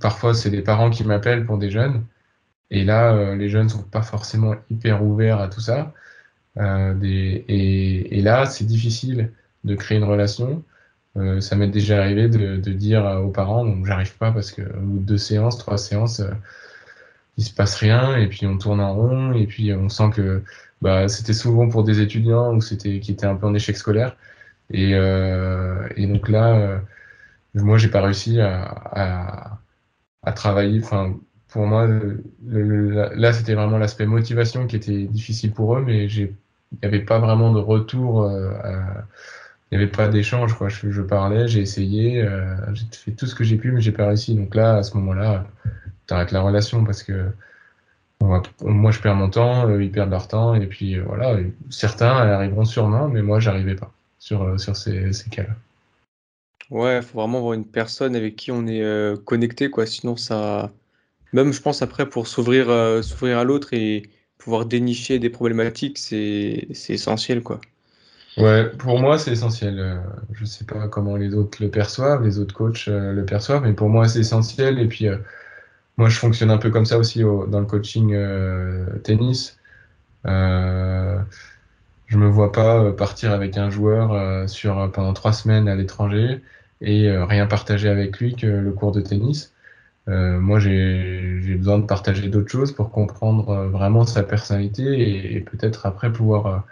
parfois 0.00 0.34
c'est 0.34 0.50
des 0.50 0.62
parents 0.62 0.90
qui 0.90 1.04
m'appellent 1.04 1.44
pour 1.44 1.58
des 1.58 1.70
jeunes 1.70 2.04
Et 2.70 2.84
là, 2.84 3.34
les 3.36 3.48
jeunes 3.48 3.68
sont 3.68 3.82
pas 3.82 4.02
forcément 4.02 4.54
hyper 4.70 5.04
ouverts 5.04 5.40
à 5.40 5.48
tout 5.48 5.60
ça. 5.60 5.92
Des, 6.56 7.44
et, 7.48 8.22
là, 8.22 8.46
c'est 8.46 8.64
difficile 8.64 9.32
de 9.64 9.74
créer 9.74 9.98
une 9.98 10.04
relation. 10.04 10.64
ça 11.40 11.56
m'est 11.56 11.68
déjà 11.68 11.98
arrivé 11.98 12.28
de, 12.28 12.72
dire 12.72 13.04
aux 13.24 13.30
parents, 13.30 13.84
j'arrive 13.84 14.16
pas 14.18 14.32
parce 14.32 14.50
que 14.52 14.62
deux 14.82 15.18
séances, 15.18 15.58
trois 15.58 15.78
séances, 15.78 16.22
il 17.36 17.44
se 17.44 17.52
passe 17.52 17.76
rien 17.76 18.16
et 18.16 18.28
puis 18.28 18.46
on 18.46 18.58
tourne 18.58 18.80
en 18.80 18.94
rond 18.94 19.32
et 19.32 19.46
puis 19.46 19.72
on 19.72 19.88
sent 19.88 20.10
que 20.14 20.42
bah, 20.82 21.08
c'était 21.08 21.32
souvent 21.32 21.68
pour 21.68 21.84
des 21.84 22.00
étudiants 22.00 22.54
ou 22.54 22.60
c'était 22.60 23.00
qui 23.00 23.12
étaient 23.12 23.26
un 23.26 23.36
peu 23.36 23.46
en 23.46 23.54
échec 23.54 23.76
scolaire 23.76 24.16
et, 24.70 24.94
euh, 24.94 25.88
donc 25.98 26.28
là 26.28 26.54
euh, 26.56 26.78
moi 27.54 27.78
j'ai 27.78 27.88
pas 27.88 28.02
réussi 28.02 28.40
à, 28.40 29.58
travailler 30.34 30.80
pour 31.54 31.66
moi 31.66 31.88
là 32.46 33.32
c'était 33.32 33.54
vraiment 33.54 33.78
l'aspect 33.78 34.04
motivation 34.04 34.66
qui 34.66 34.76
était 34.76 35.04
difficile 35.04 35.52
pour 35.52 35.76
eux 35.76 35.82
mais 35.86 36.06
il 36.06 36.26
n'y 36.26 36.86
avait 36.86 37.00
pas 37.00 37.18
vraiment 37.18 37.52
de 37.52 37.60
retour 37.60 38.24
euh, 38.24 38.52
il 39.72 39.78
n'y 39.78 39.82
avait 39.82 39.90
pas 39.90 40.08
d'échange 40.08 40.52
quoi 40.54 40.68
je, 40.68 41.00
parlais 41.00 41.48
j'ai 41.48 41.60
essayé 41.60 42.22
euh, 42.22 42.56
j'ai 42.74 42.84
fait 42.92 43.12
tout 43.12 43.26
ce 43.26 43.34
que 43.34 43.44
j'ai 43.44 43.56
pu 43.56 43.72
mais 43.72 43.80
j'ai 43.80 43.92
pas 43.92 44.06
réussi 44.06 44.34
donc 44.34 44.54
là 44.54 44.76
à 44.76 44.82
ce 44.82 44.94
moment 44.94 45.14
là 45.14 45.46
t'arrêtes 46.06 46.32
la 46.32 46.42
relation 46.42 46.84
parce 46.84 47.02
que 47.02 47.30
moi 48.62 48.90
je 48.90 49.00
perds 49.00 49.14
mon 49.14 49.30
temps, 49.30 49.68
ils 49.78 49.90
perdent 49.90 50.10
leur 50.10 50.28
temps, 50.28 50.54
et 50.54 50.66
puis 50.66 50.96
euh, 50.96 51.04
voilà, 51.06 51.38
certains 51.70 52.10
arriveront 52.10 52.64
sûrement, 52.64 53.08
mais 53.08 53.22
moi 53.22 53.40
j'arrivais 53.40 53.74
pas 53.74 53.92
sur, 54.18 54.42
euh, 54.42 54.58
sur 54.58 54.76
ces, 54.76 55.10
cas-là. 55.30 55.54
Ouais, 56.70 56.96
il 56.96 57.02
faut 57.02 57.18
vraiment 57.18 57.38
avoir 57.38 57.52
une 57.52 57.66
personne 57.66 58.16
avec 58.16 58.36
qui 58.36 58.50
on 58.50 58.66
est 58.66 58.82
euh, 58.82 59.16
connecté, 59.16 59.70
quoi. 59.70 59.86
Sinon, 59.86 60.16
ça. 60.16 60.72
Même, 61.34 61.52
je 61.52 61.60
pense, 61.60 61.82
après, 61.82 62.08
pour 62.08 62.26
s'ouvrir 62.26 62.66
s'ouvrir 63.04 63.38
à 63.38 63.44
l'autre 63.44 63.74
et 63.74 64.04
pouvoir 64.38 64.64
dénicher 64.64 65.18
des 65.18 65.28
problématiques, 65.28 65.98
c'est 65.98 66.66
essentiel, 66.88 67.42
quoi. 67.42 67.60
Ouais, 68.38 68.70
pour 68.70 68.98
moi, 68.98 69.18
c'est 69.18 69.32
essentiel. 69.32 70.00
Je 70.32 70.44
sais 70.44 70.64
pas 70.64 70.88
comment 70.88 71.16
les 71.16 71.34
autres 71.34 71.62
le 71.62 71.70
perçoivent, 71.70 72.24
les 72.24 72.38
autres 72.38 72.54
coachs 72.54 72.86
le 72.86 73.24
perçoivent, 73.24 73.62
mais 73.62 73.74
pour 73.74 73.90
moi, 73.90 74.08
c'est 74.08 74.20
essentiel. 74.20 74.78
Et 74.78 74.86
puis, 74.86 75.06
moi, 75.96 76.08
je 76.08 76.18
fonctionne 76.18 76.50
un 76.50 76.58
peu 76.58 76.70
comme 76.70 76.86
ça 76.86 76.98
aussi 76.98 77.20
dans 77.20 77.60
le 77.60 77.66
coaching 77.66 78.12
euh, 78.14 78.86
tennis. 79.04 79.58
Euh, 80.26 81.18
je 82.06 82.18
me 82.18 82.28
vois 82.28 82.52
pas 82.52 82.78
euh, 82.82 82.92
partir 82.92 83.32
avec 83.32 83.58
un 83.58 83.70
joueur 83.70 84.12
euh, 84.12 84.46
sur 84.46 84.90
pendant 84.92 85.12
trois 85.14 85.32
semaines 85.32 85.68
à 85.68 85.76
l'étranger 85.76 86.42
et 86.80 87.10
rien 87.10 87.46
partager 87.46 87.88
avec 87.88 88.18
lui 88.18 88.36
que 88.36 88.46
le 88.46 88.72
cours 88.72 88.92
de 88.92 89.00
tennis. 89.00 89.53
Moi, 90.06 90.58
j'ai 90.60 91.54
besoin 91.56 91.78
de 91.78 91.86
partager 91.86 92.28
d'autres 92.28 92.50
choses 92.50 92.72
pour 92.72 92.90
comprendre 92.90 93.66
vraiment 93.66 94.04
sa 94.04 94.22
personnalité 94.22 95.34
et, 95.36 95.40
peut-être 95.40 95.86
après 95.86 96.12
pouvoir 96.12 96.64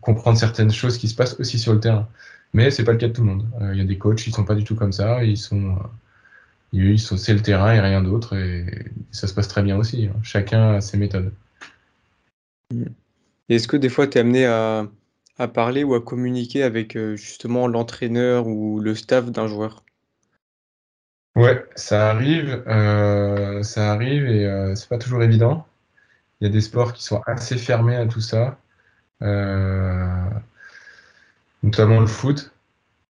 comprendre 0.00 0.38
certaines 0.38 0.70
choses 0.70 0.98
qui 0.98 1.08
se 1.08 1.14
passent 1.14 1.40
aussi 1.40 1.58
sur 1.58 1.72
le 1.72 1.80
terrain. 1.80 2.08
Mais 2.52 2.70
c'est 2.70 2.84
pas 2.84 2.92
le 2.92 2.98
cas 2.98 3.08
de 3.08 3.12
tout 3.12 3.22
le 3.22 3.28
monde. 3.28 3.46
Il 3.72 3.78
y 3.78 3.80
a 3.80 3.84
des 3.84 3.98
coachs 3.98 4.18
qui 4.18 4.30
sont 4.30 4.44
pas 4.44 4.54
du 4.54 4.64
tout 4.64 4.74
comme 4.74 4.92
ça. 4.92 5.24
Ils 5.24 5.38
sont 5.38 5.78
c'est 7.16 7.32
le 7.32 7.40
terrain 7.40 7.72
et 7.74 7.80
rien 7.80 8.02
d'autre, 8.02 8.36
et 8.36 8.66
ça 9.10 9.26
se 9.26 9.34
passe 9.34 9.48
très 9.48 9.62
bien 9.62 9.76
aussi. 9.76 10.06
Hein. 10.06 10.18
Chacun 10.22 10.74
a 10.74 10.80
ses 10.80 10.98
méthodes. 10.98 11.32
Est-ce 13.48 13.68
que 13.68 13.76
des 13.76 13.88
fois, 13.88 14.06
tu 14.06 14.18
es 14.18 14.20
amené 14.20 14.46
à, 14.46 14.88
parler 15.54 15.84
ou 15.84 15.94
à 15.94 16.00
communiquer 16.00 16.62
avec 16.62 16.96
euh, 16.96 17.16
justement 17.16 17.68
l'entraîneur 17.68 18.46
ou 18.46 18.80
le 18.80 18.94
staff 18.94 19.30
d'un 19.30 19.46
joueur? 19.46 19.82
Ouais, 21.36 21.64
ça 21.76 22.10
arrive, 22.10 22.64
euh, 22.66 23.62
ça 23.62 23.92
arrive 23.92 24.26
et 24.26 24.44
euh, 24.46 24.74
c'est 24.74 24.88
pas 24.88 24.98
toujours 24.98 25.22
évident. 25.22 25.66
Il 26.40 26.46
y 26.46 26.50
a 26.50 26.52
des 26.52 26.60
sports 26.62 26.92
qui 26.94 27.04
sont 27.04 27.22
assez 27.26 27.58
fermés 27.58 27.96
à 27.96 28.06
tout 28.06 28.20
ça, 28.20 28.58
notamment 31.62 32.00
le 32.00 32.06
foot. 32.06 32.52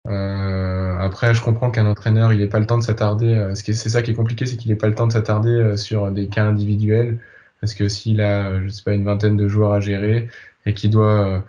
Euh, 0.08 0.98
après, 0.98 1.34
je 1.34 1.42
comprends 1.42 1.70
qu'un 1.70 1.86
entraîneur, 1.86 2.32
il 2.32 2.40
n'ait 2.40 2.48
pas 2.48 2.60
le 2.60 2.66
temps 2.66 2.78
de 2.78 2.84
s'attarder. 2.84 3.34
Euh, 3.34 3.54
c'est 3.54 3.74
ça 3.74 4.02
qui 4.02 4.12
est 4.12 4.14
compliqué, 4.14 4.46
c'est 4.46 4.56
qu'il 4.56 4.70
n'ait 4.70 4.78
pas 4.78 4.88
le 4.88 4.94
temps 4.94 5.06
de 5.06 5.12
s'attarder 5.12 5.50
euh, 5.50 5.76
sur 5.76 6.10
des 6.12 6.28
cas 6.28 6.44
individuels. 6.46 7.18
Parce 7.60 7.74
que 7.74 7.88
s'il 7.88 8.20
a, 8.20 8.62
je 8.62 8.68
sais 8.68 8.84
pas, 8.84 8.94
une 8.94 9.04
vingtaine 9.04 9.36
de 9.36 9.48
joueurs 9.48 9.72
à 9.72 9.80
gérer 9.80 10.28
et 10.66 10.74
qu'il 10.74 10.90
doit 10.90 11.44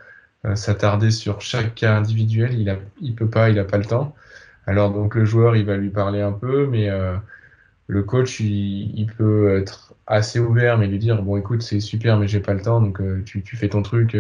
s'attarder 0.56 1.12
sur 1.12 1.42
chaque 1.42 1.76
cas 1.76 1.96
individuel, 1.98 2.60
il 2.60 2.70
a, 2.70 2.78
il 3.02 3.16
peut 3.16 3.30
pas, 3.30 3.50
il 3.50 3.60
a 3.60 3.66
pas 3.66 3.78
le 3.78 3.86
temps. 3.86 4.16
Alors 4.68 4.92
donc 4.92 5.16
le 5.16 5.26
joueur, 5.26 5.56
il 5.56 5.66
va 5.66 5.78
lui 5.78 5.90
parler 5.90 6.22
un 6.22 6.32
peu, 6.32 6.68
mais 6.68 6.90
le 7.88 8.04
coach, 8.04 8.40
il, 8.40 9.08
peut 9.18 9.58
être 9.58 9.96
assez 10.08 10.40
ouvert, 10.40 10.78
mais 10.78 10.88
lui 10.88 11.00
dire 11.00 11.22
bon, 11.24 11.38
écoute, 11.38 11.62
c'est 11.62 11.80
super, 11.80 12.18
mais 12.18 12.28
j'ai 12.28 12.40
pas 12.40 12.54
le 12.54 12.62
temps, 12.62 12.82
donc 12.82 13.02
tu, 13.26 13.42
tu, 13.42 13.58
fais 13.58 13.70
ton 13.70 13.82
truc. 13.82 14.16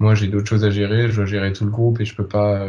moi, 0.00 0.14
j'ai 0.14 0.28
d'autres 0.28 0.48
choses 0.48 0.64
à 0.64 0.70
gérer, 0.70 1.08
je 1.08 1.16
dois 1.16 1.26
gérer 1.26 1.52
tout 1.52 1.64
le 1.64 1.70
groupe 1.70 2.00
et 2.00 2.04
je 2.04 2.14
peux 2.16 2.26
pas 2.26 2.66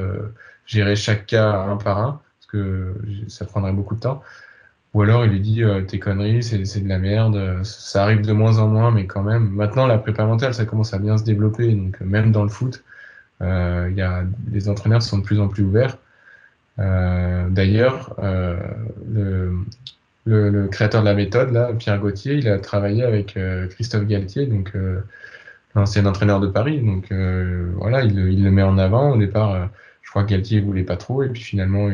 gérer 0.67 0.95
chaque 0.95 1.25
cas 1.25 1.51
un 1.51 1.77
par 1.77 1.97
un, 1.97 2.21
parce 2.39 2.47
que 2.51 2.93
ça 3.27 3.45
prendrait 3.45 3.73
beaucoup 3.73 3.95
de 3.95 4.01
temps. 4.01 4.23
Ou 4.93 5.03
alors 5.03 5.23
il 5.25 5.31
lui 5.31 5.39
dit 5.39 5.63
euh, 5.63 5.81
tes 5.81 5.99
conneries, 5.99 6.43
c'est, 6.43 6.81
de 6.81 6.89
la 6.89 6.97
merde. 6.97 7.63
Ça 7.63 8.03
arrive 8.03 8.21
de 8.21 8.33
moins 8.33 8.57
en 8.57 8.67
moins, 8.67 8.91
mais 8.91 9.05
quand 9.05 9.23
même. 9.23 9.49
Maintenant, 9.49 9.85
la 9.85 9.97
prépa 9.99 10.25
mentale, 10.25 10.53
ça 10.53 10.65
commence 10.65 10.93
à 10.93 10.99
bien 10.99 11.17
se 11.17 11.23
développer. 11.23 11.73
Donc 11.73 11.99
même 12.01 12.31
dans 12.31 12.43
le 12.43 12.49
foot, 12.49 12.83
euh, 13.41 13.87
il 13.91 13.97
y 13.97 14.01
a, 14.01 14.23
les 14.51 14.69
entraîneurs 14.69 15.03
sont 15.03 15.19
de 15.19 15.23
plus 15.23 15.39
en 15.39 15.47
plus 15.47 15.63
ouverts. 15.63 15.97
Euh, 16.79 17.49
d'ailleurs, 17.49 18.15
euh, 18.19 18.57
le, 20.25 20.67
créateur 20.67 21.01
de 21.01 21.05
la 21.05 21.13
méthode, 21.13 21.51
là, 21.51 21.73
Pierre 21.77 21.99
Gauthier, 21.99 22.35
il 22.35 22.47
a 22.47 22.59
travaillé 22.59 23.03
avec 23.03 23.35
euh, 23.37 23.67
Christophe 23.67 24.05
Galtier, 24.05 24.45
donc 24.45 24.73
l'ancien 25.75 26.05
entraîneur 26.05 26.39
de 26.39 26.47
Paris. 26.47 26.81
Donc 26.81 27.11
voilà, 27.77 28.03
il, 28.03 28.17
il, 28.17 28.43
le 28.43 28.51
met 28.51 28.63
en 28.63 28.77
avant. 28.77 29.11
Au 29.11 29.17
départ, 29.17 29.69
je 30.01 30.09
crois 30.09 30.23
que 30.23 30.29
Galtier 30.29 30.61
voulait 30.61 30.83
pas 30.83 30.97
trop 30.97 31.23
et 31.23 31.29
puis 31.29 31.41
finalement 31.41 31.89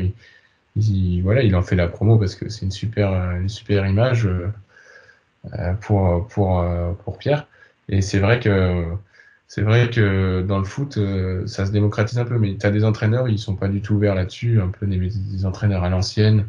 il, 0.75 1.21
voilà 1.21 1.41
il 1.41 1.55
en 1.55 1.61
fait 1.61 1.75
la 1.75 1.87
promo 1.87 2.17
parce 2.17 2.35
que 2.35 2.49
c'est 2.49 2.65
une 2.65 2.71
super 2.71 3.13
une 3.31 3.49
super 3.49 3.87
image 3.87 4.27
pour 5.81 6.27
pour 6.27 6.65
pour 7.03 7.17
Pierre 7.17 7.47
et 7.89 8.01
c'est 8.01 8.19
vrai 8.19 8.39
que 8.39 8.85
c'est 9.47 9.61
vrai 9.61 9.89
que 9.89 10.41
dans 10.41 10.57
le 10.57 10.65
foot 10.65 10.97
euh, 10.97 11.45
ça 11.47 11.65
se 11.65 11.71
démocratise 11.71 12.17
un 12.19 12.25
peu 12.25 12.39
mais 12.39 12.55
tu 12.57 12.65
as 12.65 12.71
des 12.71 12.83
entraîneurs 12.83 13.29
ils 13.29 13.39
sont 13.39 13.55
pas 13.55 13.67
du 13.67 13.81
tout 13.81 13.95
ouverts 13.95 14.15
là-dessus 14.15 14.59
un 14.59 14.69
peu 14.69 14.87
des, 14.87 15.45
entraîneurs 15.45 15.83
à 15.83 15.89
l'ancienne 15.89 16.47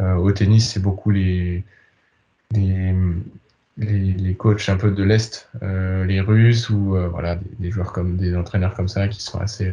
euh, 0.00 0.14
au 0.14 0.30
tennis 0.32 0.72
c'est 0.72 0.80
beaucoup 0.80 1.10
les 1.10 1.64
les, 2.52 2.94
les, 3.78 4.34
coachs 4.34 4.68
un 4.68 4.76
peu 4.76 4.90
de 4.90 5.02
l'est 5.02 5.48
les 5.62 6.20
russes 6.20 6.70
ou 6.70 6.96
voilà 7.10 7.36
des, 7.36 7.50
des, 7.58 7.70
joueurs 7.70 7.92
comme 7.92 8.16
des 8.16 8.36
entraîneurs 8.36 8.74
comme 8.74 8.88
ça 8.88 9.08
qui 9.08 9.20
sont 9.20 9.40
assez 9.40 9.72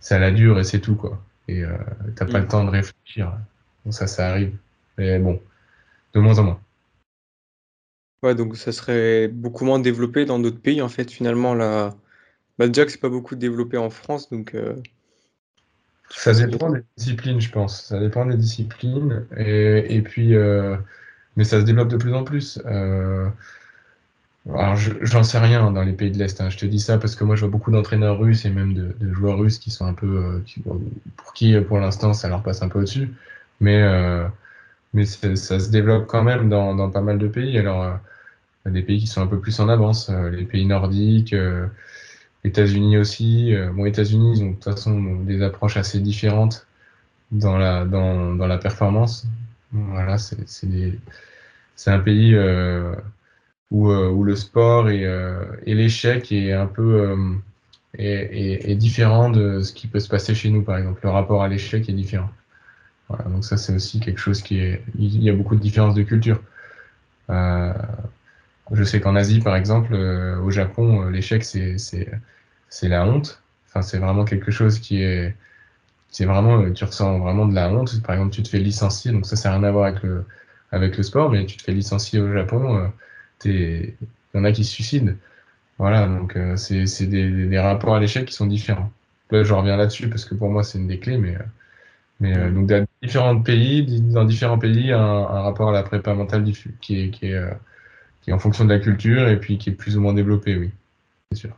ça 0.00 0.18
la 0.18 0.30
dure 0.30 0.58
et 0.60 0.64
c'est 0.64 0.80
tout, 0.80 0.94
quoi. 0.94 1.20
Et 1.48 1.64
euh, 1.64 1.76
t'as 2.14 2.26
pas 2.26 2.38
le 2.38 2.44
mm. 2.44 2.48
temps 2.48 2.64
de 2.64 2.70
réfléchir. 2.70 3.32
Donc 3.84 3.94
ça, 3.94 4.06
ça 4.06 4.28
arrive. 4.28 4.56
Mais 4.98 5.18
bon, 5.18 5.40
de 6.14 6.20
moins 6.20 6.38
en 6.38 6.44
moins. 6.44 6.60
Ouais, 8.22 8.34
donc 8.34 8.56
ça 8.56 8.72
serait 8.72 9.28
beaucoup 9.28 9.64
moins 9.64 9.78
développé 9.78 10.24
dans 10.24 10.38
d'autres 10.38 10.60
pays, 10.60 10.82
en 10.82 10.88
fait, 10.88 11.10
finalement. 11.10 11.54
Là... 11.54 11.94
Bah, 12.58 12.68
déjà 12.68 12.84
que 12.86 12.92
c'est 12.92 13.00
pas 13.00 13.08
beaucoup 13.08 13.36
développé 13.36 13.76
en 13.76 13.90
France, 13.90 14.30
donc. 14.30 14.54
Euh, 14.54 14.74
ça 16.08 16.32
dépend 16.32 16.70
des 16.70 16.82
disciplines, 16.96 17.40
je 17.40 17.50
pense. 17.50 17.86
Ça 17.86 17.98
dépend 17.98 18.24
des 18.26 18.36
disciplines. 18.36 19.26
Et, 19.36 19.96
et 19.96 20.02
puis, 20.02 20.34
euh, 20.34 20.76
mais 21.36 21.44
ça 21.44 21.60
se 21.60 21.66
développe 21.66 21.88
de 21.88 21.96
plus 21.96 22.14
en 22.14 22.24
plus. 22.24 22.60
Euh, 22.64 23.28
alors, 24.48 24.76
j'en 24.76 25.24
sais 25.24 25.38
rien 25.38 25.70
dans 25.72 25.82
les 25.82 25.92
pays 25.92 26.12
de 26.12 26.18
l'Est. 26.18 26.40
Hein. 26.40 26.48
Je 26.48 26.58
te 26.58 26.66
dis 26.66 26.78
ça 26.78 26.98
parce 26.98 27.16
que 27.16 27.24
moi, 27.24 27.34
je 27.34 27.40
vois 27.40 27.50
beaucoup 27.50 27.72
d'entraîneurs 27.72 28.18
russes 28.18 28.44
et 28.44 28.50
même 28.50 28.72
de, 28.72 28.94
de, 29.00 29.12
joueurs 29.12 29.36
russes 29.36 29.58
qui 29.58 29.70
sont 29.70 29.84
un 29.84 29.94
peu, 29.94 30.06
euh, 30.06 30.70
pour 31.16 31.32
qui, 31.32 31.60
pour 31.60 31.78
l'instant, 31.78 32.14
ça 32.14 32.28
leur 32.28 32.42
passe 32.42 32.62
un 32.62 32.68
peu 32.68 32.78
au-dessus. 32.78 33.12
Mais, 33.60 33.82
mais 34.96 35.06
ça 35.06 35.60
se 35.60 35.70
développe 35.70 36.06
quand 36.06 36.22
même 36.22 36.48
dans, 36.48 36.90
pas 36.90 37.00
mal 37.00 37.18
de 37.18 37.28
pays. 37.28 37.58
Alors, 37.58 37.82
euh, 37.82 37.94
il 38.66 38.68
y 38.68 38.70
a 38.70 38.74
des 38.74 38.82
pays 38.82 38.98
qui 38.98 39.06
sont 39.06 39.22
un 39.22 39.26
peu 39.28 39.40
plus 39.40 39.60
en 39.60 39.68
avance, 39.68 40.10
euh, 40.10 40.30
les 40.30 40.44
pays 40.44 40.66
nordiques, 40.66 41.32
euh, 41.32 41.66
États-Unis 42.44 42.98
aussi. 42.98 43.54
bon, 43.74 43.86
États-Unis, 43.86 44.38
ils 44.38 44.44
ont 44.44 44.50
de 44.50 44.54
toute 44.54 44.64
façon 44.64 45.00
des 45.24 45.42
approches 45.42 45.76
assez 45.76 46.00
différentes 46.00 46.66
dans 47.32 47.58
la, 47.58 48.58
performance. 48.58 49.26
Voilà, 49.72 50.16
c'est 50.18 51.90
un 51.90 51.98
pays 52.00 52.36
où, 53.70 53.90
euh, 53.90 54.08
où 54.10 54.24
le 54.24 54.36
sport 54.36 54.90
et, 54.90 55.04
euh, 55.04 55.44
l'échec 55.66 56.30
est 56.32 56.52
un 56.52 56.66
peu 56.66 57.00
euh, 57.00 57.34
est, 57.98 58.74
différent 58.76 59.30
de 59.30 59.60
ce 59.60 59.72
qui 59.72 59.86
peut 59.86 60.00
se 60.00 60.08
passer 60.08 60.34
chez 60.34 60.50
nous, 60.50 60.62
par 60.62 60.78
exemple. 60.78 61.00
Le 61.02 61.10
rapport 61.10 61.42
à 61.42 61.48
l'échec 61.48 61.88
est 61.88 61.92
différent. 61.92 62.30
Donc 63.10 63.44
ça, 63.44 63.56
c'est 63.56 63.74
aussi 63.74 64.00
quelque 64.00 64.18
chose 64.18 64.42
qui 64.42 64.58
est... 64.58 64.82
Il 64.98 65.22
y 65.22 65.30
a 65.30 65.32
beaucoup 65.32 65.54
de 65.54 65.60
différences 65.60 65.94
de 65.94 66.02
culture. 66.02 66.42
Euh, 67.30 67.72
je 68.72 68.82
sais 68.84 69.00
qu'en 69.00 69.14
Asie, 69.16 69.40
par 69.40 69.56
exemple, 69.56 69.94
euh, 69.94 70.38
au 70.40 70.50
Japon, 70.50 71.08
l'échec, 71.08 71.44
c'est, 71.44 71.78
c'est, 71.78 72.10
c'est 72.68 72.88
la 72.88 73.06
honte. 73.06 73.42
Enfin, 73.68 73.82
c'est 73.82 73.98
vraiment 73.98 74.24
quelque 74.24 74.50
chose 74.50 74.80
qui 74.80 75.02
est... 75.02 75.34
C'est 76.10 76.24
vraiment... 76.24 76.70
Tu 76.72 76.84
ressens 76.84 77.18
vraiment 77.18 77.46
de 77.46 77.54
la 77.54 77.70
honte. 77.70 78.02
Par 78.02 78.16
exemple, 78.16 78.34
tu 78.34 78.42
te 78.42 78.48
fais 78.48 78.58
licencier, 78.58 79.12
donc 79.12 79.26
ça, 79.26 79.36
ça 79.36 79.50
n'a 79.50 79.56
rien 79.58 79.64
à 79.64 79.70
voir 79.70 79.86
avec 79.86 80.02
le, 80.02 80.24
avec 80.72 80.96
le 80.96 81.02
sport, 81.02 81.30
mais 81.30 81.46
tu 81.46 81.56
te 81.56 81.62
fais 81.62 81.72
licencier 81.72 82.20
au 82.20 82.32
Japon 82.32 82.90
il 83.44 83.94
y 84.34 84.38
en 84.38 84.44
a 84.44 84.52
qui 84.52 84.64
se 84.64 84.72
suicident. 84.72 85.12
Voilà, 85.78 86.06
donc 86.06 86.36
c'est 86.56 87.06
des, 87.06 87.58
rapports 87.58 87.94
à 87.96 88.00
l'échec 88.00 88.26
qui 88.26 88.34
sont 88.34 88.46
différents. 88.46 88.90
Là, 89.30 89.42
je 89.44 89.52
reviens 89.52 89.76
là-dessus 89.76 90.08
parce 90.08 90.24
que 90.24 90.34
pour 90.34 90.50
moi, 90.50 90.62
c'est 90.62 90.78
une 90.78 90.86
des 90.88 90.98
clés, 90.98 91.18
mais, 91.18 91.36
mais 92.20 92.50
donc 92.50 92.66
dans 92.66 92.86
différents 93.02 93.40
pays, 93.42 94.00
dans 94.00 94.24
différents 94.24 94.58
pays, 94.58 94.92
un, 94.92 95.00
un 95.00 95.42
rapport 95.42 95.68
à 95.68 95.72
la 95.72 95.82
prépa 95.82 96.14
mentale 96.14 96.44
qui 96.80 97.00
est, 97.00 97.10
qui 97.10 97.26
est, 97.32 97.42
qui 98.22 98.30
est 98.30 98.32
en 98.32 98.38
fonction 98.38 98.64
de 98.64 98.72
la 98.72 98.80
culture 98.80 99.28
et 99.28 99.38
puis 99.38 99.58
qui 99.58 99.70
est 99.70 99.74
plus 99.74 99.96
ou 99.96 100.00
moins 100.00 100.14
développé, 100.14 100.56
oui, 100.56 100.70
c'est 101.30 101.38
sûr. 101.38 101.56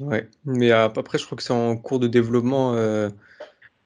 Ouais, 0.00 0.28
mais 0.44 0.70
après, 0.72 1.18
je 1.18 1.26
crois 1.26 1.36
que 1.36 1.44
c'est 1.44 1.52
en 1.52 1.76
cours 1.76 2.00
de 2.00 2.08
développement, 2.08 2.74
euh, 2.74 3.10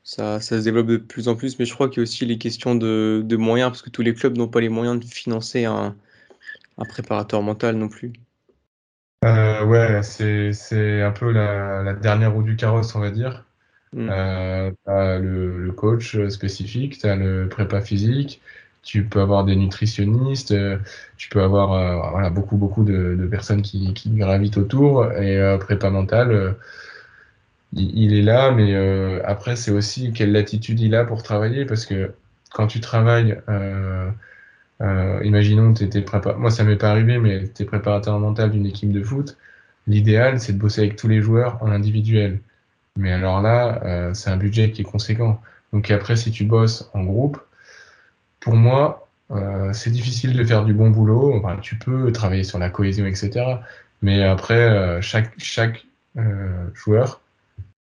ça, 0.02 0.40
ça 0.40 0.58
se 0.58 0.64
développe 0.64 0.86
de 0.86 0.96
plus 0.98 1.28
en 1.28 1.34
plus, 1.34 1.58
mais 1.58 1.64
je 1.64 1.74
crois 1.74 1.88
qu'il 1.88 1.98
y 1.98 2.00
a 2.00 2.04
aussi 2.04 2.24
les 2.24 2.38
questions 2.38 2.74
de, 2.74 3.22
de 3.24 3.36
moyens, 3.36 3.70
parce 3.70 3.82
que 3.82 3.90
tous 3.90 4.02
les 4.02 4.14
clubs 4.14 4.36
n'ont 4.36 4.48
pas 4.48 4.60
les 4.60 4.68
moyens 4.68 5.00
de 5.00 5.04
financer 5.04 5.64
un, 5.64 5.96
un 6.78 6.84
préparateur 6.84 7.42
mental 7.42 7.76
non 7.76 7.88
plus. 7.88 8.12
Euh, 9.24 9.64
ouais, 9.64 10.02
c'est, 10.02 10.52
c'est 10.52 11.02
un 11.02 11.10
peu 11.10 11.32
la, 11.32 11.82
la, 11.82 11.94
dernière 11.94 12.32
roue 12.32 12.42
du 12.42 12.54
carrosse, 12.54 12.94
on 12.94 13.00
va 13.00 13.10
dire. 13.10 13.45
Mm. 13.96 14.08
Euh, 14.10 14.70
as 14.86 15.18
le, 15.18 15.72
coach 15.72 16.16
spécifique, 16.28 16.98
tu 16.98 17.06
as 17.06 17.16
le 17.16 17.48
prépa 17.48 17.80
physique, 17.80 18.40
tu 18.86 19.04
peux 19.04 19.20
avoir 19.20 19.44
des 19.44 19.56
nutritionnistes, 19.56 20.52
euh, 20.52 20.78
tu 21.16 21.28
peux 21.28 21.42
avoir 21.42 21.72
euh, 21.72 22.10
voilà, 22.12 22.30
beaucoup, 22.30 22.56
beaucoup 22.56 22.84
de, 22.84 23.26
personnes 23.30 23.62
qui, 23.62 23.92
gravitent 24.06 24.58
autour. 24.58 25.12
Et 25.12 25.38
euh, 25.38 25.58
prépa 25.58 25.90
mental, 25.90 26.56
il, 27.72 28.14
est 28.14 28.22
là, 28.22 28.52
mais 28.52 28.74
après, 29.24 29.56
c'est 29.56 29.72
aussi 29.72 30.12
quelle 30.12 30.32
latitude 30.32 30.80
il 30.80 30.94
a 30.94 31.04
pour 31.04 31.22
travailler, 31.22 31.66
parce 31.66 31.84
que 31.86 32.12
quand 32.52 32.68
tu 32.68 32.80
travailles, 32.80 33.38
imaginons, 34.80 35.74
tu 35.74 35.84
étais 35.84 36.02
prépa... 36.02 36.34
moi 36.34 36.50
ça 36.50 36.64
m'est 36.64 36.76
pas 36.76 36.90
arrivé, 36.90 37.18
mais 37.18 37.48
tu 37.48 37.62
es 37.62 37.66
préparateur 37.66 38.18
mental 38.20 38.50
d'une 38.50 38.66
équipe 38.66 38.92
de 38.92 39.02
foot, 39.02 39.36
l'idéal, 39.86 40.40
c'est 40.40 40.52
de 40.52 40.58
bosser 40.58 40.82
avec 40.82 40.96
tous 40.96 41.08
les 41.08 41.20
joueurs 41.20 41.62
en 41.62 41.70
individuel. 41.70 42.40
Mais 42.96 43.12
alors 43.12 43.40
là, 43.42 44.12
c'est 44.14 44.30
un 44.30 44.36
budget 44.36 44.70
qui 44.70 44.82
est 44.82 44.84
conséquent. 44.84 45.40
Donc 45.72 45.90
après, 45.90 46.16
si 46.16 46.30
tu 46.30 46.44
bosses 46.44 46.90
en 46.94 47.04
groupe, 47.04 47.38
pour 48.40 48.54
moi, 48.54 49.08
euh, 49.32 49.72
c'est 49.72 49.90
difficile 49.90 50.36
de 50.36 50.44
faire 50.44 50.64
du 50.64 50.72
bon 50.74 50.90
boulot. 50.90 51.34
Enfin, 51.36 51.58
tu 51.60 51.76
peux 51.76 52.12
travailler 52.12 52.44
sur 52.44 52.58
la 52.58 52.70
cohésion, 52.70 53.06
etc. 53.06 53.58
Mais 54.02 54.22
après, 54.22 54.54
euh, 54.54 55.00
chaque, 55.00 55.32
chaque 55.38 55.86
euh, 56.16 56.68
joueur 56.74 57.20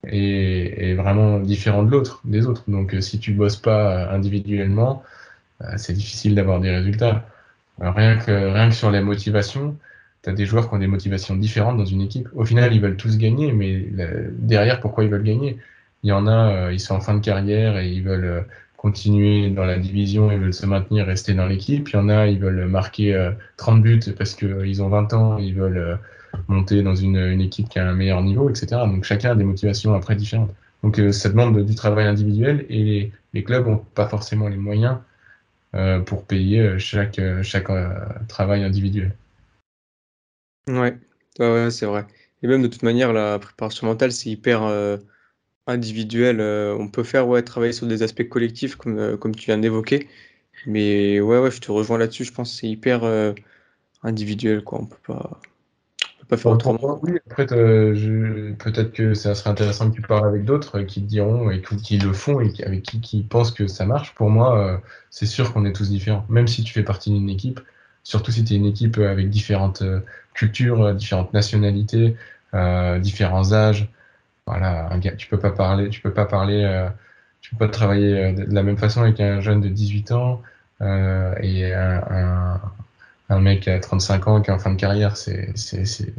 est, 0.06 0.90
est, 0.90 0.94
vraiment 0.94 1.40
différent 1.40 1.82
de 1.82 1.90
l'autre, 1.90 2.20
des 2.24 2.46
autres. 2.46 2.64
Donc, 2.68 2.94
si 3.00 3.18
tu 3.18 3.32
bosses 3.32 3.56
pas 3.56 4.10
individuellement, 4.12 5.02
c'est 5.76 5.92
difficile 5.92 6.34
d'avoir 6.34 6.60
des 6.60 6.70
résultats. 6.70 7.26
rien, 7.80 8.16
que, 8.18 8.52
rien 8.52 8.68
que 8.70 8.74
sur 8.74 8.90
les 8.90 9.02
motivations, 9.02 9.76
tu 10.22 10.32
des 10.32 10.46
joueurs 10.46 10.68
qui 10.68 10.74
ont 10.74 10.78
des 10.78 10.86
motivations 10.86 11.36
différentes 11.36 11.78
dans 11.78 11.86
une 11.86 12.02
équipe. 12.02 12.28
Au 12.34 12.44
final, 12.44 12.74
ils 12.74 12.80
veulent 12.80 12.96
tous 12.96 13.16
gagner, 13.16 13.52
mais 13.52 13.86
derrière, 14.38 14.80
pourquoi 14.80 15.04
ils 15.04 15.10
veulent 15.10 15.22
gagner? 15.22 15.58
Il 16.02 16.08
y 16.08 16.12
en 16.12 16.26
a, 16.26 16.72
ils 16.72 16.80
sont 16.80 16.94
en 16.94 17.00
fin 17.00 17.14
de 17.14 17.20
carrière 17.20 17.78
et 17.78 17.88
ils 17.90 18.02
veulent 18.02 18.44
continuer 18.80 19.50
dans 19.50 19.66
la 19.66 19.76
division, 19.78 20.32
ils 20.32 20.38
veulent 20.38 20.54
se 20.54 20.64
maintenir, 20.64 21.04
rester 21.04 21.34
dans 21.34 21.44
l'équipe. 21.44 21.86
Il 21.90 21.92
y 21.92 21.96
en 21.98 22.08
a, 22.08 22.28
ils 22.28 22.38
veulent 22.38 22.64
marquer 22.64 23.30
30 23.58 23.78
euh, 23.78 23.82
buts 23.82 24.00
parce 24.16 24.34
qu'ils 24.34 24.48
euh, 24.48 24.82
ont 24.82 24.88
20 24.88 25.12
ans, 25.12 25.36
ils 25.36 25.54
veulent 25.54 25.76
euh, 25.76 25.96
monter 26.48 26.82
dans 26.82 26.94
une, 26.94 27.42
équipe 27.42 27.68
qui 27.68 27.78
a 27.78 27.86
un 27.86 27.92
meilleur 27.92 28.22
niveau, 28.22 28.48
etc. 28.48 28.68
Donc 28.86 29.04
chacun 29.04 29.32
a 29.32 29.34
des 29.34 29.44
motivations 29.44 29.92
après 29.94 30.16
différentes. 30.16 30.54
Donc 30.82 30.98
ça 31.12 31.28
demande 31.28 31.62
du 31.62 31.74
travail 31.74 32.06
individuel 32.06 32.64
et 32.70 33.12
les, 33.34 33.44
clubs 33.44 33.66
n'ont 33.66 33.84
pas 33.94 34.06
forcément 34.08 34.48
les 34.48 34.56
moyens 34.56 34.96
euh, 35.74 36.00
pour 36.00 36.24
payer 36.24 36.78
chaque, 36.78 37.20
chaque 37.42 37.68
travail 38.28 38.64
individuel. 38.64 39.14
Ouais, 40.70 40.98
ouais 41.38 41.70
c'est 41.70 41.86
vrai. 41.86 42.06
Et 42.42 42.46
même 42.46 42.62
de 42.62 42.68
toute 42.68 42.82
manière, 42.82 43.12
la 43.12 43.38
préparation 43.38 43.86
mentale, 43.86 44.12
c'est 44.12 44.30
hyper 44.30 44.62
individuel, 45.70 46.40
euh, 46.40 46.76
on 46.78 46.88
peut 46.88 47.04
faire 47.04 47.28
ouais, 47.28 47.42
travailler 47.42 47.72
sur 47.72 47.86
des 47.86 48.02
aspects 48.02 48.28
collectifs 48.28 48.76
comme, 48.76 48.98
euh, 48.98 49.16
comme 49.16 49.34
tu 49.34 49.46
viens 49.46 49.58
d'évoquer. 49.58 50.08
Mais 50.66 51.20
ouais, 51.20 51.38
ouais, 51.38 51.50
je 51.50 51.60
te 51.60 51.72
rejoins 51.72 51.98
là-dessus. 51.98 52.24
Je 52.24 52.32
pense 52.32 52.52
que 52.52 52.58
c'est 52.60 52.68
hyper 52.68 53.04
euh, 53.04 53.32
individuel. 54.02 54.62
Quoi. 54.62 54.80
On 54.82 54.86
peut 54.86 54.96
pas, 55.06 55.40
peut 56.20 56.26
pas 56.28 56.36
faire 56.36 56.52
autrement. 56.52 57.00
Oui, 57.02 57.12
après, 57.30 57.46
peut-être 57.46 58.92
que 58.92 59.14
ça 59.14 59.34
serait 59.34 59.50
intéressant 59.50 59.90
que 59.90 59.96
tu 59.96 60.02
parles 60.02 60.28
avec 60.28 60.44
d'autres 60.44 60.82
qui 60.82 61.00
te 61.02 61.06
diront 61.06 61.50
et 61.50 61.62
qui 61.62 61.96
le 61.96 62.12
font 62.12 62.40
et 62.40 62.52
avec 62.62 62.82
qui, 62.82 63.00
qui 63.00 63.22
pensent 63.22 63.52
que 63.52 63.66
ça 63.68 63.86
marche. 63.86 64.14
Pour 64.14 64.28
moi, 64.28 64.82
c'est 65.08 65.24
sûr 65.24 65.52
qu'on 65.52 65.64
est 65.64 65.72
tous 65.72 65.88
différents. 65.88 66.26
Même 66.28 66.46
si 66.46 66.62
tu 66.62 66.74
fais 66.74 66.82
partie 66.82 67.10
d'une 67.10 67.30
équipe, 67.30 67.60
surtout 68.02 68.30
si 68.30 68.44
tu 68.44 68.52
es 68.52 68.56
une 68.56 68.66
équipe 68.66 68.98
avec 68.98 69.30
différentes 69.30 69.82
cultures, 70.40 70.94
différentes 70.94 71.32
nationalités, 71.34 72.16
différents 73.00 73.52
âges. 73.52 73.88
Voilà, 74.50 74.90
tu 75.16 75.28
peux 75.28 75.38
pas 75.38 75.52
parler, 75.52 75.90
tu 75.90 76.00
peux 76.00 76.12
pas 76.12 76.24
parler, 76.24 76.64
euh, 76.64 76.88
tu 77.40 77.54
peux 77.54 77.66
pas 77.66 77.68
travailler 77.68 78.18
euh, 78.18 78.32
de 78.32 78.52
la 78.52 78.64
même 78.64 78.78
façon 78.78 79.02
avec 79.02 79.20
un 79.20 79.40
jeune 79.40 79.60
de 79.60 79.68
18 79.68 80.10
ans 80.10 80.42
euh, 80.80 81.34
et 81.40 81.72
un, 81.72 82.60
un, 83.28 83.40
mec 83.40 83.68
à 83.68 83.78
35 83.78 84.26
ans 84.26 84.42
qui 84.42 84.50
est 84.50 84.52
en 84.52 84.58
fin 84.58 84.72
de 84.72 84.80
carrière. 84.80 85.16
C'est, 85.16 85.52
c'est, 85.54 85.84
c'est... 85.84 86.12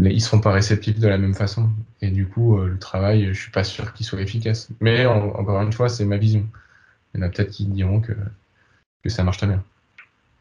Ils 0.00 0.20
seront 0.20 0.40
pas 0.40 0.50
réceptifs 0.50 0.98
de 0.98 1.06
la 1.06 1.18
même 1.18 1.34
façon. 1.34 1.70
Et 2.00 2.10
du 2.10 2.26
coup, 2.26 2.58
le 2.58 2.78
travail, 2.78 3.28
je 3.32 3.40
suis 3.40 3.52
pas 3.52 3.64
sûr 3.64 3.92
qu'il 3.92 4.06
soit 4.06 4.20
efficace. 4.20 4.68
Mais 4.80 5.06
encore 5.06 5.60
une 5.62 5.72
fois, 5.72 5.88
c'est 5.88 6.06
ma 6.06 6.16
vision. 6.16 6.48
Il 7.14 7.20
y 7.20 7.22
en 7.22 7.26
a 7.26 7.30
peut-être 7.30 7.50
qui 7.50 7.66
diront 7.66 8.00
que, 8.00 8.14
que 9.04 9.08
ça 9.08 9.22
marche 9.22 9.38
très 9.38 9.46
bien. 9.46 9.62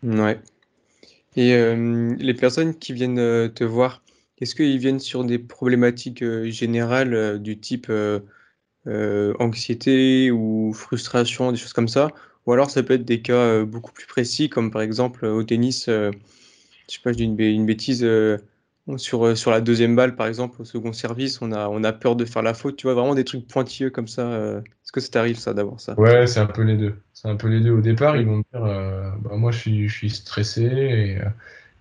Ouais. 0.01 0.39
Et 1.35 1.53
les 1.75 2.33
personnes 2.33 2.75
qui 2.77 2.93
viennent 2.93 3.51
te 3.53 3.63
voir, 3.63 4.01
est-ce 4.41 4.55
qu'ils 4.55 4.77
viennent 4.77 4.99
sur 4.99 5.23
des 5.25 5.37
problématiques 5.37 6.21
euh, 6.21 6.49
générales 6.49 7.13
euh, 7.13 7.37
du 7.37 7.59
type 7.59 7.87
euh, 7.89 8.21
anxiété 9.39 10.31
ou 10.31 10.73
frustration, 10.73 11.51
des 11.51 11.57
choses 11.57 11.73
comme 11.73 11.89
ça? 11.89 12.09
Ou 12.45 12.53
alors 12.53 12.71
ça 12.71 12.81
peut 12.83 12.93
être 12.93 13.05
des 13.05 13.21
cas 13.21 13.63
beaucoup 13.63 13.91
plus 13.91 14.07
précis, 14.07 14.49
comme 14.49 14.71
par 14.71 14.81
exemple 14.81 15.25
au 15.25 15.43
tennis, 15.43 15.85
je 15.87 16.11
sais 16.87 16.99
pas, 17.03 17.11
je 17.13 17.19
une, 17.21 17.65
bêtise, 17.65 18.03
sur, 18.97 19.37
sur 19.37 19.51
la 19.51 19.61
deuxième 19.61 19.95
balle, 19.95 20.15
par 20.15 20.27
exemple, 20.27 20.61
au 20.61 20.65
second 20.65 20.93
service, 20.93 21.41
on 21.41 21.51
a, 21.51 21.67
on 21.67 21.83
a 21.83 21.93
peur 21.93 22.15
de 22.15 22.25
faire 22.25 22.41
la 22.41 22.53
faute, 22.53 22.75
tu 22.75 22.87
vois, 22.87 22.93
vraiment 22.93 23.15
des 23.15 23.23
trucs 23.23 23.47
pointilleux 23.47 23.89
comme 23.89 24.07
ça. 24.07 24.23
Est-ce 24.31 24.91
que 24.91 24.99
ça 24.99 25.09
t'arrive 25.09 25.37
ça 25.37 25.53
d'avoir 25.53 25.79
ça? 25.79 25.99
Ouais, 25.99 26.27
c'est 26.27 26.39
un 26.39 26.45
peu 26.45 26.63
les 26.63 26.77
deux. 26.77 26.95
C'est 27.13 27.27
un 27.27 27.35
peu 27.35 27.47
les 27.47 27.59
deux. 27.59 27.71
Au 27.71 27.81
départ, 27.81 28.17
ils 28.17 28.25
vont 28.25 28.37
me 28.37 28.43
dire, 28.53 29.15
bah, 29.21 29.35
moi 29.35 29.51
je 29.51 29.59
suis, 29.59 29.87
je 29.87 29.93
suis 29.95 30.09
stressé 30.09 30.63
et 30.63 31.19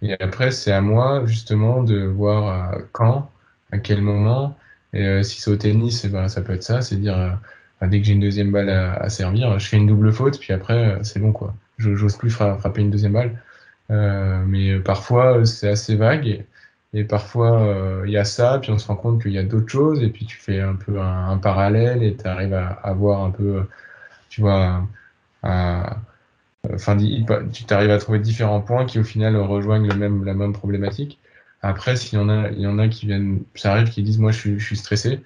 et 0.02 0.14
après, 0.20 0.50
c'est 0.50 0.72
à 0.72 0.80
moi 0.80 1.24
justement 1.26 1.82
de 1.82 2.04
voir 2.04 2.74
euh, 2.74 2.78
quand, 2.92 3.30
à 3.72 3.78
quel 3.78 4.00
moment. 4.02 4.56
Et 4.92 5.04
euh, 5.06 5.22
si 5.22 5.40
c'est 5.40 5.50
au 5.50 5.56
tennis, 5.56 6.04
eh 6.04 6.08
ben, 6.08 6.28
ça 6.28 6.40
peut 6.42 6.52
être 6.54 6.62
ça, 6.62 6.82
c'est 6.82 6.96
dire 6.96 7.18
euh, 7.18 7.86
dès 7.86 8.00
que 8.00 8.06
j'ai 8.06 8.12
une 8.14 8.20
deuxième 8.20 8.52
balle 8.52 8.70
à, 8.70 9.08
servir, 9.08 9.58
je 9.58 9.68
fais 9.68 9.76
une 9.76 9.86
double 9.86 10.12
faute, 10.12 10.38
puis 10.40 10.52
après, 10.52 10.98
c'est 11.02 11.20
bon 11.20 11.32
quoi. 11.32 11.54
Je 11.78 11.90
n'ose 11.90 12.16
plus 12.16 12.30
frapper 12.30 12.80
une 12.80 12.90
deuxième 12.90 13.12
balle. 13.12 13.40
mais 14.46 14.80
parfois, 14.80 15.44
c'est 15.44 15.68
assez 15.68 15.96
vague. 15.96 16.44
Et, 16.94 17.04
parfois, 17.04 18.02
il 18.06 18.10
y 18.10 18.16
a 18.18 18.24
ça, 18.24 18.58
puis 18.60 18.70
on 18.70 18.78
se 18.78 18.86
rend 18.88 18.96
compte 18.96 19.22
qu'il 19.22 19.32
y 19.32 19.38
a 19.38 19.42
d'autres 19.42 19.68
choses, 19.68 20.02
et 20.02 20.08
puis 20.08 20.26
tu 20.26 20.36
fais 20.36 20.60
un 20.60 20.74
peu 20.74 21.00
un, 21.00 21.36
parallèle, 21.38 22.02
et 22.02 22.16
tu 22.16 22.26
arrives 22.26 22.54
à, 22.54 22.68
à, 22.68 22.92
voir 22.94 23.22
un 23.24 23.30
peu, 23.30 23.62
tu 24.30 24.40
vois, 24.40 24.86
Enfin, 26.74 26.96
tu 27.52 27.64
t'arrives 27.64 27.90
à 27.90 27.98
trouver 27.98 28.18
différents 28.18 28.60
points 28.60 28.84
qui 28.84 28.98
au 28.98 29.04
final 29.04 29.36
rejoignent 29.36 29.88
le 29.88 29.94
même, 29.94 30.24
la 30.24 30.34
même 30.34 30.52
problématique. 30.52 31.18
Après, 31.62 31.96
s'il 31.96 32.18
y 32.18 32.22
en 32.22 32.28
a, 32.28 32.50
y 32.50 32.66
en 32.66 32.78
a 32.78 32.88
qui 32.88 33.06
viennent, 33.06 33.42
ça 33.54 33.72
arrive 33.72 33.90
qui 33.90 34.02
disent 34.02 34.18
moi 34.18 34.32
je 34.32 34.58
suis, 34.58 34.76
stressé 34.76 35.20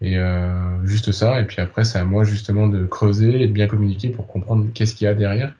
et 0.00 0.18
euh, 0.18 0.84
juste 0.86 1.12
ça. 1.12 1.40
Et 1.40 1.44
puis 1.44 1.60
après, 1.60 1.84
c'est 1.84 1.98
à 1.98 2.04
moi 2.04 2.24
justement 2.24 2.66
de 2.68 2.86
creuser 2.86 3.42
et 3.42 3.46
de 3.48 3.52
bien 3.52 3.66
communiquer 3.68 4.10
pour 4.10 4.26
comprendre 4.26 4.66
qu'est-ce 4.74 4.94
qu'il 4.94 5.06
y 5.06 5.08
a 5.08 5.14
derrière. 5.14 5.54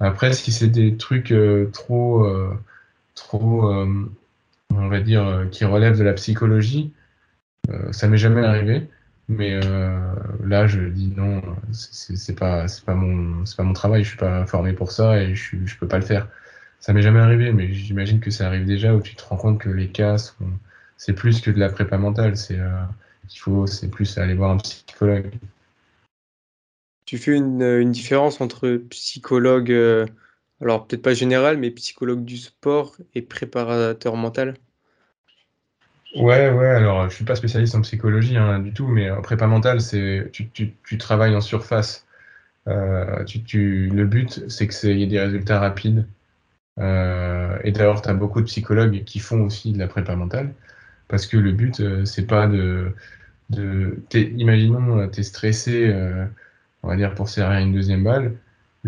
Après, 0.00 0.32
si 0.32 0.52
c'est 0.52 0.68
des 0.68 0.96
trucs 0.96 1.32
euh, 1.32 1.70
trop, 1.72 2.24
euh, 2.24 2.54
trop, 3.14 3.70
on 4.74 4.88
va 4.88 5.00
dire, 5.00 5.46
qui 5.50 5.64
relèvent 5.64 5.98
de 5.98 6.04
la 6.04 6.14
psychologie, 6.14 6.92
ça 7.90 8.08
m'est 8.08 8.18
jamais 8.18 8.44
arrivé. 8.44 8.88
Mais 9.28 9.60
euh, 9.62 10.14
là, 10.44 10.66
je 10.66 10.80
dis 10.80 11.12
non, 11.14 11.42
c'est 11.72 12.38
pas, 12.38 12.66
pas 12.86 12.94
mon, 12.94 13.72
travail. 13.74 14.02
Je 14.02 14.08
suis 14.08 14.18
pas 14.18 14.46
formé 14.46 14.72
pour 14.72 14.90
ça 14.90 15.22
et 15.22 15.34
je, 15.34 15.56
je 15.64 15.76
peux 15.76 15.86
pas 15.86 15.98
le 15.98 16.04
faire. 16.04 16.28
Ça 16.80 16.92
m'est 16.92 17.02
jamais 17.02 17.20
arrivé, 17.20 17.52
mais 17.52 17.72
j'imagine 17.72 18.20
que 18.20 18.30
ça 18.30 18.46
arrive 18.46 18.64
déjà 18.64 18.94
où 18.94 19.02
tu 19.02 19.14
te 19.14 19.22
rends 19.24 19.36
compte 19.36 19.60
que 19.60 19.68
les 19.68 19.88
cas 19.88 20.16
c'est 20.96 21.12
plus 21.12 21.40
que 21.40 21.50
de 21.50 21.58
la 21.58 21.68
prépa 21.68 21.98
mentale. 21.98 22.36
C'est, 22.36 22.58
euh, 22.58 22.70
faut, 23.36 23.66
c'est 23.66 23.88
plus 23.88 24.16
aller 24.16 24.34
voir 24.34 24.52
un 24.52 24.56
psychologue. 24.58 25.30
Tu 27.04 27.18
fais 27.18 27.36
une, 27.36 27.92
différence 27.92 28.40
entre 28.40 28.76
psychologue, 28.90 29.70
euh, 29.70 30.06
alors 30.60 30.86
peut-être 30.86 31.02
pas 31.02 31.14
général, 31.14 31.56
mais 31.58 31.70
psychologue 31.70 32.24
du 32.24 32.36
sport 32.36 32.96
et 33.14 33.22
préparateur 33.22 34.16
mental. 34.16 34.54
Ouais, 36.16 36.50
ouais, 36.50 36.68
alors 36.68 37.08
je 37.08 37.14
suis 37.14 37.24
pas 37.24 37.36
spécialiste 37.36 37.74
en 37.74 37.82
psychologie 37.82 38.36
hein, 38.36 38.58
du 38.60 38.72
tout, 38.72 38.86
mais 38.88 39.10
en 39.10 39.20
prépa 39.22 39.46
mentale, 39.46 39.80
c'est 39.80 40.30
tu, 40.32 40.48
tu, 40.50 40.98
travailles 40.98 41.36
en 41.36 41.40
surface. 41.40 42.06
Euh, 42.68 43.24
tu, 43.24 43.88
le 43.88 44.06
but, 44.06 44.48
c'est 44.48 44.66
que 44.68 44.86
y 44.88 45.02
ait 45.02 45.06
des 45.06 45.20
résultats 45.20 45.60
rapides. 45.60 46.06
et 46.78 47.72
d'ailleurs, 47.72 48.02
tu 48.02 48.08
as 48.08 48.14
beaucoup 48.14 48.40
de 48.40 48.46
psychologues 48.46 49.04
qui 49.04 49.18
font 49.20 49.42
aussi 49.42 49.72
de 49.72 49.78
la 49.78 49.88
prépa 49.88 50.16
mentale, 50.16 50.54
parce 51.08 51.26
que 51.26 51.36
le 51.36 51.52
but, 51.52 51.82
c'est 52.04 52.26
pas 52.26 52.46
de... 52.46 52.94
de 53.50 53.98
imaginons, 54.12 55.08
tu 55.10 55.20
es 55.20 55.22
stressé, 55.22 55.94
on 56.82 56.88
va 56.88 56.96
dire, 56.96 57.14
pour 57.14 57.28
serrer 57.28 57.62
une 57.62 57.74
deuxième 57.74 58.04
balle 58.04 58.34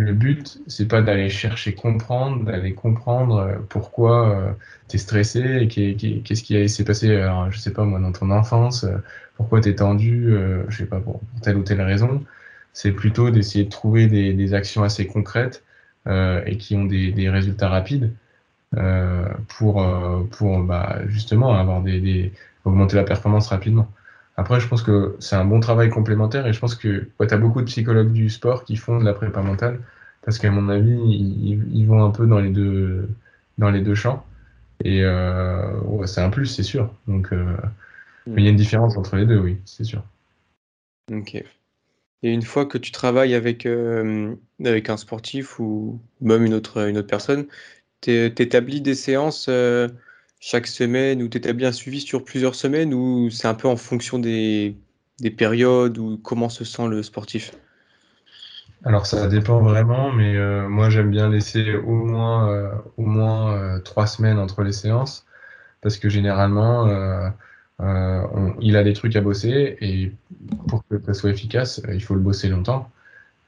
le 0.00 0.14
but, 0.14 0.60
c'est 0.66 0.88
pas 0.88 1.02
d'aller 1.02 1.28
chercher 1.28 1.74
comprendre, 1.74 2.44
d'aller 2.44 2.72
comprendre 2.74 3.36
euh, 3.38 3.56
pourquoi 3.68 4.30
euh, 4.30 4.52
tu 4.88 4.96
es 4.96 4.98
stressé 4.98 5.68
qu'est-ce 5.68 6.42
qui 6.42 6.68
s'est 6.68 6.84
passé, 6.84 7.14
alors, 7.14 7.50
je 7.52 7.58
sais 7.58 7.72
pas 7.72 7.84
moi, 7.84 8.00
dans 8.00 8.12
ton 8.12 8.30
enfance, 8.30 8.84
euh, 8.84 8.96
pourquoi 9.36 9.60
tu 9.60 9.68
es 9.68 9.74
tendu, 9.74 10.34
je 10.68 10.76
sais 10.76 10.86
pas, 10.86 11.00
pour 11.00 11.20
telle 11.42 11.56
ou 11.56 11.62
telle 11.62 11.80
raison. 11.80 12.22
C'est 12.74 12.92
plutôt 12.92 13.30
d'essayer 13.30 13.64
de 13.64 13.70
trouver 13.70 14.06
des, 14.06 14.54
actions 14.54 14.82
assez 14.82 15.06
concrètes 15.06 15.64
et 16.06 16.56
qui 16.58 16.76
ont 16.76 16.84
des, 16.84 17.30
résultats 17.30 17.70
rapides 17.70 18.12
pour, 19.48 19.86
pour 20.30 20.58
bah, 20.60 20.98
justement 21.06 21.54
avoir 21.54 21.80
des, 21.80 22.32
augmenter 22.66 22.96
la 22.96 23.04
performance 23.04 23.48
rapidement. 23.48 23.90
Après, 24.40 24.58
je 24.58 24.66
pense 24.66 24.82
que 24.82 25.16
c'est 25.18 25.36
un 25.36 25.44
bon 25.44 25.60
travail 25.60 25.90
complémentaire 25.90 26.46
et 26.46 26.54
je 26.54 26.58
pense 26.58 26.74
que 26.74 27.06
tu 27.20 27.34
as 27.34 27.36
beaucoup 27.36 27.60
de 27.60 27.66
psychologues 27.66 28.10
du 28.10 28.30
sport 28.30 28.64
qui 28.64 28.76
font 28.76 28.98
de 28.98 29.04
la 29.04 29.12
prépa 29.12 29.42
mentale 29.42 29.80
parce 30.22 30.38
qu'à 30.38 30.50
mon 30.50 30.70
avis, 30.70 30.98
ils, 30.98 31.84
vont 31.84 32.02
un 32.02 32.10
peu 32.10 32.26
dans 32.26 32.38
les 32.38 32.48
deux, 32.48 33.06
dans 33.58 33.70
les 33.70 33.82
deux 33.82 33.94
champs. 33.94 34.24
Et 34.82 35.04
euh, 35.04 36.06
c'est 36.06 36.22
un 36.22 36.30
plus, 36.30 36.46
c'est 36.46 36.62
sûr. 36.62 36.90
Donc, 37.06 37.34
euh, 37.34 37.54
il 38.28 38.42
y 38.42 38.46
a 38.46 38.50
une 38.50 38.56
différence 38.56 38.96
entre 38.96 39.16
les 39.16 39.26
deux, 39.26 39.38
oui, 39.38 39.58
c'est 39.66 39.84
sûr. 39.84 40.02
Ok. 41.12 41.34
Et 41.34 42.32
une 42.32 42.40
fois 42.40 42.64
que 42.64 42.78
tu 42.78 42.92
travailles 42.92 43.34
avec, 43.34 43.66
euh, 43.66 44.34
avec 44.64 44.88
un 44.88 44.96
sportif 44.96 45.58
ou 45.58 46.00
même 46.22 46.46
une 46.46 46.54
autre, 46.54 46.88
une 46.88 46.96
autre 46.96 47.08
personne, 47.08 47.46
tu 48.00 48.10
établis 48.10 48.80
des 48.80 48.94
séances 48.94 49.50
chaque 50.40 50.66
semaine 50.66 51.22
ou 51.22 51.28
tu 51.28 51.36
établis 51.36 51.66
un 51.66 51.72
suivi 51.72 52.00
sur 52.00 52.24
plusieurs 52.24 52.54
semaines 52.54 52.94
ou 52.94 53.28
c'est 53.30 53.46
un 53.46 53.54
peu 53.54 53.68
en 53.68 53.76
fonction 53.76 54.18
des, 54.18 54.74
périodes 55.36 55.98
ou 55.98 56.18
comment 56.22 56.48
se 56.48 56.64
sent 56.64 56.88
le 56.88 57.02
sportif? 57.02 57.52
Alors 58.86 59.04
ça 59.04 59.28
dépend 59.28 59.60
vraiment, 59.60 60.10
mais 60.10 60.34
euh, 60.34 60.66
moi 60.66 60.88
j'aime 60.88 61.10
bien 61.10 61.28
laisser 61.28 61.74
au 61.74 62.06
moins, 62.06 62.50
euh, 62.50 62.70
euh, 62.98 63.78
trois 63.80 64.06
semaines 64.06 64.38
entre 64.38 64.62
les 64.62 64.72
séances 64.72 65.26
parce 65.82 65.98
que 65.98 66.08
généralement 66.08 66.86
il 68.60 68.76
a 68.76 68.82
des 68.82 68.94
trucs 68.94 69.16
à 69.16 69.20
bosser 69.20 69.76
et 69.80 70.12
pour 70.68 70.82
que 70.88 70.98
ça 71.04 71.12
soit 71.12 71.30
efficace, 71.30 71.82
il 71.92 72.02
faut 72.02 72.14
le 72.14 72.20
bosser 72.20 72.48
longtemps. 72.48 72.90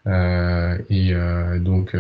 et 0.07 1.15
donc, 1.61 1.97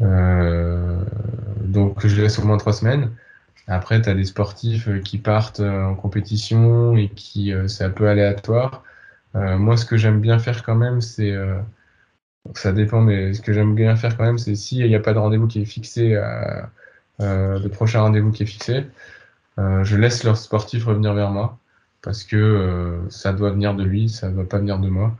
donc 0.00 2.06
je 2.06 2.22
laisse 2.22 2.38
au 2.38 2.44
moins 2.44 2.58
trois 2.58 2.74
semaines. 2.74 3.10
Après, 3.68 4.00
tu 4.00 4.08
as 4.08 4.14
des 4.14 4.24
sportifs 4.24 4.88
euh, 4.88 5.00
qui 5.00 5.18
partent 5.18 5.60
euh, 5.60 5.84
en 5.84 5.94
compétition 5.94 6.96
et 6.96 7.10
qui 7.10 7.52
euh, 7.52 7.68
c'est 7.68 7.84
un 7.84 7.90
peu 7.90 8.08
aléatoire. 8.08 8.82
moi, 9.34 9.76
ce 9.76 9.84
que 9.84 9.96
j'aime 9.96 10.20
bien 10.20 10.38
faire 10.38 10.62
quand 10.64 10.74
même, 10.74 11.00
c'est 11.00 11.34
ça 12.54 12.72
dépend, 12.72 13.00
mais 13.02 13.34
ce 13.34 13.40
que 13.42 13.52
j'aime 13.52 13.74
bien 13.74 13.94
faire 13.96 14.16
quand 14.16 14.24
même, 14.24 14.38
c'est 14.38 14.54
s'il 14.56 14.86
n'y 14.86 14.94
a 14.96 15.00
pas 15.00 15.12
de 15.14 15.18
rendez-vous 15.18 15.46
qui 15.46 15.60
est 15.60 15.64
fixé, 15.64 16.18
le 17.20 17.68
prochain 17.68 18.00
rendez-vous 18.02 18.32
qui 18.32 18.42
est 18.42 18.46
fixé, 18.46 18.86
je 19.58 19.96
laisse 19.96 20.24
leur 20.24 20.36
sportif 20.38 20.86
revenir 20.86 21.14
vers 21.14 21.30
moi 21.30 21.58
parce 22.02 22.24
que 22.24 23.00
ça 23.10 23.32
doit 23.32 23.50
venir 23.50 23.74
de 23.74 23.84
lui, 23.84 24.08
ça 24.08 24.28
ne 24.28 24.34
doit 24.34 24.48
pas 24.48 24.58
venir 24.58 24.78
de 24.80 24.88
moi. 24.88 25.16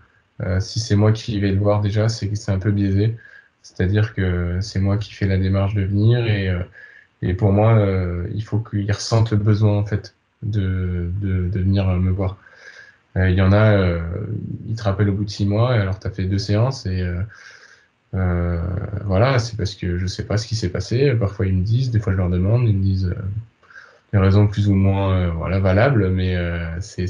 si 0.60 0.80
c'est 0.80 0.96
moi 0.96 1.12
qui 1.12 1.38
vais 1.40 1.52
le 1.52 1.60
voir 1.60 1.80
déjà, 1.80 2.08
c'est 2.08 2.34
c'est 2.34 2.52
un 2.52 2.58
peu 2.58 2.72
biaisé. 2.72 3.16
C'est-à-dire 3.62 4.14
que 4.14 4.58
c'est 4.62 4.80
moi 4.80 4.96
qui 4.98 5.12
fais 5.14 5.26
la 5.26 5.38
démarche 5.38 5.74
de 5.74 5.82
venir 5.82 6.26
et 6.26 6.50
et 7.22 7.34
pour 7.34 7.52
moi, 7.52 7.76
euh, 7.76 8.28
il 8.34 8.44
faut 8.44 8.58
qu'ils 8.60 8.90
ressentent 8.92 9.32
le 9.32 9.38
besoin 9.38 9.78
en 9.78 9.84
fait 9.84 10.14
de, 10.42 11.10
de, 11.20 11.58
venir 11.58 11.86
me 11.86 12.10
voir. 12.10 12.36
Euh, 13.16 13.30
il 13.30 13.36
y 13.36 13.42
en 13.42 13.52
a, 13.52 13.72
euh, 13.72 14.00
ils 14.68 14.76
te 14.76 14.84
rappellent 14.84 15.10
au 15.10 15.14
bout 15.14 15.24
de 15.24 15.30
six 15.30 15.46
mois, 15.46 15.76
et 15.76 15.80
alors 15.80 15.98
tu 15.98 16.06
as 16.06 16.10
fait 16.10 16.24
deux 16.24 16.38
séances, 16.38 16.86
et 16.86 17.04
voilà, 18.12 19.38
c'est 19.38 19.56
parce 19.56 19.74
que 19.74 19.98
je 19.98 20.06
sais 20.06 20.24
pas 20.24 20.38
ce 20.38 20.46
qui 20.46 20.56
s'est 20.56 20.70
passé. 20.70 21.14
Parfois 21.14 21.46
ils 21.46 21.54
me 21.54 21.64
disent, 21.64 21.90
des 21.90 22.00
fois 22.00 22.12
je 22.12 22.18
leur 22.18 22.30
demande, 22.30 22.68
ils 22.68 22.76
me 22.76 22.82
disent 22.82 23.14
des 24.12 24.18
raisons 24.18 24.46
plus 24.46 24.68
ou 24.68 24.74
moins 24.74 25.28
voilà, 25.30 25.60
valables, 25.60 26.10
mais 26.10 26.36
c'est. 26.80 27.06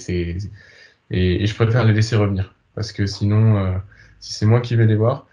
Et, 1.11 1.43
et, 1.43 1.47
je 1.47 1.55
préfère 1.55 1.85
les 1.85 1.95
laisser 1.95 2.17
revenir. 2.17 2.55
Parce 2.75 2.93
que 2.93 3.07
sinon, 3.07 3.81
si 4.21 4.35
c'est 4.35 4.47
moi 4.47 4.61
qui 4.61 4.77
vais 4.77 4.87
les 4.87 4.97
voir, 4.97 5.27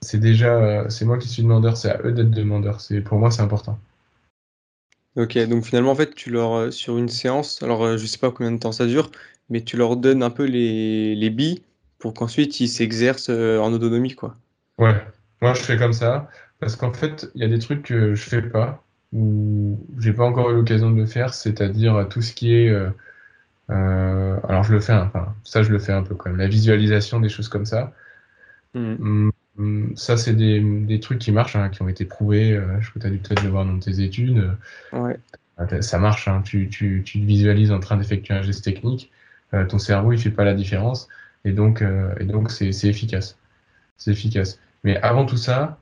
c'est 0.00 0.18
déjà 0.18 0.88
c'est 0.90 1.04
moi 1.04 1.18
qui 1.18 1.28
suis 1.28 1.42
demandeur, 1.42 1.76
c'est 1.76 1.90
à 1.90 2.00
eux 2.04 2.12
d'être 2.12 2.30
demandeurs. 2.30 2.80
C'est 2.80 3.00
pour 3.00 3.18
moi 3.18 3.30
c'est 3.30 3.42
important. 3.42 3.78
OK, 5.16 5.36
donc 5.46 5.64
finalement, 5.64 5.90
en 5.92 5.94
fait, 5.94 6.14
tu 6.14 6.30
leur, 6.30 6.54
euh, 6.54 6.70
sur 6.70 6.96
une 6.96 7.08
séance, 7.08 7.62
alors, 7.62 7.84
euh, 7.84 7.96
je 7.98 8.06
sais 8.06 8.18
pas 8.18 8.30
combien 8.30 8.50
de 8.52 8.58
temps 8.58 8.72
ça 8.72 8.86
dure, 8.86 9.10
mais 9.50 9.60
tu 9.62 9.76
leur 9.76 9.96
donnes 9.96 10.22
un 10.22 10.30
peu 10.30 10.44
les 10.44 11.14
les 11.14 11.30
billes 11.30 11.62
pour 11.98 12.14
qu'ensuite 12.14 12.60
ils 12.60 12.68
s'exercent, 12.68 13.28
euh, 13.28 13.58
en 13.58 13.72
autonomie, 13.74 14.14
quoi? 14.14 14.36
Ouais, 14.78 14.94
moi 15.42 15.52
je 15.54 15.60
fais 15.62 15.76
comme 15.76 15.92
ça 15.92 16.30
parce 16.60 16.76
qu'en 16.76 16.92
fait, 16.92 17.30
il 17.34 17.42
y 17.42 17.44
a 17.44 17.48
des 17.48 17.58
trucs 17.58 17.82
que 17.82 18.14
je 18.14 18.22
fais 18.22 18.40
pas 18.42 18.82
ou 19.12 19.78
j'ai 19.98 20.14
pas 20.14 20.24
encore 20.24 20.50
eu 20.50 20.54
l'occasion 20.54 20.90
de 20.90 20.96
le 20.96 21.06
faire, 21.06 21.34
c'est-à-dire 21.34 22.06
tout 22.08 22.22
ce 22.22 22.32
qui 22.32 22.54
est, 22.54 22.74
alors 23.68 24.62
je 24.64 24.72
le 24.72 24.80
fais, 24.80 24.94
enfin, 24.94 25.34
ça 25.44 25.62
je 25.62 25.70
le 25.70 25.78
fais 25.78 25.92
un 25.92 26.02
peu 26.02 26.14
quand 26.14 26.30
même, 26.30 26.38
la 26.38 26.48
visualisation 26.48 27.20
des 27.20 27.28
choses 27.28 27.48
comme 27.48 27.66
ça. 27.66 27.92
Mmh. 28.74 29.31
Hum, 29.58 29.92
ça, 29.96 30.16
c'est 30.16 30.34
des, 30.34 30.60
des, 30.60 31.00
trucs 31.00 31.18
qui 31.18 31.30
marchent, 31.30 31.56
hein, 31.56 31.68
qui 31.68 31.82
ont 31.82 31.88
été 31.88 32.04
prouvés. 32.04 32.52
Euh, 32.52 32.80
je 32.80 32.90
crois 32.90 32.94
que 32.94 32.98
tu 33.00 33.06
as 33.06 33.10
dû 33.10 33.18
peut-être 33.18 33.42
le 33.42 33.50
voir 33.50 33.66
dans 33.66 33.78
tes 33.78 34.00
études. 34.00 34.50
Ouais. 34.92 35.18
Euh, 35.60 35.82
ça 35.82 35.98
marche. 35.98 36.28
Hein, 36.28 36.42
tu, 36.44 36.68
tu, 36.68 37.02
tu, 37.04 37.20
te 37.20 37.24
visualises 37.24 37.72
en 37.72 37.80
train 37.80 37.96
d'effectuer 37.96 38.34
un 38.34 38.42
geste 38.42 38.64
technique. 38.64 39.10
Euh, 39.54 39.66
ton 39.66 39.78
cerveau, 39.78 40.12
il 40.12 40.18
fait 40.18 40.30
pas 40.30 40.44
la 40.44 40.54
différence. 40.54 41.08
Et 41.44 41.52
donc, 41.52 41.82
et 42.20 42.24
donc 42.24 42.52
c'est 42.52 42.68
efficace. 42.84 43.36
C'est 43.96 44.12
efficace. 44.12 44.60
Mais 44.84 44.96
avant 44.98 45.26
tout 45.26 45.36
ça, 45.36 45.78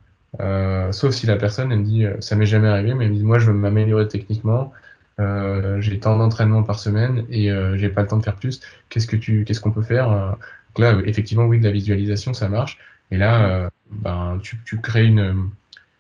sauf 0.91 1.15
si 1.15 1.27
la 1.27 1.37
personne, 1.37 1.71
elle 1.71 1.81
me 1.81 1.85
dit, 1.85 2.07
ça 2.21 2.35
m'est 2.35 2.47
jamais 2.47 2.69
arrivé, 2.69 2.95
mais 2.95 3.05
elle 3.05 3.11
me 3.11 3.17
dit, 3.17 3.25
moi, 3.25 3.39
je 3.39 3.51
veux 3.51 3.53
m'améliorer 3.53 4.09
techniquement. 4.09 4.73
j'ai 5.19 6.01
tant 6.01 6.17
d'entraînement 6.17 6.63
par 6.63 6.79
semaine 6.79 7.27
et 7.29 7.51
j'ai 7.75 7.91
pas 7.91 8.01
le 8.01 8.09
temps 8.09 8.17
de 8.17 8.25
faire 8.25 8.37
plus. 8.37 8.63
Qu'est-ce 8.89 9.07
que 9.07 9.17
tu, 9.17 9.45
qu'est-ce 9.45 9.61
qu'on 9.61 9.71
peut 9.71 9.83
faire 9.83 10.09
Donc 10.09 10.79
là, 10.79 10.99
effectivement, 11.05 11.45
oui, 11.45 11.59
de 11.59 11.65
la 11.65 11.73
visualisation, 11.73 12.33
ça 12.33 12.49
marche. 12.49 12.79
Et 13.11 13.19
là, 13.19 13.65
euh, 13.65 13.71
ben, 13.91 14.39
tu, 14.43 14.59
tu, 14.65 14.81
crées 14.81 15.07
une, 15.07 15.51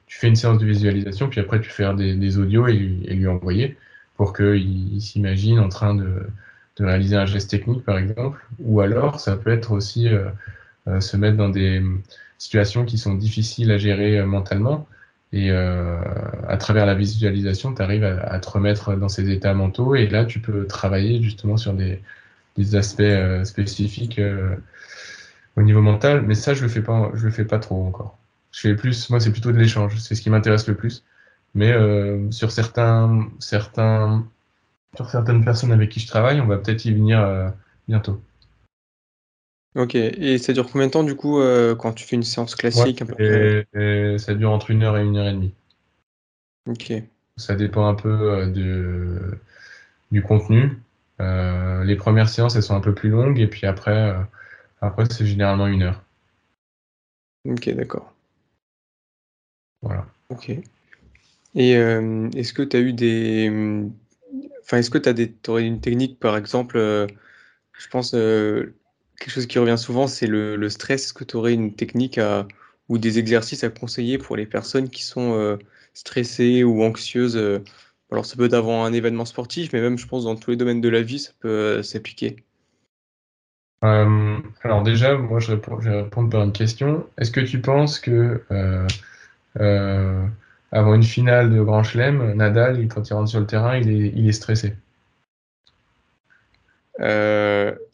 tu 0.07 0.19
fais 0.19 0.29
une 0.29 0.37
séance 0.37 0.59
de 0.59 0.67
visualisation, 0.67 1.29
puis 1.29 1.41
après 1.41 1.61
tu 1.61 1.71
fais 1.71 1.93
des, 1.95 2.15
des 2.15 2.39
audios 2.39 2.69
et, 2.69 2.99
et, 3.05 3.15
lui 3.15 3.27
envoyer 3.27 3.77
pour 4.17 4.33
qu'il 4.33 4.95
il, 4.95 5.01
s'imagine 5.01 5.59
en 5.59 5.69
train 5.69 5.95
de, 5.95 6.27
de, 6.77 6.85
réaliser 6.85 7.17
un 7.17 7.27
geste 7.27 7.51
technique, 7.51 7.85
par 7.85 7.99
exemple. 7.99 8.45
Ou 8.61 8.81
alors, 8.81 9.21
ça 9.21 9.37
peut 9.37 9.51
être 9.51 9.73
aussi 9.73 10.09
euh, 10.09 10.29
euh 10.89 11.01
se 11.01 11.17
mettre 11.17 11.37
dans 11.37 11.49
des 11.49 11.83
situations 12.39 12.85
qui 12.85 12.99
sont 12.99 13.15
difficiles 13.15 13.71
à 13.71 13.79
gérer 13.79 14.23
mentalement. 14.25 14.87
Et 15.33 15.51
euh, 15.51 16.01
à 16.49 16.57
travers 16.57 16.87
la 16.87 16.95
visualisation, 16.95 17.75
tu 17.75 17.83
arrives 17.83 18.05
à, 18.05 18.21
à, 18.21 18.39
te 18.41 18.51
remettre 18.51 18.97
dans 18.97 19.09
ces 19.09 19.31
états 19.31 19.55
mentaux. 19.55 19.95
Et 19.95 20.07
là, 20.09 20.25
tu 20.25 20.41
peux 20.41 20.67
travailler 20.67 21.23
justement 21.23 21.57
sur 21.57 21.73
des, 21.75 22.03
des 22.57 22.77
aspects 22.77 23.03
spécifiques 23.45 24.21
au 25.57 25.63
niveau 25.63 25.81
mental, 25.81 26.23
mais 26.23 26.35
ça, 26.35 26.55
je 26.55 26.63
le 26.63 26.69
fais 26.69 26.83
pas, 26.83 27.11
je 27.15 27.25
le 27.25 27.33
fais 27.33 27.45
pas 27.45 27.59
trop 27.59 27.85
encore. 27.85 28.19
Je 28.53 28.61
fais 28.61 28.75
plus, 28.75 29.11
moi, 29.11 29.21
c'est 29.21 29.33
plutôt 29.33 29.53
de 29.53 29.59
l'échange, 29.59 29.97
c'est 29.99 30.15
ce 30.15 30.23
qui 30.23 30.31
m'intéresse 30.31 30.67
le 30.67 30.75
plus. 30.75 31.05
Mais 31.55 31.73
euh, 31.73 32.31
sur 32.31 32.51
certains, 32.51 33.29
certains, 33.39 34.27
sur 34.97 35.11
certaines 35.11 35.45
personnes 35.45 35.73
avec 35.73 35.91
qui 35.91 36.01
je 36.01 36.07
travaille, 36.07 36.41
on 36.41 36.47
va 36.47 36.59
peut-être 36.59 36.85
y 36.85 36.93
venir 36.93 37.21
euh, 37.21 37.49
bientôt. 37.89 38.21
Ok, 39.77 39.95
et 39.95 40.39
ça 40.39 40.53
dure 40.53 40.69
combien 40.69 40.89
de 40.89 40.93
temps 40.93 41.05
du 41.05 41.15
coup 41.15 41.41
euh, 41.41 41.77
quand 41.77 41.93
tu 41.93 42.05
fais 42.05 42.17
une 42.17 42.25
séance 42.25 42.57
classique 42.57 43.05
et, 43.21 44.19
Ça 44.19 44.35
dure 44.35 44.51
entre 44.51 44.73
une 44.73 44.83
heure 44.83 44.99
et 44.99 45.05
une 45.05 45.17
heure 45.17 45.29
et 45.29 45.33
demie. 45.33 45.55
Ok. 46.67 46.93
Ça 47.37 47.55
dépend 47.55 47.87
un 47.87 47.95
peu 47.95 48.47
de, 48.47 49.39
du 50.11 50.23
contenu. 50.23 50.77
les 51.21 51.97
premières 51.97 52.29
séances, 52.29 52.57
elles 52.57 52.65
sont 52.65 52.75
un 52.75 52.81
peu 52.81 52.95
plus 52.95 53.11
longues, 53.11 53.39
et 53.39 53.47
puis 53.47 53.67
après, 53.67 54.15
après, 54.81 55.05
c'est 55.11 55.27
généralement 55.27 55.67
une 55.67 55.83
heure. 55.83 56.03
Ok, 57.45 57.69
d'accord. 57.71 58.13
Voilà. 59.83 60.07
Ok. 60.29 60.51
Et 61.55 61.77
euh, 61.77 62.29
est-ce 62.35 62.53
que 62.53 62.63
tu 62.63 62.77
as 62.77 62.81
eu 62.81 62.93
des. 62.93 63.51
Enfin, 64.63 64.79
est-ce 64.79 64.91
que 64.91 64.99
tu 64.99 65.51
aurais 65.51 65.67
une 65.67 65.81
technique, 65.81 66.21
par 66.21 66.37
exemple, 66.37 66.77
euh, 66.77 67.07
je 67.79 67.89
pense, 67.89 68.15
euh, 68.15 68.75
quelque 69.19 69.33
chose 69.33 69.47
qui 69.47 69.59
revient 69.59 69.79
souvent, 69.79 70.07
c'est 70.07 70.27
le, 70.27 70.69
stress. 70.69 71.05
Est-ce 71.05 71.15
que 71.15 71.25
tu 71.25 71.37
aurais 71.37 71.55
une 71.55 71.75
technique 71.75 72.19
à... 72.19 72.47
ou 72.89 72.99
des 72.99 73.19
exercices 73.19 73.65
à 73.65 73.71
conseiller 73.71 74.19
pour 74.19 74.37
les 74.37 74.47
personnes 74.47 74.91
qui 74.91 75.03
sont 75.05 75.59
stressées 75.95 76.65
ou 76.65 76.83
anxieuses 76.85 77.37
Alors, 78.13 78.27
ça 78.27 78.37
peut 78.37 78.47
être 78.47 78.55
avant 78.55 78.85
un 78.85 78.93
événement 78.93 79.25
sportif, 79.25 79.73
mais 79.73 79.81
même, 79.81 79.99
je 79.99 80.07
pense, 80.07 80.25
dans 80.25 80.37
tous 80.37 80.51
les 80.53 80.57
domaines 80.57 80.81
de 80.81 80.89
la 80.89 81.03
vie, 81.03 81.19
ça 81.19 81.33
peut 81.41 81.83
s'appliquer. 81.83 82.37
Euh, 83.83 84.39
alors 84.63 84.83
déjà, 84.83 85.17
moi 85.17 85.41
je, 85.41 85.53
réponds, 85.53 85.81
je 85.81 85.89
vais 85.89 86.03
répondre 86.03 86.31
par 86.31 86.43
une 86.43 86.53
question. 86.53 87.07
Est-ce 87.17 87.31
que 87.31 87.41
tu 87.41 87.61
penses 87.61 87.99
que 87.99 88.45
euh, 88.51 88.87
euh, 89.59 90.27
avant 90.71 90.95
une 90.95 91.03
finale 91.03 91.51
de 91.51 91.63
Grand 91.63 91.83
Chelem, 91.83 92.35
Nadal, 92.35 92.87
quand 92.89 93.09
il 93.09 93.15
rentre 93.15 93.31
sur 93.31 93.41
le 93.41 93.47
terrain, 93.47 93.77
il 93.77 93.91
est, 93.91 94.13
il 94.15 94.29
est 94.29 94.33
stressé? 94.33 94.75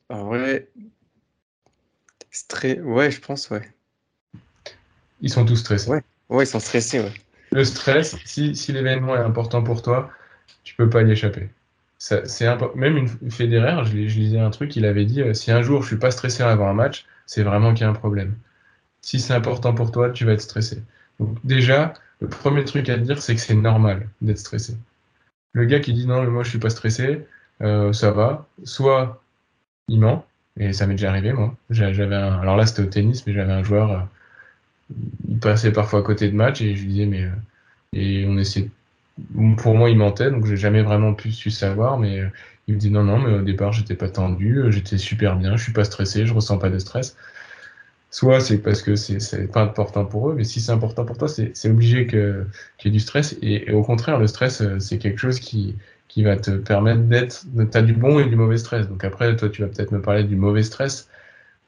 En 0.09 0.25
vrai, 0.25 0.69
ouais, 2.83 3.11
je 3.11 3.21
pense, 3.21 3.51
ouais. 3.51 3.63
Ils 5.21 5.31
sont 5.31 5.45
tous 5.45 5.57
stressés. 5.57 5.91
Ouais, 5.91 6.03
ouais 6.29 6.45
ils 6.45 6.49
sont 6.49 6.61
stressés, 6.61 7.01
ouais. 7.01 7.13
Le 7.53 7.65
stress, 7.65 8.17
si, 8.25 8.55
si 8.55 8.73
l'événement 8.73 9.17
est 9.17 9.21
important 9.21 9.63
pour 9.63 9.83
toi, 9.83 10.11
tu 10.65 10.75
peux 10.75 10.91
pas 10.91 11.03
y 11.03 11.11
échapper. 11.11 11.49
C'est 11.99 12.47
même 12.75 12.97
une 12.97 13.09
Federer, 13.31 13.85
je, 13.87 13.97
lisais 13.97 14.39
un 14.39 14.51
truc, 14.51 14.77
il 14.77 14.85
avait 14.85 15.07
dit 15.07 15.23
euh, 15.23 15.33
si 15.35 15.51
un 15.51 15.63
jour 15.63 15.83
je 15.83 15.89
suis 15.89 15.97
pas 15.97 16.11
stressé 16.11 16.43
avant 16.43 16.69
un 16.69 16.75
match, 16.75 17.07
c'est 17.27 17.43
vraiment 17.43 17.73
qu'il 17.73 17.83
y 17.83 17.87
a 17.87 17.91
un 17.91 17.95
problème. 17.95 18.37
Si 19.03 19.21
c'est 19.21 19.35
important 19.35 19.75
pour 19.75 19.93
toi, 19.93 20.11
tu 20.11 20.25
vas 20.25 20.33
être 20.33 20.43
stressé. 20.43 20.83
Donc 21.21 21.39
déjà, 21.45 21.95
le 22.21 22.29
premier 22.29 22.65
truc 22.65 22.89
à 22.91 22.99
dire, 22.99 23.23
c'est 23.23 23.35
que 23.35 23.41
c'est 23.41 23.55
normal 23.55 24.09
d'être 24.21 24.39
stressé. 24.39 24.77
Le 25.53 25.65
gars 25.65 25.81
qui 25.81 25.93
dit 25.95 26.07
non, 26.07 26.23
moi 26.31 26.43
je 26.45 26.51
suis 26.51 26.59
pas 26.59 26.71
stressé, 26.71 27.27
euh, 27.63 27.93
ça 27.93 28.11
va. 28.11 28.47
Soit 28.65 29.23
il 29.89 30.01
ment, 30.01 30.27
et 30.59 30.73
ça 30.73 30.87
m'est 30.87 30.95
déjà 30.95 31.11
arrivé 31.11 31.33
moi. 31.33 31.57
J'avais 31.71 32.15
alors 32.15 32.57
là 32.57 32.67
c'était 32.67 32.83
au 32.83 32.87
tennis, 32.87 33.27
mais 33.27 33.33
j'avais 33.35 33.53
un 33.53 33.63
joueur, 33.65 33.91
euh, 33.93 34.01
il 35.29 35.39
passait 35.39 35.73
parfois 35.73 36.01
à 36.01 36.03
côté 36.03 36.31
de 36.31 36.37
match 36.37 36.61
et 36.63 36.77
je 36.77 36.83
lui 36.83 36.89
disais 36.93 37.07
mais 37.07 37.31
et 37.93 38.27
on 38.29 38.37
essayait. 38.39 38.71
Pour 39.59 39.75
moi 39.75 39.91
il 39.91 39.97
mentait, 39.99 40.31
donc 40.31 40.47
j'ai 40.47 40.57
jamais 40.57 40.83
vraiment 40.83 41.15
pu 41.15 41.33
su 41.33 41.51
savoir, 41.51 41.99
mais 41.99 42.23
il 42.67 42.75
me 42.75 42.79
dit 42.79 42.91
non 42.91 43.05
non, 43.05 43.19
mais 43.19 43.33
au 43.39 43.43
départ 43.43 43.73
j'étais 43.73 43.95
pas 43.95 44.09
tendu, 44.09 44.65
j'étais 44.71 44.99
super 44.99 45.37
bien, 45.37 45.57
je 45.57 45.63
suis 45.63 45.73
pas 45.73 45.85
stressé, 45.85 46.27
je 46.27 46.35
ressens 46.35 46.59
pas 46.59 46.71
de 46.71 46.79
stress. 46.79 47.17
Soit 48.11 48.41
c'est 48.41 48.59
parce 48.59 48.83
que 48.83 48.97
c'est 48.97 49.51
pas 49.53 49.63
important 49.63 50.05
pour 50.07 50.31
eux, 50.31 50.35
mais 50.35 50.45
si 50.45 50.61
c'est 50.61 50.73
important 50.73 51.05
pour 51.05 51.19
toi, 51.19 51.29
c'est 51.29 51.69
obligé 51.69 52.07
qu'il 52.07 52.47
y 52.85 52.89
ait 52.89 52.91
du 52.91 53.01
stress. 53.01 53.37
Et, 53.43 53.71
au 53.73 53.83
contraire, 53.83 54.19
le 54.19 54.27
stress, 54.27 54.63
euh, 54.63 54.79
c'est 54.81 54.99
quelque 54.99 55.19
chose 55.19 55.39
qui, 55.41 55.77
qui 56.09 56.23
va 56.23 56.37
te 56.37 56.51
permettre 56.53 57.03
d'être. 57.03 57.45
Tu 57.71 57.77
as 57.79 57.83
du 57.83 57.93
bon 57.93 58.19
et 58.21 58.27
du 58.27 58.37
mauvais 58.37 58.57
stress. 58.59 58.89
Donc 58.89 59.05
après, 59.05 59.37
toi, 59.37 59.51
tu 59.51 59.63
vas 59.63 59.69
peut-être 59.69 59.93
me 59.93 60.01
parler 60.01 60.25
du 60.25 60.37
mauvais 60.37 60.63
stress, 60.63 61.09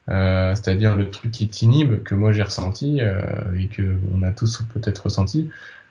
euh, 0.09 0.55
c'est-à-dire 0.55 0.95
le 0.95 1.11
truc 1.11 1.31
qui 1.31 1.49
t'inhibe, 1.49 2.03
que 2.03 2.15
moi 2.15 2.31
j'ai 2.31 2.43
ressenti 2.43 3.01
euh, 3.01 3.21
et 3.59 3.67
que 3.67 3.97
on 4.13 4.23
a 4.23 4.31
tous 4.31 4.63
peut-être 4.73 5.03
ressenti. 5.05 5.49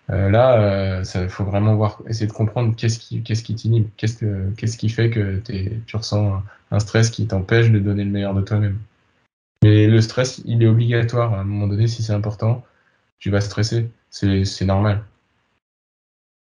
Là, 0.08 1.02
il 1.14 1.28
faut 1.28 1.44
vraiment 1.44 1.76
voir, 1.76 2.02
essayer 2.08 2.26
de 2.26 2.32
comprendre 2.32 2.74
qu'est-ce 2.76 2.98
qui, 2.98 3.22
qu'est-ce 3.22 3.42
qui 3.42 3.54
t'inhibe, 3.54 3.88
qu'est-ce, 3.96 4.24
qu'est-ce 4.56 4.76
qui 4.78 4.88
fait 4.88 5.10
que 5.10 5.40
tu 5.86 5.96
ressens 5.96 6.42
un 6.70 6.78
stress 6.80 7.10
qui 7.10 7.26
t'empêche 7.26 7.70
de 7.70 7.78
donner 7.78 8.04
le 8.04 8.10
meilleur 8.10 8.34
de 8.34 8.42
toi-même. 8.42 8.78
Mais 9.62 9.86
le 9.86 10.00
stress, 10.00 10.40
il 10.44 10.62
est 10.62 10.66
obligatoire. 10.66 11.34
À 11.34 11.40
un 11.40 11.44
moment 11.44 11.66
donné, 11.66 11.88
si 11.88 12.02
c'est 12.02 12.12
important, 12.12 12.64
tu 13.18 13.30
vas 13.30 13.40
stresser. 13.40 13.90
C'est 14.10 14.64
normal. 14.64 15.04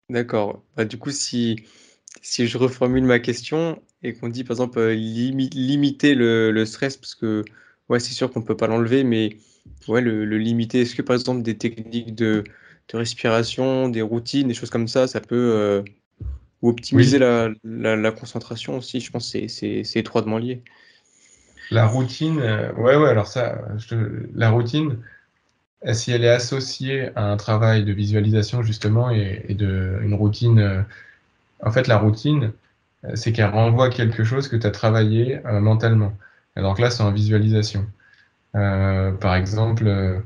D'accord. 0.09 0.61
Bah, 0.75 0.85
du 0.85 0.97
coup, 0.97 1.11
si, 1.11 1.65
si 2.21 2.47
je 2.47 2.57
reformule 2.57 3.05
ma 3.05 3.19
question 3.19 3.81
et 4.03 4.13
qu'on 4.13 4.29
dit, 4.29 4.43
par 4.43 4.55
exemple, 4.55 4.79
euh, 4.79 4.93
limiter 4.93 6.15
le, 6.15 6.51
le, 6.51 6.65
stress, 6.65 6.97
parce 6.97 7.15
que 7.15 7.43
ouais, 7.89 7.99
c'est 7.99 8.13
sûr 8.13 8.31
qu'on 8.31 8.41
ne 8.41 8.45
peut 8.45 8.57
pas 8.57 8.67
l'enlever, 8.67 9.03
mais 9.03 9.37
ouais, 9.87 10.01
le, 10.01 10.25
le 10.25 10.37
limiter, 10.37 10.81
est-ce 10.81 10.95
que 10.95 11.01
par 11.01 11.15
exemple 11.15 11.43
des 11.43 11.57
techniques 11.57 12.15
de, 12.15 12.43
de, 12.91 12.97
respiration, 12.97 13.89
des 13.89 14.01
routines, 14.01 14.47
des 14.47 14.53
choses 14.53 14.69
comme 14.69 14.87
ça, 14.87 15.07
ça 15.07 15.21
peut 15.21 15.35
euh, 15.55 15.81
optimiser 16.61 17.19
la, 17.19 17.49
la, 17.63 17.95
la, 17.95 18.11
concentration 18.11 18.77
aussi 18.77 18.99
Je 18.99 19.11
pense 19.11 19.31
que 19.31 19.47
c'est 19.47 19.99
étroitement 19.99 20.37
lié. 20.37 20.61
La 21.69 21.87
routine, 21.87 22.39
euh, 22.39 22.73
ouais, 22.73 22.95
ouais, 22.95 23.09
alors 23.09 23.27
ça, 23.27 23.61
la 24.35 24.49
routine, 24.49 24.97
si 25.93 26.11
elle 26.11 26.23
est 26.23 26.29
associée 26.29 27.09
à 27.15 27.31
un 27.31 27.37
travail 27.37 27.85
de 27.85 27.93
visualisation 27.93 28.61
justement 28.61 29.09
et, 29.09 29.53
de 29.53 29.99
une 30.01 30.13
routine, 30.13 30.59
euh, 30.59 30.81
en 31.63 31.71
fait, 31.71 31.87
la 31.87 31.97
routine, 31.97 32.51
c'est 33.15 33.31
qu'elle 33.33 33.49
renvoie 33.49 33.89
quelque 33.89 34.23
chose 34.23 34.47
que 34.47 34.55
tu 34.55 34.67
as 34.67 34.71
travaillé 34.71 35.39
mentalement. 35.43 36.13
donc 36.55 36.77
là, 36.77 36.91
c'est 36.91 37.01
en 37.01 37.11
visualisation. 37.11 37.87
par 38.53 39.35
exemple, 39.35 40.23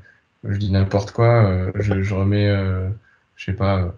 je 0.47 0.57
dis 0.57 0.71
n'importe 0.71 1.11
quoi, 1.11 1.71
je, 1.75 2.01
je, 2.01 2.13
remets, 2.13 2.49
je 3.35 3.45
sais 3.45 3.53
pas, 3.53 3.95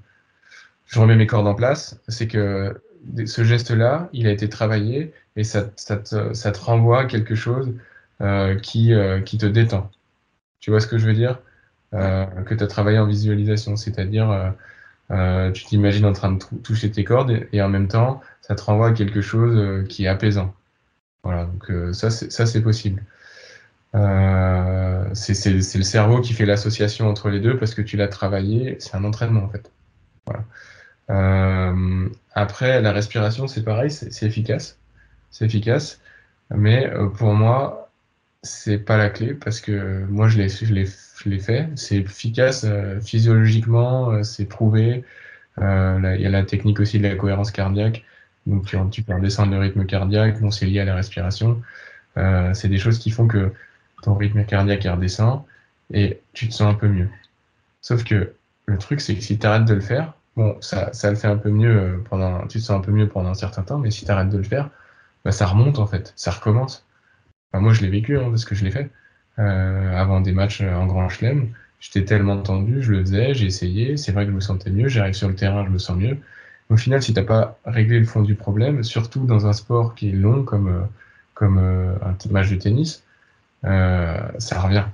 je 0.88 1.00
remets 1.00 1.16
mes 1.16 1.28
cordes 1.28 1.48
en 1.48 1.56
place. 1.56 2.00
C'est 2.08 2.28
que 2.28 2.82
ce 3.26 3.44
geste-là, 3.44 4.10
il 4.14 4.28
a 4.28 4.32
été 4.32 4.50
travaillé 4.50 5.14
et 5.36 5.44
ça, 5.44 5.64
te, 5.64 6.60
renvoie 6.60 7.02
à 7.02 7.06
quelque 7.06 7.36
chose 7.36 7.74
euh, 8.22 8.56
qui, 8.56 8.94
euh, 8.94 9.22
qui 9.22 9.38
te 9.38 9.46
détend. 9.46 9.92
Tu 10.60 10.72
vois 10.72 10.80
ce 10.80 10.88
que 10.88 10.98
je 10.98 11.06
veux 11.06 11.14
dire? 11.14 11.40
Euh, 11.94 12.26
Que 12.44 12.56
tu 12.56 12.64
as 12.64 12.68
travaillé 12.68 13.00
en 13.00 13.06
visualisation, 13.06 13.76
c'est-à-dire 13.76 14.54
euh, 15.12 15.52
tu 15.52 15.66
t'imagines 15.66 16.06
en 16.06 16.14
train 16.14 16.34
de 16.34 16.44
toucher 16.64 16.92
tes 16.92 17.04
cordes 17.04 17.48
et, 17.54 17.62
en 17.62 17.70
même 17.70 17.88
temps, 17.88 18.22
ça 18.42 18.56
te 18.56 18.62
renvoie 18.62 18.90
à 18.90 18.92
quelque 18.94 19.22
chose 19.22 19.88
qui 19.88 20.06
est 20.06 20.10
apaisant. 20.10 20.54
Voilà, 21.24 21.46
donc 21.46 21.72
ça, 21.94 22.10
c'est 22.10 22.62
possible. 22.62 23.04
C'est 23.94 25.50
le 25.52 25.62
cerveau 25.84 26.22
qui 26.22 26.34
fait 26.34 26.46
l'association 26.46 27.08
entre 27.08 27.30
les 27.30 27.40
deux 27.40 27.58
parce 27.58 27.74
que 27.74 27.82
tu 27.82 27.98
l'as 27.98 28.08
travaillé, 28.08 28.78
c'est 28.80 28.96
un 28.96 29.04
entraînement 29.04 29.44
en 29.44 29.50
fait. 29.50 29.72
Euh, 31.10 32.10
après, 32.34 32.82
la 32.82 32.92
respiration, 32.92 33.48
c'est 33.48 33.64
pareil, 33.64 33.92
c'est 33.92 34.26
efficace. 34.26 34.80
C'est 35.32 35.46
efficace. 35.46 36.02
Mais 36.52 36.88
euh, 36.88 37.10
pour 37.10 37.34
moi, 37.34 37.92
c'est 38.44 38.78
pas 38.80 38.98
la 38.98 39.10
clé 39.10 39.34
parce 39.34 39.62
que 39.62 40.06
moi, 40.10 40.28
je 40.28 40.38
l'ai 40.38 41.40
fait. 41.40 41.70
C'est 41.76 41.98
efficace 41.98 42.66
euh, 42.66 43.00
physiologiquement, 43.02 44.24
c'est 44.24 44.46
prouvé. 44.46 45.04
Il 45.60 46.22
y 46.22 46.26
a 46.26 46.30
la 46.30 46.44
technique 46.44 46.80
aussi 46.80 47.00
de 47.00 47.08
la 47.08 47.16
cohérence 47.16 47.52
cardiaque. 47.52 48.06
Donc, 48.46 48.66
tu, 48.66 48.78
tu 48.92 49.04
peux 49.04 49.14
redescendre 49.16 49.52
le 49.54 49.60
rythme 49.60 49.86
cardiaque. 49.86 50.40
Bon, 50.40 50.52
c'est 50.52 50.66
lié 50.66 50.80
à 50.82 50.86
la 50.86 50.96
respiration. 50.96 51.62
c'est 52.54 52.70
des 52.70 52.78
choses 52.78 53.00
qui 53.00 53.12
font 53.12 53.28
que 53.28 53.54
ton 54.02 54.16
rythme 54.16 54.46
cardiaque 54.46 54.84
redescend 54.84 55.44
et 55.94 56.22
tu 56.34 56.48
te 56.48 56.54
sens 56.54 56.74
un 56.74 56.76
peu 56.76 56.88
mieux. 56.88 57.10
Sauf 57.82 58.04
que 58.04 58.34
le 58.66 58.78
truc, 58.78 59.02
c'est 59.02 59.16
que 59.16 59.22
si 59.22 59.38
tu 59.40 59.48
arrêtes 59.48 59.66
de 59.66 59.74
le 59.74 59.82
faire, 59.82 60.14
bon, 60.36 60.58
ça, 60.62 60.92
ça, 60.94 61.10
le 61.10 61.16
fait 61.16 61.28
un 61.28 61.38
peu 61.38 61.50
mieux 61.50 61.78
euh, 61.78 62.04
pendant, 62.10 62.46
tu 62.48 62.60
te 62.60 62.64
sens 62.64 62.78
un 62.78 62.82
peu 62.82 62.92
mieux 62.92 63.08
pendant 63.08 63.30
un 63.30 63.34
certain 63.34 63.64
temps, 63.64 63.78
mais 63.80 63.92
si 63.92 64.06
tu 64.06 64.12
arrêtes 64.12 64.30
de 64.30 64.38
le 64.38 64.44
faire, 64.44 64.70
bah, 65.26 65.32
ça 65.32 65.46
remonte 65.46 65.80
en 65.80 65.88
fait, 65.88 66.14
ça 66.16 66.32
recommence. 66.32 66.86
moi, 67.54 67.74
je 67.74 67.82
l'ai 67.82 67.90
vécu 67.90 68.18
hein, 68.18 68.30
parce 68.30 68.46
que 68.46 68.56
je 68.56 68.64
l'ai 68.66 68.72
fait 68.72 68.90
euh, 69.40 69.96
avant 69.96 70.22
des 70.22 70.32
matchs 70.34 70.62
en 70.62 70.86
Grand 70.86 71.10
Chelem. 71.10 71.50
J'étais 71.80 72.06
tellement 72.06 72.42
tendu, 72.42 72.82
je 72.82 72.92
le 72.92 73.02
faisais, 73.02 73.34
j'ai 73.36 73.46
essayé. 73.46 73.98
C'est 73.98 74.12
vrai 74.12 74.26
que 74.26 74.32
je 74.32 74.36
me 74.36 74.42
sentais 74.42 74.72
mieux. 74.72 74.88
J'arrive 74.88 75.14
sur 75.14 75.28
le 75.28 75.36
terrain, 75.36 75.64
je 75.66 75.70
me 75.70 75.78
sens 75.78 75.96
mieux. 75.96 76.18
Au 76.70 76.78
final, 76.78 77.02
si 77.04 77.14
t'as 77.14 77.24
pas 77.24 77.60
réglé 77.66 78.00
le 78.00 78.06
fond 78.06 78.22
du 78.24 78.36
problème, 78.36 78.84
surtout 78.84 79.26
dans 79.26 79.46
un 79.48 79.54
sport 79.54 79.96
qui 79.96 80.10
est 80.10 80.14
long 80.14 80.44
comme 80.44 80.68
euh, 80.70 80.82
comme 81.36 81.60
un 81.60 82.18
match 82.32 82.50
de 82.50 82.56
tennis, 82.56 83.04
ça 83.64 84.62
revient 84.62 84.86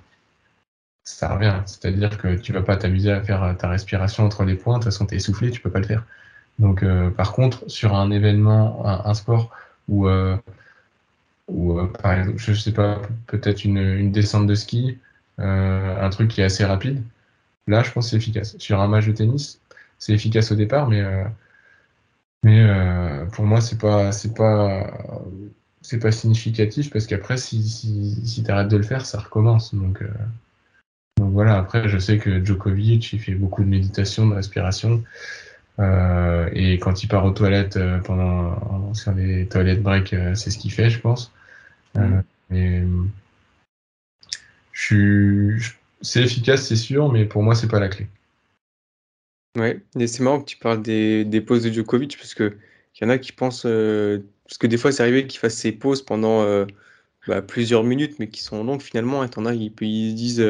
ça 1.03 1.33
revient. 1.33 1.61
C'est-à-dire 1.65 2.17
que 2.17 2.35
tu 2.35 2.53
vas 2.53 2.61
pas 2.61 2.77
t'amuser 2.77 3.11
à 3.11 3.21
faire 3.21 3.55
ta 3.57 3.69
respiration 3.69 4.25
entre 4.25 4.43
les 4.43 4.55
points. 4.55 4.75
De 4.75 4.83
toute 4.83 4.91
façon, 4.91 5.05
tu 5.05 5.15
es 5.15 5.17
essoufflé, 5.17 5.51
tu 5.51 5.61
peux 5.61 5.69
pas 5.69 5.79
le 5.79 5.85
faire. 5.85 6.05
Donc, 6.59 6.83
euh, 6.83 7.09
par 7.09 7.33
contre, 7.33 7.69
sur 7.69 7.95
un 7.95 8.11
événement, 8.11 8.85
un, 8.85 9.13
sport 9.13 9.51
où, 9.89 10.07
euh, 10.07 10.37
euh, 11.51 11.87
par 12.01 12.13
exemple, 12.13 12.37
je 12.37 12.53
sais 12.53 12.71
pas, 12.73 13.01
peut-être 13.27 13.65
une, 13.65 14.11
descente 14.11 14.47
de 14.47 14.55
ski, 14.55 14.99
un 15.37 16.09
truc 16.09 16.29
qui 16.29 16.41
est 16.41 16.45
assez 16.45 16.65
rapide, 16.65 17.03
là, 17.67 17.83
je 17.83 17.91
pense 17.91 18.05
que 18.05 18.11
c'est 18.11 18.17
efficace. 18.17 18.57
Sur 18.59 18.81
un 18.81 18.87
match 18.87 19.07
de 19.07 19.13
tennis, 19.13 19.59
c'est 19.99 20.13
efficace 20.13 20.51
au 20.51 20.55
départ, 20.55 20.87
mais, 20.89 21.03
mais 22.43 23.25
pour 23.33 23.45
moi, 23.45 23.61
c'est 23.61 23.79
pas, 23.79 24.11
c'est 24.11 24.33
pas, 24.35 24.89
c'est 25.83 25.99
pas 25.99 26.11
significatif 26.11 26.89
parce 26.89 27.05
qu'après, 27.05 27.37
si, 27.37 27.61
si, 27.61 28.15
si 28.25 28.43
tu 28.43 28.49
arrêtes 28.49 28.69
de 28.69 28.77
le 28.77 28.83
faire, 28.83 29.05
ça 29.05 29.19
recommence. 29.19 29.75
Donc, 29.75 30.03
donc 31.17 31.31
voilà, 31.31 31.57
après, 31.57 31.87
je 31.87 31.97
sais 31.97 32.17
que 32.17 32.43
Djokovic, 32.43 33.13
il 33.13 33.19
fait 33.19 33.35
beaucoup 33.35 33.63
de 33.63 33.69
méditation, 33.69 34.27
de 34.27 34.33
respiration. 34.33 35.03
Euh, 35.79 36.49
et 36.53 36.77
quand 36.79 37.03
il 37.03 37.07
part 37.07 37.25
aux 37.25 37.31
toilettes 37.31 37.77
euh, 37.77 37.99
pendant 37.99 38.93
sur 38.93 39.11
les 39.13 39.47
toilettes 39.47 39.81
break, 39.81 40.13
euh, 40.13 40.35
c'est 40.35 40.51
ce 40.51 40.57
qu'il 40.57 40.71
fait, 40.71 40.89
je 40.89 40.99
pense. 40.99 41.31
Mm. 41.95 42.21
mais 42.49 42.83
je 44.71 44.81
suis, 44.81 45.75
c'est 46.01 46.23
efficace, 46.23 46.67
c'est 46.67 46.75
sûr, 46.75 47.11
mais 47.11 47.25
pour 47.25 47.43
moi, 47.43 47.53
c'est 47.55 47.67
pas 47.67 47.79
la 47.79 47.89
clé. 47.89 48.07
Ouais, 49.57 49.79
et 49.99 50.07
c'est 50.07 50.23
marrant 50.23 50.41
que 50.41 50.45
tu 50.45 50.57
parles 50.57 50.81
des, 50.81 51.23
des 51.25 51.41
pauses 51.41 51.63
de 51.63 51.71
Djokovic, 51.71 52.17
parce 52.17 52.33
que 52.33 52.57
il 52.95 53.03
y 53.03 53.07
en 53.07 53.09
a 53.09 53.17
qui 53.17 53.31
pensent, 53.31 53.63
parce 53.63 54.57
que 54.59 54.67
des 54.67 54.77
fois, 54.77 54.91
c'est 54.91 55.03
arrivé 55.03 55.27
qu'il 55.27 55.39
fasse 55.39 55.55
ses 55.55 55.71
pauses 55.71 56.03
pendant 56.03 56.65
bah, 57.27 57.41
plusieurs 57.41 57.83
minutes, 57.83 58.19
mais 58.19 58.27
qui 58.27 58.41
sont 58.41 58.63
longues 58.63 58.81
finalement. 58.81 59.23
Et 59.23 59.29
t'en 59.29 59.45
as, 59.45 59.53
ils, 59.53 59.73
ils 59.81 60.15
disent 60.15 60.45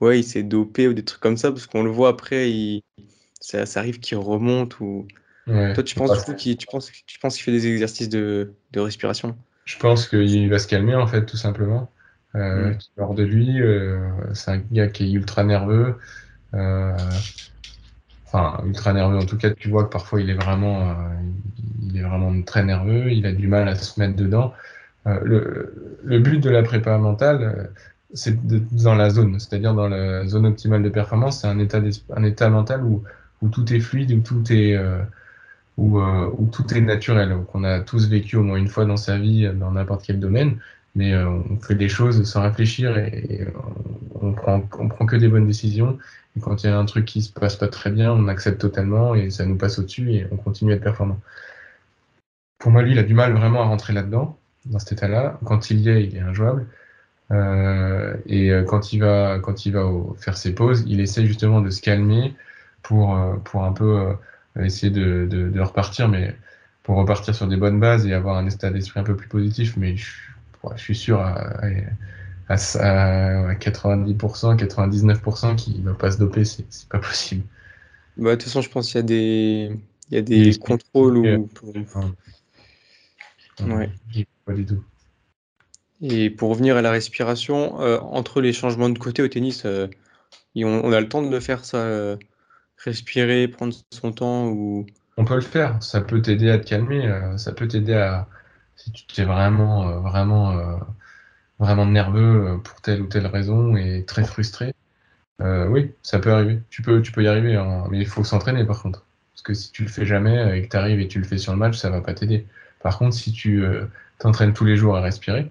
ouais, 0.00 0.20
il 0.20 0.24
s'est 0.24 0.42
dopé 0.42 0.88
ou 0.88 0.92
des 0.92 1.04
trucs 1.04 1.20
comme 1.20 1.36
ça, 1.36 1.50
parce 1.50 1.66
qu'on 1.66 1.82
le 1.82 1.90
voit 1.90 2.10
après, 2.10 2.50
il, 2.50 2.82
ça, 3.40 3.66
ça 3.66 3.80
arrive 3.80 4.00
qu'il 4.00 4.18
remonte. 4.18 4.80
Ou... 4.80 5.06
Toi, 5.46 5.82
tu 5.82 5.94
penses, 5.94 6.24
qu'il, 6.36 6.56
tu 6.56 6.66
penses, 6.66 6.92
tu 7.06 7.18
penses 7.18 7.36
qu'il 7.36 7.44
fait 7.44 7.52
des 7.52 7.66
exercices 7.66 8.08
de, 8.08 8.52
de 8.72 8.80
respiration? 8.80 9.36
Je 9.64 9.78
pense 9.78 10.06
qu'il 10.06 10.48
va 10.50 10.58
se 10.58 10.68
calmer, 10.68 10.94
en 10.94 11.06
fait, 11.06 11.24
tout 11.24 11.36
simplement. 11.36 11.90
Euh, 12.34 12.70
mm. 12.70 12.78
Hors 12.98 13.14
de 13.14 13.22
lui, 13.22 13.62
euh, 13.62 14.10
c'est 14.34 14.50
un 14.50 14.58
gars 14.58 14.88
qui 14.88 15.04
est 15.04 15.12
ultra 15.12 15.44
nerveux. 15.44 15.96
Euh, 16.54 16.96
enfin 18.30 18.62
ultra 18.64 18.92
nerveux. 18.92 19.18
En 19.18 19.26
tout 19.26 19.36
cas, 19.36 19.50
tu 19.50 19.68
vois 19.68 19.84
que 19.84 19.90
parfois 19.90 20.20
il 20.20 20.30
est 20.30 20.34
vraiment, 20.34 20.96
il 21.82 21.96
est 21.98 22.02
vraiment 22.02 22.42
très 22.42 22.64
nerveux. 22.64 23.10
Il 23.10 23.26
a 23.26 23.32
du 23.32 23.48
mal 23.48 23.68
à 23.68 23.74
se 23.74 23.98
mettre 24.00 24.16
dedans. 24.16 24.52
le, 25.06 25.98
le, 26.04 26.18
but 26.18 26.38
de 26.40 26.50
la 26.50 26.62
prépa 26.62 26.98
mentale, 26.98 27.70
c'est 28.12 28.36
dans 28.74 28.94
la 28.94 29.10
zone, 29.10 29.38
c'est-à-dire 29.38 29.74
dans 29.74 29.88
la 29.88 30.26
zone 30.26 30.46
optimale 30.46 30.82
de 30.82 30.90
performance. 30.90 31.40
C'est 31.42 31.48
un 31.48 31.58
état, 31.58 31.80
un 32.14 32.24
état 32.24 32.50
mental 32.50 32.84
où, 32.84 33.02
tout 33.50 33.72
est 33.72 33.80
fluide, 33.80 34.12
où 34.12 34.20
tout 34.20 34.52
est 34.52 34.78
où, 35.78 36.00
où, 36.00 36.50
tout 36.52 36.74
est 36.74 36.80
naturel, 36.80 37.36
qu'on 37.52 37.64
a 37.64 37.80
tous 37.80 38.08
vécu 38.08 38.36
au 38.36 38.42
moins 38.42 38.58
une 38.58 38.68
fois 38.68 38.84
dans 38.84 38.96
sa 38.96 39.18
vie 39.18 39.50
dans 39.54 39.72
n'importe 39.72 40.04
quel 40.04 40.20
domaine 40.20 40.58
mais 40.98 41.12
euh, 41.12 41.28
on 41.28 41.58
fait 41.60 41.76
des 41.76 41.88
choses 41.88 42.24
sans 42.24 42.42
réfléchir 42.42 42.98
et, 42.98 43.46
on, 44.20 44.32
prend, 44.32 44.62
on 44.78 44.88
prend 44.88 45.06
que 45.06 45.16
des 45.16 45.28
bonnes 45.28 45.46
décisions. 45.46 45.96
Quand 46.40 46.62
il 46.62 46.66
y 46.68 46.70
a 46.70 46.78
un 46.78 46.84
truc 46.84 47.04
qui 47.04 47.22
se 47.22 47.32
passe 47.32 47.56
pas 47.56 47.68
très 47.68 47.90
bien, 47.90 48.12
on 48.12 48.28
accepte 48.28 48.60
totalement 48.60 49.14
et 49.14 49.30
ça 49.30 49.44
nous 49.46 49.56
passe 49.56 49.78
au-dessus 49.78 50.12
et 50.12 50.26
on 50.30 50.36
continue 50.36 50.72
à 50.72 50.76
être 50.76 50.82
performant. 50.82 51.20
Pour 52.58 52.72
moi, 52.72 52.82
lui, 52.82 52.92
il 52.92 52.98
a 52.98 53.02
du 53.02 53.14
mal 53.14 53.32
vraiment 53.32 53.62
à 53.62 53.64
rentrer 53.66 53.92
là-dedans, 53.92 54.38
dans 54.66 54.78
cet 54.78 54.92
état-là. 54.92 55.38
Quand 55.44 55.70
il 55.70 55.80
y 55.80 55.88
est, 55.88 56.04
il 56.04 56.16
est 56.16 56.20
injouable. 56.20 56.66
Euh, 57.30 58.16
et 58.26 58.50
euh, 58.52 58.64
quand 58.64 58.92
il 58.92 59.00
va, 59.00 59.38
quand 59.38 59.66
il 59.66 59.72
va 59.74 59.84
faire 60.16 60.36
ses 60.36 60.54
pauses, 60.54 60.84
il 60.86 61.00
essaie 61.00 61.26
justement 61.26 61.60
de 61.60 61.70
se 61.70 61.80
calmer 61.82 62.34
pour, 62.82 63.18
pour 63.44 63.64
un 63.64 63.72
peu 63.72 64.16
essayer 64.58 64.90
de, 64.90 65.26
de, 65.30 65.60
repartir, 65.60 66.08
mais 66.08 66.34
pour 66.82 66.96
repartir 66.96 67.34
sur 67.34 67.46
des 67.46 67.56
bonnes 67.56 67.80
bases 67.80 68.06
et 68.06 68.14
avoir 68.14 68.36
un 68.38 68.46
état 68.46 68.70
d'esprit 68.70 69.00
un 69.00 69.04
peu 69.04 69.14
plus 69.16 69.28
positif. 69.28 69.76
Mais 69.76 69.96
je 69.96 70.14
suis 70.76 70.96
sûr 70.96 71.20
à, 71.20 71.60
90%, 72.48 74.56
99% 74.56 75.56
qu'il 75.56 75.82
ne 75.82 75.90
va 75.90 75.94
pas 75.94 76.10
se 76.10 76.18
doper, 76.18 76.44
c'est 76.44 76.88
pas 76.88 76.98
possible. 76.98 77.44
Bah, 78.16 78.30
de 78.30 78.34
toute 78.36 78.44
façon, 78.44 78.62
je 78.62 78.70
pense 78.70 78.86
qu'il 78.86 78.96
y 78.96 78.98
a 78.98 79.02
des, 79.02 79.70
il 80.10 80.14
y 80.14 80.18
a 80.18 80.22
des 80.22 80.58
contrôles 80.58 81.46
ouais. 83.66 83.90
Pas 84.44 84.54
du 84.54 84.64
tout. 84.64 84.82
Et 86.00 86.30
pour 86.30 86.50
revenir 86.50 86.76
à 86.76 86.82
la 86.82 86.90
respiration, 86.90 87.80
euh, 87.80 87.98
entre 87.98 88.40
les 88.40 88.52
changements 88.52 88.88
de 88.88 88.98
côté 88.98 89.22
au 89.22 89.28
tennis, 89.28 89.64
euh, 89.64 89.88
on, 90.56 90.92
a 90.92 91.00
le 91.00 91.08
temps 91.08 91.22
de 91.22 91.40
faire 91.40 91.64
ça, 91.64 91.78
euh, 91.78 92.16
respirer, 92.84 93.48
prendre 93.48 93.74
son 93.90 94.12
temps 94.12 94.48
ou. 94.48 94.86
On 95.16 95.24
peut 95.24 95.34
le 95.34 95.40
faire, 95.40 95.82
ça 95.82 96.00
peut 96.00 96.22
t'aider 96.22 96.50
à 96.50 96.58
te 96.58 96.68
calmer, 96.68 97.12
ça 97.36 97.52
peut 97.52 97.66
t'aider 97.66 97.94
à, 97.94 98.28
si 98.76 98.92
tu 98.92 99.20
es 99.20 99.24
vraiment, 99.24 100.00
vraiment, 100.00 100.78
vraiment 101.58 101.86
nerveux 101.86 102.46
euh, 102.46 102.58
pour 102.58 102.80
telle 102.80 103.02
ou 103.02 103.06
telle 103.06 103.26
raison 103.26 103.76
et 103.76 104.04
très 104.04 104.24
frustré, 104.24 104.74
oui, 105.40 105.92
ça 106.02 106.18
peut 106.18 106.32
arriver. 106.32 106.60
Tu 106.70 106.82
peux, 106.82 107.00
tu 107.00 107.12
peux 107.12 107.22
y 107.22 107.28
arriver, 107.28 107.54
hein. 107.56 107.84
mais 107.90 107.98
il 107.98 108.06
faut 108.06 108.24
s'entraîner 108.24 108.64
par 108.64 108.82
contre. 108.82 109.04
Parce 109.32 109.42
que 109.42 109.54
si 109.54 109.70
tu 109.70 109.82
le 109.84 109.88
fais 109.88 110.04
jamais 110.04 110.58
et 110.58 110.62
que 110.62 110.68
tu 110.68 110.76
arrives 110.76 111.00
et 111.00 111.08
tu 111.08 111.20
le 111.20 111.24
fais 111.24 111.38
sur 111.38 111.52
le 111.52 111.58
match, 111.58 111.76
ça 111.76 111.90
va 111.90 112.00
pas 112.00 112.12
t'aider. 112.14 112.44
Par 112.82 112.98
contre, 112.98 113.14
si 113.14 113.32
tu 113.32 113.64
t'entraînes 114.18 114.52
tous 114.52 114.64
les 114.64 114.76
jours 114.76 114.96
à 114.96 115.00
respirer, 115.00 115.50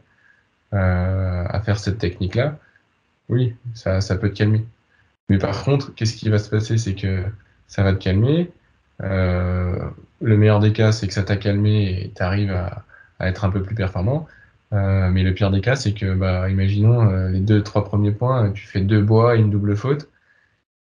à 0.72 1.62
faire 1.64 1.80
cette 1.80 2.00
technique-là, 2.00 2.60
oui, 3.30 3.56
ça, 3.76 4.02
ça 4.02 4.18
peut 4.18 4.30
te 4.30 4.38
calmer. 4.38 4.66
Mais 5.30 5.38
par 5.38 5.64
contre, 5.64 5.94
qu'est-ce 5.96 6.18
qui 6.18 6.30
va 6.30 6.40
se 6.40 6.50
passer? 6.50 6.78
C'est 6.78 6.96
que 6.96 7.24
ça 7.68 7.84
va 7.84 7.94
te 7.94 8.04
calmer. 8.04 8.52
le 9.00 9.94
meilleur 10.22 10.60
des 10.60 10.74
cas, 10.74 10.92
c'est 10.92 11.08
que 11.08 11.14
ça 11.14 11.24
t'a 11.24 11.38
calmé 11.38 12.02
et 12.02 12.14
tu 12.14 12.22
arrives 12.24 12.52
à 12.52 13.30
être 13.30 13.46
un 13.46 13.52
peu 13.52 13.64
plus 13.64 13.76
performant. 13.76 14.28
Euh, 14.74 15.10
mais 15.10 15.24
le 15.24 15.34
pire 15.34 15.52
des 15.52 15.62
cas, 15.62 15.76
c'est 15.76 15.94
que, 15.94 16.14
bah, 16.14 16.50
imaginons 16.50 17.10
euh, 17.10 17.30
les 17.30 17.40
deux, 17.40 17.64
trois 17.64 17.86
premiers 17.86 18.12
points, 18.12 18.52
tu 18.52 18.68
fais 18.68 18.82
deux 18.82 19.02
bois 19.02 19.36
et 19.36 19.40
une 19.40 19.50
double 19.50 19.76
faute, 19.78 20.10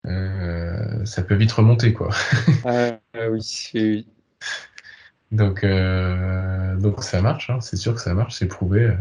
euh, 0.07 1.05
ça 1.05 1.23
peut 1.23 1.35
vite 1.35 1.53
remonter, 1.53 1.93
quoi. 1.93 2.11
ah, 2.65 2.99
oui, 3.31 3.71
oui. 3.75 4.07
Donc, 5.31 5.67
donc 6.81 7.05
ça 7.05 7.21
marche, 7.21 7.51
hein, 7.51 7.61
c'est 7.61 7.77
sûr 7.77 7.95
que 7.95 8.01
ça 8.01 8.15
marche, 8.15 8.37
c'est 8.37 8.47
prouvé. 8.47 8.95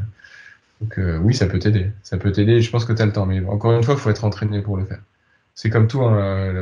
Donc 0.82 1.00
oui, 1.22 1.34
ça 1.34 1.48
peut 1.48 1.60
t'aider. 1.60 1.92
Ça 2.04 2.18
peut 2.18 2.32
t'aider, 2.34 2.62
je 2.62 2.70
pense 2.70 2.84
que 2.86 2.92
tu 2.94 3.02
as 3.02 3.06
le 3.06 3.14
temps. 3.14 3.26
Mais 3.26 3.40
encore 3.46 3.72
une 3.74 3.84
fois, 3.84 3.94
il 3.94 4.00
faut 4.00 4.10
être 4.10 4.26
entraîné 4.26 4.62
pour 4.62 4.76
le 4.78 4.86
faire. 4.86 5.00
C'est 5.56 5.70
comme 5.70 5.88
tout, 5.88 6.04
hein, 6.04 6.54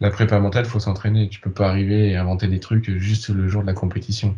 la 0.00 0.10
prépa 0.10 0.38
mentale, 0.38 0.66
il 0.66 0.70
faut 0.70 0.80
s'entraîner. 0.80 1.30
Tu 1.30 1.40
peux 1.40 1.50
pas 1.50 1.68
arriver 1.70 2.10
et 2.10 2.16
inventer 2.16 2.46
des 2.48 2.60
trucs 2.60 2.90
juste 2.98 3.30
le 3.30 3.48
jour 3.48 3.62
de 3.62 3.66
la 3.66 3.72
compétition. 3.74 4.36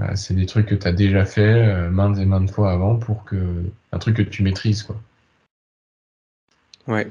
Euh, 0.00 0.14
c'est 0.14 0.34
des 0.34 0.46
trucs 0.46 0.66
que 0.66 0.74
tu 0.74 0.86
as 0.86 0.92
déjà 0.92 1.24
fait 1.24 1.40
euh, 1.40 1.90
maintes 1.90 2.18
et 2.18 2.24
maintes 2.24 2.50
fois 2.50 2.72
avant 2.72 2.96
pour 2.96 3.24
que. 3.24 3.36
Un 3.92 3.98
truc 3.98 4.16
que 4.16 4.22
tu 4.22 4.42
maîtrises, 4.42 4.82
quoi. 4.82 4.96
Ouais. 6.86 7.08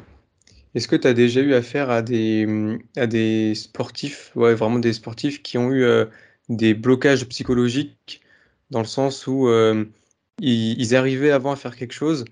Est-ce 0.75 0.87
que 0.87 0.95
tu 0.95 1.07
as 1.07 1.13
déjà 1.13 1.41
eu 1.41 1.53
affaire 1.53 1.89
à 1.89 2.01
des, 2.01 2.77
à 2.95 3.07
des 3.07 3.53
sportifs, 3.55 4.31
ouais, 4.35 4.53
vraiment 4.53 4.79
des 4.79 4.93
sportifs 4.93 5.41
qui 5.41 5.57
ont 5.57 5.71
eu 5.71 5.83
euh, 5.83 6.05
des 6.47 6.73
blocages 6.73 7.27
psychologiques 7.27 8.21
dans 8.69 8.79
le 8.79 8.85
sens 8.85 9.27
où 9.27 9.49
ils, 10.39 10.95
arrivaient 10.95 11.31
avant 11.31 11.51
à 11.51 11.55
faire 11.55 11.75
quelque 11.75 11.93
chose 11.93 12.23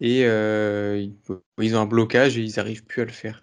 et 0.00 0.20
ils 0.22 1.76
ont 1.76 1.80
un 1.80 1.86
blocage 1.86 2.38
et 2.38 2.42
ils 2.42 2.54
n'arrivent 2.56 2.84
plus 2.84 3.02
à 3.02 3.04
le 3.04 3.10
faire? 3.10 3.42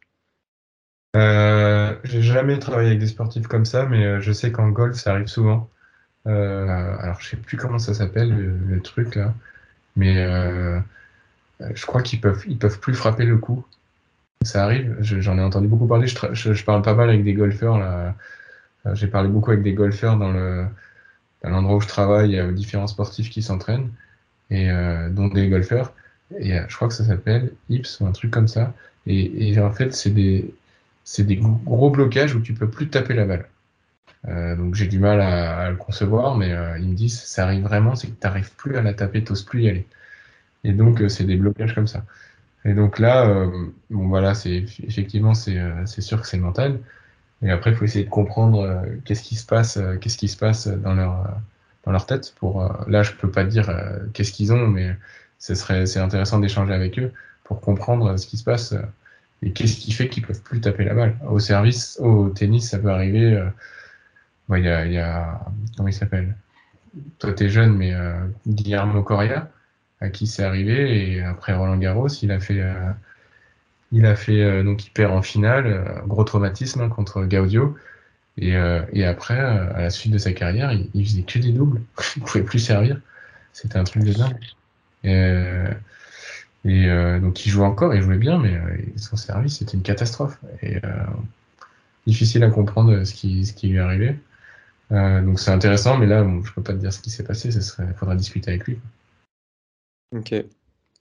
J'ai 2.05 2.21
jamais 2.21 2.59
travaillé 2.59 2.89
avec 2.89 2.99
des 2.99 3.07
sportifs 3.07 3.47
comme 3.47 3.65
ça, 3.65 3.85
mais 3.85 4.21
je 4.21 4.31
sais 4.31 4.53
qu'en 4.53 4.69
golf, 4.69 4.95
ça 4.95 5.11
arrive 5.11 5.27
souvent. 5.27 5.69
Euh, 6.27 6.97
alors, 6.99 7.19
je 7.19 7.29
sais 7.29 7.37
plus 7.37 7.57
comment 7.57 7.79
ça 7.79 7.93
s'appelle, 7.93 8.29
le, 8.29 8.81
truc 8.81 9.15
là, 9.15 9.33
mais 9.95 10.15
euh, 10.17 10.79
je 11.73 11.85
crois 11.85 12.01
qu'ils 12.01 12.21
peuvent, 12.21 12.43
ils 12.47 12.57
peuvent 12.57 12.79
plus 12.79 12.93
frapper 12.95 13.25
le 13.25 13.37
coup. 13.37 13.65
Ça 14.43 14.63
arrive, 14.65 14.97
j'en 15.01 15.37
ai 15.37 15.41
entendu 15.41 15.67
beaucoup 15.67 15.87
parler. 15.87 16.07
Je, 16.07 16.63
parle 16.65 16.81
pas 16.81 16.95
mal 16.95 17.09
avec 17.09 17.23
des 17.23 17.33
golfeurs 17.33 17.77
là. 17.79 18.15
Euh, 18.85 18.95
j'ai 18.95 19.07
parlé 19.07 19.29
beaucoup 19.29 19.51
avec 19.51 19.63
des 19.63 19.73
golfeurs 19.73 20.17
dans 20.17 20.31
le 20.31 20.65
l'endroit 21.43 21.77
où 21.77 21.81
je 21.81 21.87
travaille, 21.87 22.29
il 22.31 22.35
y 22.35 22.39
a 22.39 22.51
différents 22.51 22.87
sportifs 22.87 23.29
qui 23.29 23.41
s'entraînent, 23.41 23.89
et 24.49 24.69
dont 25.11 25.27
des 25.27 25.49
golfeurs. 25.49 25.93
Et 26.39 26.53
je 26.69 26.75
crois 26.75 26.87
que 26.87 26.93
ça 26.93 27.05
s'appelle 27.05 27.51
IPS 27.69 27.99
ou 27.99 28.07
un 28.07 28.13
truc 28.13 28.31
comme 28.31 28.47
ça. 28.47 28.73
Et, 29.07 29.49
et 29.49 29.59
en 29.59 29.71
fait, 29.71 29.93
c'est 29.93 30.11
des, 30.11 30.53
c'est 31.03 31.25
des 31.25 31.35
gros 31.37 31.89
blocages 31.89 32.35
où 32.35 32.39
tu 32.41 32.53
peux 32.53 32.69
plus 32.69 32.89
taper 32.89 33.13
la 33.13 33.25
balle. 33.25 33.47
Euh, 34.29 34.55
donc 34.55 34.75
j'ai 34.75 34.87
du 34.87 34.99
mal 34.99 35.19
à, 35.21 35.69
le 35.69 35.75
concevoir, 35.75 36.37
mais 36.37 36.53
euh, 36.53 36.77
ils 36.79 36.87
me 36.89 36.95
disent 36.95 37.21
ça 37.21 37.43
arrive 37.43 37.63
vraiment, 37.63 37.95
c'est 37.95 38.07
que 38.07 38.13
tu 38.13 38.25
n'arrives 38.27 38.51
plus 38.55 38.77
à 38.77 38.81
la 38.81 38.93
taper, 38.93 39.23
tu 39.23 39.33
plus 39.45 39.63
y 39.63 39.69
aller. 39.69 39.87
Et 40.63 40.73
donc 40.73 41.01
euh, 41.01 41.09
c'est 41.09 41.25
des 41.25 41.37
blocages 41.37 41.75
comme 41.75 41.87
ça. 41.87 42.05
Et 42.65 42.73
donc 42.73 42.99
là, 42.99 43.27
bon 43.89 44.07
voilà, 44.07 44.35
c'est 44.35 44.65
effectivement 44.87 45.33
c'est 45.33 46.01
sûr 46.01 46.21
que 46.21 46.27
c'est 46.27 46.37
mental. 46.37 46.79
Et 47.43 47.51
après, 47.51 47.71
il 47.71 47.77
faut 47.77 47.85
essayer 47.85 48.05
de 48.05 48.09
comprendre 48.09 48.85
qu'est-ce 49.05 49.23
qui 49.23 49.35
se 49.35 49.45
passe, 49.45 49.79
qu'est-ce 50.01 50.17
qui 50.17 50.29
se 50.29 50.37
passe 50.37 50.67
dans 50.67 50.93
leur 50.95 51.27
dans 51.85 51.91
leur 51.91 52.05
tête. 52.05 52.33
Pour 52.39 52.63
là, 52.87 53.03
je 53.03 53.11
peux 53.13 53.29
pas 53.29 53.43
dire 53.43 53.69
qu'est-ce 54.13 54.31
qu'ils 54.31 54.53
ont, 54.53 54.67
mais 54.67 54.95
ce 55.39 55.55
serait 55.55 55.85
c'est 55.87 55.99
intéressant 55.99 56.39
d'échanger 56.39 56.73
avec 56.73 56.99
eux 56.99 57.11
pour 57.43 57.59
comprendre 57.61 58.17
ce 58.17 58.27
qui 58.27 58.37
se 58.37 58.45
passe 58.45 58.73
et 59.41 59.51
qu'est-ce 59.51 59.75
qui 59.75 59.91
fait 59.91 60.07
qu'ils 60.07 60.25
peuvent 60.25 60.41
plus 60.41 60.61
taper 60.61 60.85
la 60.85 60.93
balle. 60.93 61.17
Au 61.27 61.39
service, 61.39 61.99
au 62.01 62.29
tennis, 62.29 62.69
ça 62.69 62.79
peut 62.79 62.91
arriver 62.91 63.43
il 64.51 64.63
y, 64.63 64.97
a, 64.97 65.41
comment 65.75 65.89
il 65.89 65.93
s'appelle? 65.93 66.35
Toi, 67.19 67.33
tu 67.33 67.45
es 67.45 67.49
jeune, 67.49 67.75
mais 67.75 67.93
euh, 67.93 68.13
Guillermo 68.47 69.01
Coria, 69.03 69.49
à 69.99 70.09
qui 70.09 70.27
c'est 70.27 70.43
arrivé, 70.43 71.13
et 71.13 71.21
après 71.21 71.53
Roland 71.53 71.77
Garros, 71.77 72.07
il 72.07 72.31
a 72.31 72.39
fait, 72.39 72.59
euh, 72.59 72.91
il 73.91 74.05
a 74.05 74.15
fait 74.15 74.41
euh, 74.41 74.63
donc 74.63 74.85
il 74.85 74.91
perd 74.91 75.11
en 75.11 75.21
finale, 75.21 76.03
gros 76.07 76.23
traumatisme 76.23 76.81
hein, 76.81 76.89
contre 76.89 77.23
Gaudio, 77.23 77.75
et, 78.37 78.55
après, 79.05 79.39
à 79.39 79.81
la 79.81 79.89
suite 79.91 80.11
de 80.11 80.17
sa 80.17 80.33
carrière, 80.33 80.71
il, 80.71 81.05
faisait 81.05 81.21
que 81.21 81.39
des 81.39 81.51
doubles, 81.51 81.81
il 82.17 82.23
pouvait 82.23 82.43
plus 82.43 82.59
servir, 82.59 82.99
c'était 83.53 83.77
un 83.77 83.83
truc 83.83 84.03
de 84.03 84.13
dingue. 84.13 84.39
Et, 86.65 87.19
donc 87.19 87.45
il 87.45 87.49
jouait 87.49 87.65
encore, 87.65 87.93
il 87.93 88.01
jouait 88.01 88.17
bien, 88.17 88.39
mais 88.39 88.59
son 88.95 89.17
service 89.17 89.57
c'était 89.59 89.73
une 89.73 89.83
catastrophe. 89.83 90.37
Et 90.63 90.79
difficile 92.07 92.43
à 92.43 92.49
comprendre 92.49 93.03
ce 93.03 93.13
qui, 93.13 93.45
ce 93.45 93.53
qui 93.53 93.69
lui 93.69 93.77
est 93.77 93.81
arrivé. 93.81 94.17
Euh, 94.93 95.21
donc 95.21 95.39
c'est 95.39 95.51
intéressant, 95.51 95.97
mais 95.97 96.05
là, 96.05 96.23
je 96.23 96.47
je 96.47 96.53
peux 96.53 96.61
pas 96.61 96.73
te 96.73 96.77
dire 96.77 96.93
ce 96.93 96.99
qui 96.99 97.09
s'est 97.09 97.23
passé, 97.23 97.49
il 97.49 97.93
faudra 97.95 98.15
discuter 98.15 98.51
avec 98.51 98.65
lui. 98.65 98.79
Ok. 100.15 100.33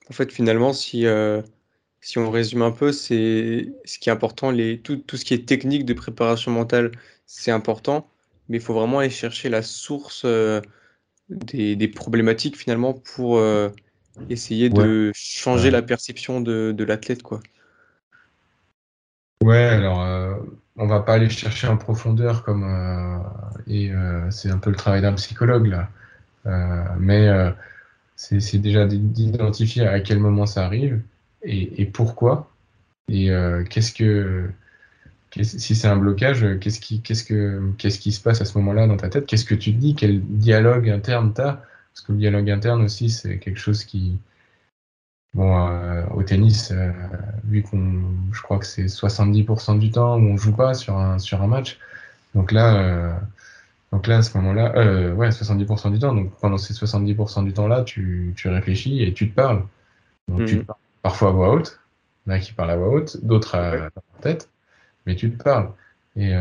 En 0.09 0.13
fait, 0.13 0.31
finalement, 0.31 0.73
si, 0.73 1.05
euh, 1.05 1.41
si 2.01 2.17
on 2.17 2.31
résume 2.31 2.63
un 2.63 2.71
peu, 2.71 2.91
c'est 2.91 3.71
ce 3.85 3.99
qui 3.99 4.09
est 4.09 4.11
important, 4.11 4.49
les, 4.49 4.79
tout, 4.79 4.97
tout, 4.97 5.15
ce 5.15 5.25
qui 5.25 5.33
est 5.35 5.47
technique 5.47 5.85
de 5.85 5.93
préparation 5.93 6.51
mentale, 6.51 6.91
c'est 7.27 7.51
important, 7.51 8.09
mais 8.49 8.57
il 8.57 8.63
faut 8.63 8.73
vraiment 8.73 8.99
aller 8.99 9.11
chercher 9.11 9.49
la 9.49 9.61
source 9.61 10.23
euh, 10.25 10.59
des, 11.29 11.75
des, 11.75 11.87
problématiques 11.87 12.57
finalement 12.57 12.93
pour 12.93 13.41
essayer 14.29 14.69
de 14.69 15.11
changer 15.13 15.71
la 15.71 15.81
perception 15.81 16.41
de, 16.41 16.73
de 16.75 16.83
l'athlète, 16.83 17.23
quoi. 17.23 17.39
Ouais, 19.41 19.57
alors 19.57 20.01
on 20.77 20.87
va 20.87 21.01
pas 21.01 21.13
aller 21.13 21.29
chercher 21.29 21.67
en 21.67 21.77
profondeur 21.77 22.43
comme 22.43 22.63
euh, 22.63 23.17
et 23.67 23.91
euh, 23.91 24.29
c'est 24.31 24.49
un 24.49 24.57
peu 24.57 24.69
le 24.69 24.75
travail 24.75 25.01
d'un 25.01 25.13
psychologue 25.13 25.67
là. 25.67 25.89
Euh, 26.45 26.83
mais 26.99 27.29
c'est 28.15 28.57
déjà 28.57 28.85
d'identifier 28.85 29.87
à 29.87 29.99
quel 29.99 30.19
moment 30.19 30.45
ça 30.45 30.65
arrive 30.65 31.01
et, 31.43 31.85
pourquoi. 31.85 32.49
Et 33.09 33.29
qu'est-ce 33.69 33.93
que 33.93 34.49
si 35.41 35.75
c'est 35.75 35.87
un 35.87 35.97
blocage, 35.97 36.45
qu'est-ce 36.59 36.79
qui, 36.79 37.01
que, 37.01 37.71
qu'est-ce 37.77 37.99
qui 37.99 38.11
se 38.11 38.21
passe 38.21 38.41
à 38.41 38.45
ce 38.45 38.57
moment-là 38.57 38.87
dans 38.87 38.97
ta 38.97 39.09
tête? 39.09 39.25
Qu'est-ce 39.25 39.45
que 39.45 39.55
tu 39.55 39.73
te 39.73 39.77
dis? 39.77 39.95
Quel 39.95 40.21
dialogue 40.21 40.89
interne 40.89 41.33
tu 41.33 41.41
as 41.41 41.63
Parce 41.93 42.05
que 42.05 42.11
le 42.11 42.17
dialogue 42.17 42.49
interne 42.49 42.83
aussi, 42.83 43.09
c'est 43.09 43.37
quelque 43.39 43.59
chose 43.59 43.83
qui, 43.83 44.17
bon, 45.33 45.67
euh, 45.67 46.05
au 46.13 46.23
tennis, 46.23 46.71
euh, 46.71 46.91
vu 47.45 47.63
qu'on, 47.63 48.01
je 48.31 48.41
crois 48.41 48.59
que 48.59 48.65
c'est 48.65 48.87
70% 48.87 49.75
du 49.79 49.91
temps 49.91 50.17
où 50.17 50.21
on 50.25 50.37
joue 50.37 50.53
pas 50.53 50.73
sur 50.73 50.97
un, 50.97 51.19
sur 51.19 51.41
un 51.41 51.47
match. 51.47 51.79
Donc 52.35 52.51
là, 52.51 52.75
euh, 52.75 53.13
donc 53.91 54.07
là, 54.07 54.17
à 54.17 54.21
ce 54.23 54.37
moment-là, 54.37 55.13
ouais, 55.13 55.31
70% 55.31 55.91
du 55.91 55.99
temps. 55.99 56.13
Donc 56.15 56.31
pendant 56.39 56.57
ces 56.57 56.73
70% 56.73 57.43
du 57.43 57.53
temps-là, 57.53 57.83
tu, 57.83 58.33
tu 58.35 58.49
réfléchis 58.49 59.03
et 59.03 59.13
tu 59.13 59.29
te 59.29 59.35
parles. 59.35 59.63
Donc 60.29 60.45
tu 60.45 60.55
Mhm. 60.55 60.61
te 60.61 60.67
parles 60.67 60.79
parfois 61.03 61.29
à 61.29 61.31
voix 61.31 61.53
haute. 61.53 61.79
Il 62.27 62.31
y 62.31 62.33
en 62.33 62.37
a 62.37 62.39
qui 62.39 62.53
parlent 62.53 62.71
à 62.71 62.77
voix 62.77 62.89
haute, 62.89 63.25
d'autres 63.25 63.55
à, 63.55 63.75
leur 63.77 63.91
tête 64.21 64.49
mais 65.05 65.15
tu 65.15 65.31
te 65.31 65.43
parles. 65.43 65.71
Et, 66.15 66.31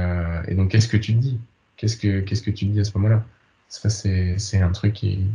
et 0.49 0.55
donc, 0.55 0.71
qu'est-ce 0.71 0.89
que 0.89 0.97
tu 0.97 1.15
te 1.15 1.19
dis? 1.19 1.39
Qu'est-ce 1.77 1.97
que 1.97 2.21
qu'est-ce 2.21 2.43
que 2.43 2.51
tu 2.51 2.67
te 2.67 2.73
dis 2.73 2.81
à 2.81 2.85
ce 2.85 2.97
moment-là? 2.99 3.25
Ça, 3.69 3.91
c'est 3.91 4.39
c'est 4.39 4.61
un 4.61 4.73
truc 4.73 4.93
qui- 4.95 5.27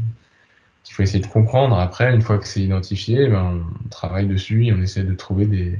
qu'il 0.87 0.95
faut 0.95 1.03
essayer 1.03 1.23
de 1.23 1.27
comprendre. 1.27 1.77
Après, 1.77 2.13
une 2.13 2.21
fois 2.21 2.37
que 2.37 2.47
c'est 2.47 2.61
identifié, 2.61 3.27
ben, 3.27 3.61
on 3.85 3.89
travaille 3.89 4.27
dessus 4.27 4.65
et 4.65 4.73
on 4.73 4.81
essaie 4.81 5.03
de 5.03 5.13
trouver 5.13 5.45
des, 5.45 5.79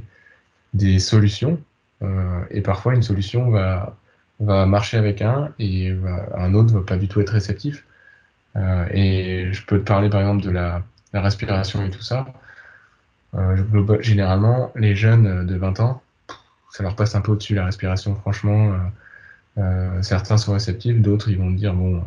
des 0.74 0.98
solutions. 0.98 1.58
Euh, 2.02 2.44
et 2.50 2.60
parfois, 2.60 2.94
une 2.94 3.02
solution 3.02 3.50
va, 3.50 3.96
va 4.40 4.66
marcher 4.66 4.98
avec 4.98 5.22
un 5.22 5.50
et 5.58 5.94
un 6.36 6.54
autre 6.54 6.74
va 6.74 6.82
pas 6.82 6.96
du 6.96 7.08
tout 7.08 7.20
être 7.20 7.32
réceptif. 7.32 7.84
Euh, 8.56 8.86
et 8.90 9.52
je 9.52 9.64
peux 9.64 9.78
te 9.78 9.84
parler, 9.84 10.10
par 10.10 10.20
exemple, 10.20 10.44
de 10.44 10.50
la, 10.50 10.82
la 11.12 11.22
respiration 11.22 11.84
et 11.84 11.90
tout 11.90 12.02
ça. 12.02 12.26
Euh, 13.34 13.56
généralement, 14.00 14.72
les 14.76 14.94
jeunes 14.94 15.46
de 15.46 15.56
20 15.56 15.80
ans, 15.80 16.02
ça 16.70 16.82
leur 16.82 16.96
passe 16.96 17.14
un 17.14 17.20
peu 17.20 17.32
au-dessus 17.32 17.54
la 17.54 17.64
respiration, 17.64 18.14
franchement. 18.14 18.72
certains 20.02 20.36
sont 20.36 20.52
réceptifs, 20.52 21.00
d'autres 21.00 21.30
ils 21.30 21.38
vont 21.38 21.50
dire 21.50 21.74
bon, 21.74 22.04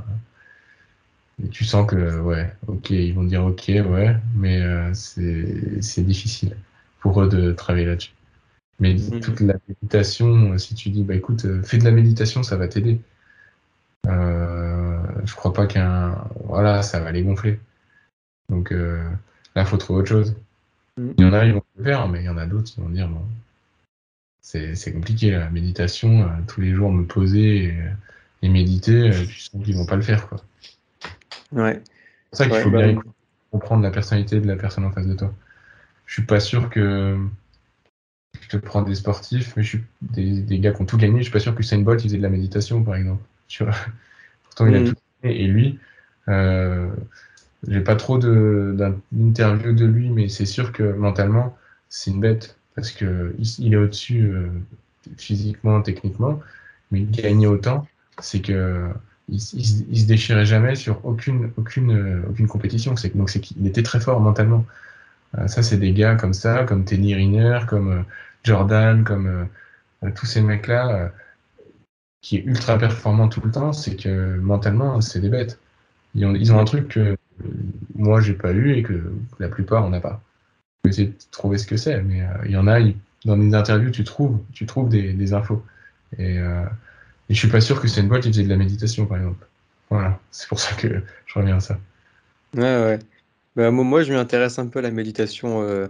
et 1.44 1.50
tu 1.50 1.66
sens 1.66 1.88
que 1.90 2.20
ouais, 2.20 2.54
ok, 2.68 2.90
ils 2.92 3.14
vont 3.14 3.24
dire 3.24 3.46
ok, 3.46 3.66
ouais, 3.68 4.16
mais 4.36 4.62
euh, 4.62 4.94
c'est 4.94 6.04
difficile 6.04 6.56
pour 7.00 7.22
eux 7.22 7.30
de 7.30 7.52
travailler 7.54 7.86
là-dessus. 7.86 8.12
Mais 8.80 8.96
Mhm. 8.96 9.20
toute 9.22 9.40
la 9.42 9.56
méditation, 9.68 10.54
euh, 10.54 10.58
si 10.58 10.76
tu 10.76 10.90
dis 10.90 11.04
bah 11.04 11.16
écoute, 11.16 11.46
euh, 11.46 11.64
fais 11.64 11.78
de 11.78 11.86
la 11.86 11.92
méditation, 11.92 12.44
ça 12.44 12.58
va 12.58 12.68
t'aider. 12.68 13.00
Euh, 14.08 15.02
je 15.26 15.36
crois 15.36 15.54
pas 15.54 15.68
qu'un 15.68 16.16
voilà, 16.46 16.82
ça 16.84 17.00
va 17.00 17.12
les 17.12 17.24
gonfler. 17.24 17.60
Donc 18.50 18.72
euh, 18.72 19.04
là, 19.56 19.66
faut 19.66 19.78
trouver 19.78 20.02
autre 20.02 20.10
chose. 20.10 20.36
Mhm. 20.98 21.14
Il 21.18 21.26
y 21.26 21.28
en 21.28 21.34
a, 21.34 21.46
ils 21.46 21.54
vont 21.54 21.64
le 21.78 21.84
faire, 21.84 22.08
mais 22.08 22.22
il 22.22 22.26
y 22.26 22.30
en 22.30 22.38
a 22.38 22.46
d'autres 22.46 22.72
qui 22.72 22.82
vont 22.82 22.90
dire 22.90 23.08
bon, 23.08 23.22
c'est 24.42 24.94
compliqué 24.94 25.32
la 25.32 25.50
méditation, 25.50 26.30
tous 26.48 26.62
les 26.62 26.74
jours 26.74 26.92
me 26.92 27.06
poser 27.06 27.66
et, 27.66 27.78
et 28.42 28.50
méditer, 28.50 29.12
tu 29.12 29.40
sens 29.40 29.64
qu'ils 29.64 29.76
vont 29.76 29.86
pas 29.86 29.96
le 29.96 30.02
faire 30.02 30.28
quoi. 30.28 30.44
Ouais. 31.52 31.82
C'est 32.24 32.30
pour 32.30 32.38
ça 32.38 32.48
qu'il 32.48 32.58
Ouais, 32.58 32.60
faut 32.60 32.72
bah, 32.72 32.80
bien 32.80 32.90
écouter, 32.90 33.10
comprendre 33.52 33.84
la 33.84 33.92
personnalité 33.92 34.40
de 34.42 34.48
la 34.48 34.56
personne 34.56 34.86
en 34.86 34.92
face 34.92 35.08
de 35.08 35.14
toi. 35.14 35.34
Je 36.06 36.14
suis 36.16 36.24
pas 36.26 36.40
sûr 36.42 36.70
que 36.70 37.18
je 38.42 38.48
te 38.50 38.58
prends 38.58 38.82
des 38.82 38.96
sportifs, 38.96 39.56
mais 39.56 39.64
je 39.64 39.70
suis 39.70 39.84
des, 40.02 40.42
des 40.42 40.60
gars 40.60 40.72
qui 40.74 40.82
ont 40.82 40.86
tout 40.86 40.98
gagné. 40.98 41.18
Je 41.20 41.24
suis 41.24 41.32
pas 41.32 41.40
sûr 41.40 41.54
que 41.56 41.60
Usain 41.62 41.80
Bolt 41.80 42.02
il 42.02 42.08
faisait 42.08 42.18
de 42.18 42.22
la 42.24 42.30
méditation 42.30 42.84
par 42.84 42.96
exemple. 42.96 43.24
Tu 43.48 43.64
vois 43.64 43.74
Pourtant 44.44 44.68
il 44.68 44.76
a 44.76 44.82
Mhm. 44.82 44.84
tout 44.84 44.96
gagné 45.24 45.42
et 45.44 45.48
lui, 45.48 45.80
euh, 46.30 46.90
j'ai 47.68 47.82
pas 47.82 47.96
trop 47.96 48.18
d'interviews 48.20 49.74
de 49.74 49.86
lui, 49.86 50.10
mais 50.10 50.30
c'est 50.30 50.46
sûr 50.46 50.72
que 50.74 50.84
mentalement 50.94 51.58
c'est 51.90 52.12
une 52.12 52.22
bête 52.22 52.58
parce 52.76 52.92
que 52.92 53.36
il 53.40 53.74
est 53.74 53.78
au-dessus 53.78 54.24
euh, 54.32 54.50
physiquement, 55.18 55.82
techniquement, 55.82 56.42
mais 56.92 57.02
gagner 57.04 57.48
autant, 57.48 57.88
c'est 58.22 58.42
que 58.42 58.90
il, 59.32 59.40
il 59.90 60.00
se 60.02 60.06
déchirait 60.06 60.46
jamais 60.46 60.76
sur 60.76 61.04
aucune 61.06 61.52
aucune 61.58 61.92
euh, 61.92 62.24
aucune 62.30 62.48
compétition. 62.48 62.94
Donc 63.16 63.30
c'est 63.30 63.40
qu'il 63.40 63.66
était 63.66 63.84
très 63.84 64.00
fort 64.00 64.20
mentalement. 64.20 64.66
Euh, 65.38 65.48
ça 65.48 65.64
c'est 65.64 65.78
des 65.78 65.94
gars 65.94 66.16
comme 66.16 66.34
ça, 66.34 66.66
comme 66.66 66.86
Tenny 66.86 67.16
Riner, 67.16 67.62
comme 67.68 67.92
euh, 67.92 68.04
Jordan, 68.44 69.04
comme 69.04 69.48
tous 70.16 70.26
ces 70.26 70.42
mecs-là 70.42 71.12
qui 72.22 72.38
est 72.38 72.44
ultra 72.44 72.78
performant 72.78 73.30
tout 73.30 73.42
le 73.42 73.52
temps, 73.52 73.74
c'est 73.74 73.96
que 73.96 74.38
mentalement 74.40 75.00
c'est 75.02 75.20
des 75.20 75.30
bêtes. 75.30 75.60
Ils 76.16 76.52
ont, 76.54 76.60
un 76.60 76.66
truc 76.66 76.90
que 76.90 77.16
moi 77.96 78.20
j'ai 78.22 78.34
pas 78.34 78.52
eu 78.52 78.74
et 78.74 78.84
que 78.84 79.14
la 79.40 79.48
plupart 79.48 79.86
on 79.86 79.90
n'a 79.90 80.02
pas. 80.02 80.22
Je 80.84 80.90
vais 80.90 80.94
essayer 80.94 81.08
de 81.10 81.16
trouver 81.32 81.58
ce 81.60 81.68
que 81.68 81.78
c'est, 81.78 82.02
mais 82.02 82.24
il 82.46 82.52
y 82.52 82.58
en 82.58 82.68
a, 82.68 82.80
dans 83.26 83.38
des 83.38 83.54
interviews 83.54 83.92
tu 83.92 84.04
trouves, 84.04 84.40
tu 84.54 84.66
trouves 84.66 84.90
des, 84.90 85.14
des 85.14 85.34
infos. 85.34 85.64
Et, 86.18 86.40
et 87.32 87.34
je 87.34 87.40
suis 87.40 87.48
pas 87.48 87.62
sûr 87.62 87.80
que 87.80 87.88
c'est 87.88 88.02
une 88.02 88.10
boîte 88.10 88.24
qui 88.24 88.28
faisait 88.28 88.44
de 88.44 88.50
la 88.50 88.58
méditation 88.58 89.06
par 89.06 89.18
exemple. 89.18 89.48
Voilà, 89.90 90.20
c'est 90.32 90.50
pour 90.50 90.60
ça 90.60 90.76
que 90.76 91.02
je 91.26 91.34
reviens 91.34 91.56
à 91.56 91.60
ça. 91.62 91.80
Ouais, 92.54 92.62
ouais. 92.62 93.00
Bah, 93.56 93.72
moi, 93.72 94.04
je 94.04 94.12
m'y 94.12 94.20
intéresse 94.20 94.60
un 94.60 94.68
peu 94.68 94.80
à 94.80 94.82
la 94.82 94.92
méditation. 94.92 95.62
euh, 95.62 95.88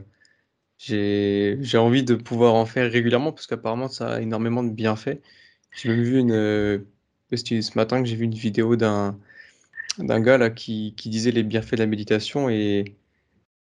j'ai, 0.78 1.58
envie 1.80 2.04
de 2.04 2.14
pouvoir 2.14 2.54
en 2.54 2.68
faire 2.68 2.92
régulièrement 2.92 3.32
parce 3.32 3.48
qu'apparemment, 3.48 3.88
ça 3.88 4.14
a 4.16 4.22
énormément 4.22 4.62
de 4.62 4.70
bienfaits. 4.70 5.20
J'ai 5.72 5.90
même 5.90 6.04
vu 6.04 6.20
une. 6.20 6.32
euh, 6.32 6.78
ce 7.34 7.76
matin 7.76 8.04
que 8.04 8.08
j'ai 8.08 8.16
vu 8.18 8.26
une 8.26 8.36
vidéo 8.36 8.76
d'un 8.76 9.18
d'un 9.98 10.22
gars 10.22 10.38
là 10.38 10.52
qui, 10.52 10.94
qui 10.96 11.10
disait 11.10 11.32
les 11.32 11.44
bienfaits 11.44 11.74
de 11.74 11.78
la 11.80 11.88
méditation 11.88 12.50
et 12.50 12.96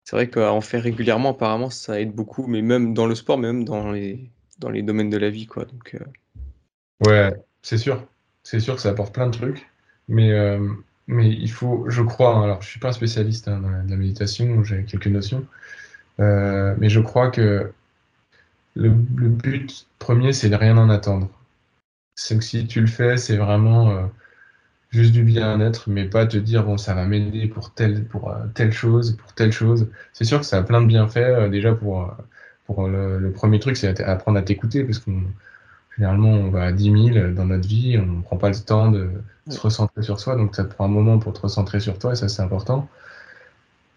c'est 0.04 0.16
vrai 0.16 0.30
qu'en 0.30 0.62
faire 0.62 0.82
régulièrement, 0.82 1.30
apparemment, 1.32 1.68
ça 1.68 2.00
aide 2.00 2.12
beaucoup, 2.14 2.46
mais 2.46 2.62
même 2.62 2.94
dans 2.94 3.06
le 3.06 3.14
sport, 3.14 3.36
mais 3.38 3.48
même 3.48 3.64
dans 3.64 3.92
les, 3.92 4.30
dans 4.60 4.70
les 4.70 4.82
domaines 4.82 5.10
de 5.10 5.18
la 5.18 5.28
vie, 5.30 5.46
quoi. 5.46 5.66
Donc, 5.66 5.94
euh, 5.94 6.04
Ouais, 7.04 7.30
c'est 7.66 7.78
sûr. 7.78 8.06
C'est 8.44 8.60
sûr 8.60 8.76
que 8.76 8.80
ça 8.80 8.90
apporte 8.90 9.12
plein 9.12 9.26
de 9.26 9.36
trucs. 9.36 9.68
Mais, 10.08 10.32
euh, 10.32 10.68
mais 11.08 11.28
il 11.28 11.50
faut, 11.50 11.86
je 11.90 12.02
crois, 12.02 12.36
hein, 12.36 12.44
alors 12.44 12.62
je 12.62 12.68
suis 12.68 12.80
pas 12.80 12.90
un 12.90 12.92
spécialiste 12.92 13.48
hein, 13.48 13.60
de 13.84 13.90
la 13.90 13.96
méditation, 13.96 14.62
j'ai 14.64 14.84
quelques 14.84 15.08
notions, 15.08 15.44
euh, 16.20 16.76
mais 16.78 16.88
je 16.88 17.00
crois 17.00 17.30
que 17.30 17.72
le, 18.76 18.90
but 18.90 19.88
premier, 19.98 20.32
c'est 20.32 20.48
de 20.50 20.54
rien 20.56 20.78
en 20.78 20.90
attendre. 20.90 21.28
C'est 22.16 22.38
que 22.38 22.44
si 22.44 22.66
tu 22.68 22.80
le 22.80 22.86
fais, 22.86 23.16
c'est 23.16 23.36
vraiment 23.36 23.90
euh, 23.90 24.06
juste 24.90 25.12
du 25.12 25.24
bien-être, 25.24 25.90
mais 25.90 26.04
pas 26.08 26.26
te 26.26 26.36
dire, 26.36 26.64
bon, 26.64 26.78
ça 26.78 26.94
va 26.94 27.04
m'aider 27.06 27.48
pour 27.48 27.74
telle, 27.74 28.04
pour 28.06 28.34
telle 28.54 28.72
chose, 28.72 29.16
pour 29.16 29.34
telle 29.34 29.52
chose. 29.52 29.90
C'est 30.12 30.24
sûr 30.24 30.40
que 30.40 30.46
ça 30.46 30.58
a 30.58 30.62
plein 30.62 30.82
de 30.82 30.86
bienfaits. 30.86 31.50
déjà, 31.50 31.74
pour, 31.74 32.14
pour 32.66 32.88
le, 32.88 33.18
le 33.18 33.32
premier 33.32 33.58
truc, 33.60 33.76
c'est 33.76 34.00
apprendre 34.02 34.38
à 34.38 34.42
t'écouter, 34.42 34.84
parce 34.84 35.00
qu'on 35.00 35.24
Généralement, 35.96 36.30
on 36.30 36.50
va 36.50 36.64
à 36.64 36.72
10 36.72 37.12
000 37.12 37.28
dans 37.32 37.46
notre 37.46 37.66
vie, 37.66 37.98
on 37.98 38.06
ne 38.06 38.22
prend 38.22 38.36
pas 38.36 38.50
le 38.50 38.56
temps 38.56 38.90
de 38.90 39.10
se 39.48 39.60
recentrer 39.60 40.02
sur 40.02 40.20
soi, 40.20 40.36
donc 40.36 40.54
ça 40.54 40.64
te 40.64 40.74
prend 40.74 40.84
un 40.84 40.88
moment 40.88 41.18
pour 41.18 41.32
te 41.32 41.40
recentrer 41.40 41.80
sur 41.80 41.98
toi, 41.98 42.12
et 42.12 42.16
ça 42.16 42.28
c'est 42.28 42.42
important. 42.42 42.88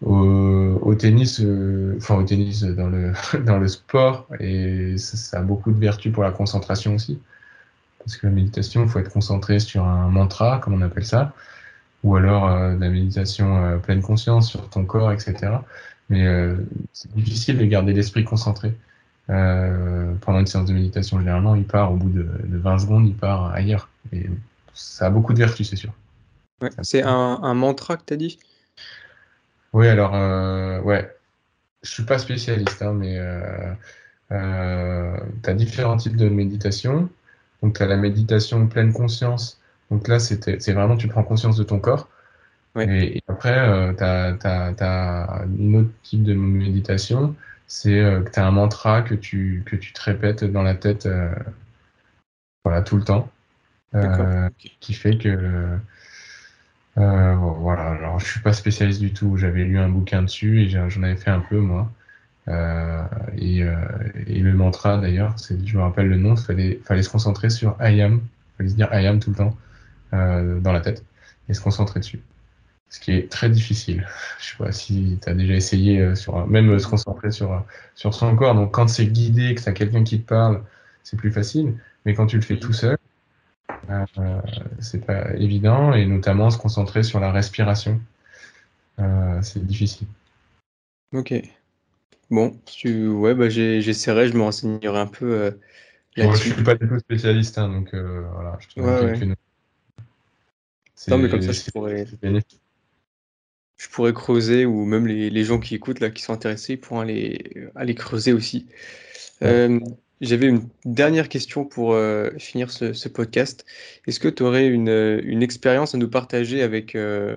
Au, 0.02 0.78
au 0.82 0.94
tennis, 0.94 1.40
euh, 1.40 1.94
enfin 1.98 2.16
au 2.16 2.22
tennis, 2.22 2.62
dans 2.62 2.88
le, 2.88 3.12
dans 3.44 3.58
le 3.58 3.68
sport, 3.68 4.26
et 4.40 4.96
ça, 4.96 5.16
ça 5.16 5.38
a 5.40 5.42
beaucoup 5.42 5.72
de 5.72 5.78
vertus 5.78 6.12
pour 6.12 6.22
la 6.22 6.30
concentration 6.30 6.94
aussi, 6.94 7.20
parce 7.98 8.16
que 8.16 8.26
la 8.26 8.32
méditation, 8.32 8.82
il 8.82 8.88
faut 8.88 8.98
être 8.98 9.12
concentré 9.12 9.60
sur 9.60 9.84
un 9.84 10.08
mantra, 10.08 10.58
comme 10.58 10.74
on 10.74 10.80
appelle 10.82 11.04
ça, 11.04 11.34
ou 12.04 12.16
alors 12.16 12.48
euh, 12.48 12.74
de 12.76 12.80
la 12.80 12.90
méditation 12.90 13.64
euh, 13.64 13.76
pleine 13.78 14.02
conscience 14.02 14.50
sur 14.50 14.68
ton 14.70 14.84
corps, 14.84 15.12
etc. 15.12 15.34
Mais 16.08 16.26
euh, 16.26 16.56
c'est 16.92 17.12
difficile 17.14 17.58
de 17.58 17.64
garder 17.64 17.92
l'esprit 17.92 18.24
concentré. 18.24 18.74
Euh, 19.30 20.14
pendant 20.20 20.40
une 20.40 20.46
séance 20.46 20.66
de 20.66 20.74
méditation, 20.74 21.18
généralement, 21.18 21.54
il 21.54 21.64
part 21.64 21.92
au 21.92 21.96
bout 21.96 22.10
de, 22.10 22.28
de 22.44 22.58
20 22.58 22.78
secondes, 22.78 23.06
il 23.06 23.14
part 23.14 23.52
ailleurs. 23.52 23.88
Et 24.12 24.26
ça 24.74 25.06
a 25.06 25.10
beaucoup 25.10 25.32
de 25.32 25.38
vertus, 25.38 25.70
c'est 25.70 25.76
sûr. 25.76 25.92
ouais. 26.62 26.70
C'est 26.82 27.02
un, 27.02 27.38
un 27.42 27.54
mantra 27.54 27.96
que 27.96 28.04
tu 28.04 28.14
as 28.14 28.16
dit? 28.16 28.38
Oui, 29.72 29.86
alors, 29.86 30.14
euh, 30.14 30.80
ouais, 30.80 31.14
je 31.82 31.90
suis 31.90 32.02
pas 32.04 32.18
spécialiste, 32.18 32.82
hein, 32.82 32.92
mais 32.92 33.18
euh, 33.18 33.72
euh, 34.32 35.16
tu 35.42 35.50
as 35.50 35.54
différents 35.54 35.96
types 35.96 36.16
de 36.16 36.28
méditation. 36.28 37.08
Donc, 37.62 37.76
tu 37.76 37.82
as 37.82 37.86
la 37.86 37.96
méditation 37.96 38.66
pleine 38.66 38.92
conscience. 38.92 39.60
Donc 39.90 40.08
là, 40.08 40.18
c'est 40.18 40.72
vraiment, 40.72 40.96
tu 40.96 41.08
prends 41.08 41.22
conscience 41.22 41.56
de 41.56 41.64
ton 41.64 41.78
corps. 41.78 42.08
Ouais. 42.74 42.86
Et, 42.88 43.16
et 43.18 43.22
après, 43.28 43.58
euh, 43.58 43.92
tu 43.92 44.04
as, 44.04 45.44
une 45.58 45.76
autre 45.76 45.90
type 46.02 46.22
de 46.22 46.34
méditation, 46.34 47.34
c'est 47.70 48.00
euh, 48.00 48.22
que 48.22 48.30
tu 48.30 48.40
as 48.40 48.46
un 48.46 48.50
mantra 48.50 49.02
que 49.02 49.14
tu, 49.14 49.62
que 49.66 49.76
tu 49.76 49.92
te 49.92 50.02
répètes 50.02 50.44
dans 50.44 50.62
la 50.62 50.74
tête 50.74 51.06
euh, 51.06 51.32
voilà, 52.64 52.82
tout 52.82 52.96
le 52.96 53.04
temps, 53.04 53.30
euh, 53.94 54.48
Ok. 54.48 54.76
qui 54.80 54.94
fait 54.94 55.18
que... 55.18 55.78
euh, 56.98 57.34
voilà, 57.36 57.90
alors 57.90 58.18
je 58.20 58.26
suis 58.26 58.40
pas 58.40 58.52
spécialiste 58.52 59.00
du 59.00 59.12
tout, 59.12 59.36
j'avais 59.36 59.64
lu 59.64 59.78
un 59.78 59.88
bouquin 59.88 60.22
dessus 60.22 60.62
et 60.62 60.68
j'en 60.68 61.02
avais 61.02 61.16
fait 61.16 61.30
un 61.30 61.40
peu 61.40 61.58
moi. 61.58 61.90
Euh, 62.48 63.04
et, 63.38 63.62
euh, 63.64 63.76
et 64.26 64.40
le 64.40 64.54
mantra 64.54 64.98
d'ailleurs, 64.98 65.38
c'est, 65.38 65.64
je 65.66 65.76
me 65.76 65.82
rappelle 65.82 66.08
le 66.08 66.16
nom, 66.18 66.34
il 66.34 66.42
fallait, 66.42 66.80
fallait 66.84 67.02
se 67.02 67.10
concentrer 67.10 67.50
sur 67.50 67.76
I 67.80 68.02
am, 68.02 68.22
fallait 68.58 68.70
se 68.70 68.76
dire 68.76 68.88
I 68.92 69.06
am 69.06 69.20
tout 69.20 69.30
le 69.30 69.36
temps 69.36 69.56
euh, 70.14 70.60
dans 70.60 70.72
la 70.72 70.80
tête 70.82 71.04
et 71.48 71.54
se 71.54 71.62
concentrer 71.62 72.00
dessus. 72.00 72.20
Ce 72.90 72.98
qui 72.98 73.12
est 73.12 73.30
très 73.30 73.48
difficile. 73.48 74.06
Je 74.40 74.50
sais 74.50 74.56
pas 74.58 74.72
si 74.72 75.18
tu 75.22 75.28
as 75.28 75.34
déjà 75.34 75.54
essayé 75.54 76.00
euh, 76.00 76.14
sur 76.16 76.46
même 76.48 76.70
euh, 76.70 76.78
se 76.80 76.88
concentrer 76.88 77.30
sur, 77.30 77.52
euh, 77.52 77.60
sur 77.94 78.14
son 78.14 78.34
corps. 78.34 78.54
Donc 78.54 78.72
quand 78.72 78.88
c'est 78.88 79.06
guidé, 79.06 79.54
que 79.54 79.62
tu 79.62 79.68
as 79.68 79.72
quelqu'un 79.72 80.02
qui 80.02 80.20
te 80.20 80.26
parle, 80.26 80.62
c'est 81.04 81.16
plus 81.16 81.30
facile. 81.30 81.74
Mais 82.04 82.14
quand 82.14 82.26
tu 82.26 82.36
le 82.36 82.42
fais 82.42 82.58
tout 82.58 82.72
seul, 82.72 82.98
euh, 83.88 84.40
c'est 84.80 85.04
pas 85.04 85.34
évident, 85.36 85.92
et 85.92 86.06
notamment 86.06 86.50
se 86.50 86.58
concentrer 86.58 87.02
sur 87.02 87.20
la 87.20 87.30
respiration, 87.30 88.00
euh, 88.98 89.40
c'est 89.42 89.64
difficile. 89.64 90.08
Ok. 91.12 91.34
Bon, 92.30 92.56
tu... 92.64 93.08
ouais, 93.08 93.34
bah, 93.34 93.48
j'essaierai, 93.48 94.28
je 94.28 94.34
me 94.34 94.42
renseignerai 94.42 94.98
un 94.98 95.06
peu 95.06 95.32
euh, 95.32 95.50
là-dessus. 96.16 96.48
je 96.48 96.54
suis 96.54 96.64
pas 96.64 96.74
du 96.74 96.88
tout 96.88 96.98
spécialiste, 96.98 97.58
hein, 97.58 97.68
donc 97.68 97.94
voilà, 97.94 98.56
je 98.60 98.68
te 98.68 98.80
ouais, 98.80 99.26
Non, 101.08 101.18
mais 101.18 101.28
comme 101.28 101.42
ça, 101.42 101.52
je 101.52 101.70
pourrais 101.70 102.06
je 103.80 103.88
pourrais 103.88 104.12
creuser, 104.12 104.66
ou 104.66 104.84
même 104.84 105.06
les, 105.06 105.44
gens 105.44 105.58
qui 105.58 105.74
écoutent, 105.74 106.00
là, 106.00 106.10
qui 106.10 106.22
sont 106.22 106.34
intéressés, 106.34 106.76
pourront 106.76 107.00
aller, 107.00 107.70
aller 107.74 107.94
creuser 107.94 108.34
aussi. 108.34 108.66
Euh, 109.42 109.80
j'avais 110.20 110.48
une 110.48 110.68
dernière 110.84 111.30
question 111.30 111.64
pour 111.64 111.94
euh, 111.94 112.28
finir 112.36 112.70
ce, 112.70 113.08
podcast. 113.08 113.64
Est-ce 114.06 114.20
que 114.20 114.28
tu 114.28 114.42
aurais 114.42 114.66
une, 114.66 115.42
expérience 115.42 115.94
à 115.94 115.98
nous 115.98 116.10
partager 116.10 116.60
avec 116.60 116.94
euh, 116.94 117.36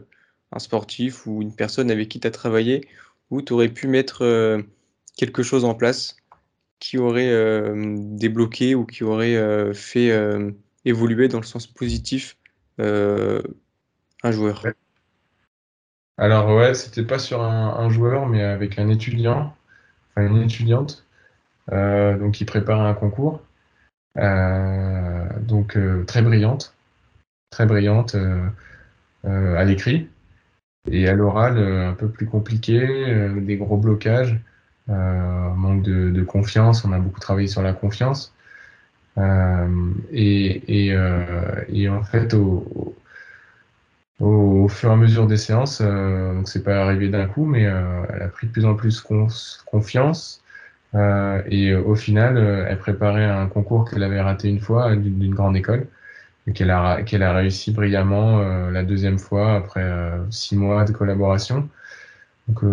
un 0.52 0.60
sportif 0.60 1.26
ou 1.28 1.42
une 1.42 1.56
personne 1.56 1.90
avec 1.90 2.10
qui 2.10 2.20
tu 2.20 2.28
as 2.28 2.32
travaillé, 2.32 2.90
où 3.30 3.42
tu 3.42 3.54
aurais 3.54 3.70
pu 3.70 3.88
mettre 3.88 4.62
quelque 5.16 5.44
chose 5.44 5.64
en 5.64 5.76
place 5.76 6.18
qui 6.80 6.98
aurait 6.98 7.32
débloqué 7.96 8.76
ou 8.76 8.86
qui 8.86 9.06
aurait 9.06 9.74
fait 9.74 10.12
évoluer 10.84 11.30
dans 11.30 11.40
le 11.40 11.46
sens 11.46 11.68
positif 11.68 12.36
un 12.80 14.32
joueur? 14.32 14.66
Alors 16.18 16.56
ouais, 16.56 16.74
c'était 16.74 17.04
pas 17.04 17.20
sur 17.20 17.42
un, 17.42 17.90
joueur, 17.90 18.28
mais 18.28 18.44
avec 18.44 18.78
un 18.80 18.90
étudiant, 18.90 19.56
enfin 20.16 20.28
une 20.28 20.44
étudiante, 20.44 21.06
euh, 21.72 22.18
donc 22.18 22.34
qui 22.36 22.46
prépare 22.46 22.82
un 22.82 22.94
concours. 22.94 23.42
Euh, 24.18 25.28
donc 25.42 25.78
euh, 25.78 26.04
très 26.06 26.22
brillante, 26.22 26.76
très 27.52 27.66
brillante 27.66 28.16
à 29.26 29.64
l'écrit 29.64 30.10
et 30.92 31.08
à 31.08 31.14
l'oral 31.14 31.58
un 31.58 31.94
peu 31.94 32.10
plus 32.10 32.28
compliqué, 32.28 33.32
des 33.42 33.58
gros 33.58 33.78
blocages, 33.78 34.40
manque 34.88 35.84
de, 35.84 36.24
confiance. 36.24 36.86
On 36.86 36.94
a 36.94 37.00
beaucoup 37.00 37.20
travaillé 37.20 37.48
sur 37.48 37.62
la 37.64 37.74
confiance. 37.74 38.34
Et, 40.12 40.90
et, 40.90 41.90
en 41.90 42.04
fait, 42.04 42.34
au, 42.34 42.96
au, 44.20 44.68
fur 44.68 44.90
et 44.90 44.94
à 44.94 44.96
mesure 44.96 45.28
des 45.28 45.38
séances. 45.38 45.82
Euh, 45.82 46.34
donc 46.36 46.48
c'est 46.50 46.64
pas 46.64 46.84
arrivé 46.84 47.10
d'un 47.10 47.28
coup, 47.28 47.46
mais 47.46 47.66
euh, 47.66 48.04
elle 48.14 48.22
a 48.24 48.28
pris 48.28 48.48
de 48.48 48.52
plus 48.52 48.66
en 48.66 48.76
plus 48.76 49.02
confiance. 49.66 50.42
Euh, 50.96 51.42
et 51.50 51.74
au 51.76 51.96
final, 51.96 52.38
elle 52.38 52.78
préparait 52.78 53.26
un 53.26 53.48
concours 53.48 53.90
qu'elle 53.90 54.04
avait 54.04 54.22
raté 54.22 54.50
une 54.50 54.60
fois 54.60 54.96
d'une 54.96 55.34
grande 55.34 55.58
école 55.58 55.88
et 56.48 56.54
qu'elle 56.54 56.72
a, 56.72 57.02
qu'elle 57.04 57.24
a 57.24 57.34
réussi 57.34 57.72
brillamment 57.72 58.40
la 58.70 58.84
deuxième 58.84 59.18
fois 59.20 59.56
après 59.56 59.84
six 60.30 60.56
mois 60.56 60.86
de 60.86 60.92
collaboration. 60.92 61.70
Donc 62.48 62.64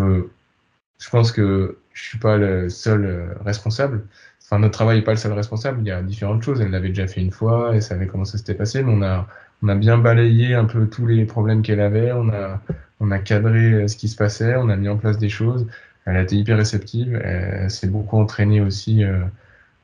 je 0.98 1.10
pense 1.10 1.32
que 1.32 1.78
je 1.94 2.02
suis 2.02 2.18
pas 2.18 2.36
le 2.36 2.68
seul 2.68 3.36
responsable. 3.44 4.06
Enfin, 4.42 4.58
notre 4.58 4.74
travail 4.74 4.98
n'est 4.98 5.04
pas 5.04 5.12
le 5.12 5.16
seul 5.16 5.32
responsable. 5.32 5.80
Il 5.80 5.86
y 5.86 5.92
a 5.92 6.02
différentes 6.02 6.42
choses. 6.42 6.60
Elle 6.60 6.72
l'avait 6.72 6.88
déjà 6.88 7.06
fait 7.06 7.20
une 7.20 7.30
fois, 7.30 7.70
elle 7.72 7.82
savait 7.82 8.06
comment 8.06 8.24
ça 8.24 8.36
s'était 8.36 8.54
passé, 8.54 8.82
mais 8.82 8.92
on 8.92 9.02
a, 9.02 9.26
on 9.62 9.68
a 9.68 9.74
bien 9.74 9.98
balayé 9.98 10.54
un 10.54 10.64
peu 10.64 10.88
tous 10.88 11.06
les 11.06 11.24
problèmes 11.24 11.62
qu'elle 11.62 11.80
avait, 11.80 12.12
on 12.12 12.28
a, 12.30 12.60
on 13.00 13.10
a 13.10 13.18
cadré 13.18 13.72
euh, 13.72 13.88
ce 13.88 13.96
qui 13.96 14.08
se 14.08 14.16
passait, 14.16 14.56
on 14.56 14.68
a 14.68 14.76
mis 14.76 14.88
en 14.88 14.96
place 14.96 15.18
des 15.18 15.28
choses. 15.28 15.66
Elle 16.06 16.16
a 16.16 16.22
été 16.22 16.36
hyper 16.36 16.56
réceptive, 16.56 17.14
elle, 17.22 17.70
s'est 17.70 17.88
beaucoup 17.88 18.18
entraînée 18.18 18.60
aussi 18.60 19.04
euh, 19.04 19.22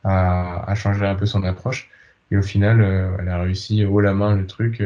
à, 0.04 0.70
à, 0.70 0.74
changer 0.74 1.06
un 1.06 1.14
peu 1.14 1.26
son 1.26 1.44
approche. 1.44 1.90
Et 2.30 2.36
au 2.36 2.42
final, 2.42 2.80
euh, 2.80 3.16
elle 3.20 3.28
a 3.28 3.42
réussi 3.42 3.84
haut 3.84 4.00
la 4.00 4.14
main 4.14 4.36
le 4.36 4.46
truc 4.46 4.82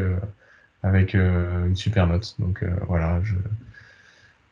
avec 0.82 1.14
une 1.14 1.76
super 1.76 2.06
note. 2.06 2.34
Donc 2.38 2.64
voilà, 2.88 3.20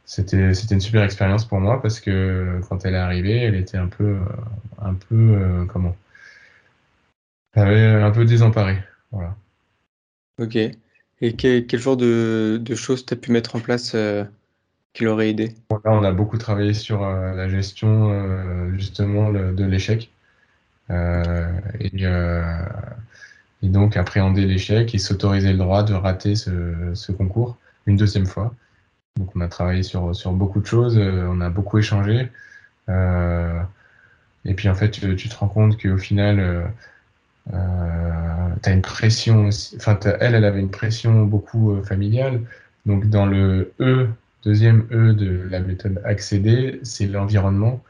c'était 0.04 0.54
c'était 0.54 0.74
une 0.74 0.80
super 0.80 1.02
expérience 1.02 1.44
pour 1.46 1.60
moi 1.60 1.80
parce 1.82 2.00
que 2.00 2.60
quand 2.68 2.84
elle 2.86 2.94
est 2.94 2.98
arrivée, 2.98 3.38
elle 3.44 3.54
était 3.54 3.78
un 3.78 3.88
peu 3.88 4.18
un 4.80 4.94
peu 4.94 5.66
comment? 5.72 5.96
Elle 7.52 7.62
avait 7.62 8.02
un 8.02 8.10
peu 8.10 8.24
désemparée. 8.24 8.78
Voilà. 9.10 9.36
Ok. 10.38 10.56
Et 11.20 11.32
quel, 11.32 11.66
genre 11.80 11.96
de, 11.96 12.62
choses 12.76 13.04
tu 13.04 13.12
as 13.14 13.16
pu 13.16 13.32
mettre 13.32 13.56
en 13.56 13.60
place 13.60 13.92
euh, 13.94 14.24
qui 14.92 15.04
l'aurait 15.04 15.30
aidé? 15.30 15.54
là, 15.70 15.90
on 15.92 16.04
a 16.04 16.12
beaucoup 16.12 16.38
travaillé 16.38 16.74
sur 16.74 17.02
euh, 17.02 17.34
la 17.34 17.48
gestion 17.48 18.12
euh, 18.12 18.72
justement 18.74 19.32
de 19.32 19.64
l'échec 19.64 20.10
et, 20.90 22.04
et 23.62 23.68
donc 23.68 23.96
appréhender 23.96 24.46
l'échec 24.46 24.94
et 24.94 24.98
s'autoriser 24.98 25.52
le 25.52 25.58
droit 25.58 25.82
de 25.82 25.92
rater 25.92 26.34
ce, 26.34 27.12
concours 27.12 27.58
une 27.86 27.96
deuxième 27.96 28.26
fois. 28.26 28.54
Donc 29.18 29.34
on 29.34 29.40
a 29.40 29.48
travaillé 29.48 29.82
sur, 29.82 30.14
sur 30.14 30.32
beaucoup 30.32 30.60
de 30.60 30.66
choses, 30.66 30.96
on 30.96 31.40
a 31.40 31.50
beaucoup 31.50 31.78
échangé. 31.78 32.30
et 32.88 34.54
puis 34.54 34.68
en 34.68 34.74
fait, 34.74 34.90
tu, 34.92 35.16
tu 35.16 35.28
te 35.28 35.34
rends 35.34 35.48
compte 35.48 35.82
qu'au 35.82 35.98
final, 35.98 36.72
euh, 37.54 38.48
tu 38.62 38.68
as 38.68 38.72
une 38.72 38.82
pression 38.82 39.46
aussi. 39.46 39.76
Enfin, 39.76 39.98
elle, 40.20 40.34
elle 40.34 40.44
avait 40.44 40.60
une 40.60 40.70
pression 40.70 41.24
beaucoup 41.24 41.72
euh, 41.72 41.82
familiale. 41.82 42.42
Donc, 42.86 43.08
dans 43.08 43.26
le 43.26 43.72
E, 43.80 44.08
deuxième 44.44 44.86
E 44.92 45.14
de 45.14 45.46
la 45.50 45.60
méthode 45.60 46.00
accéder, 46.04 46.80
c'est 46.82 47.06
l'environnement. 47.06 47.82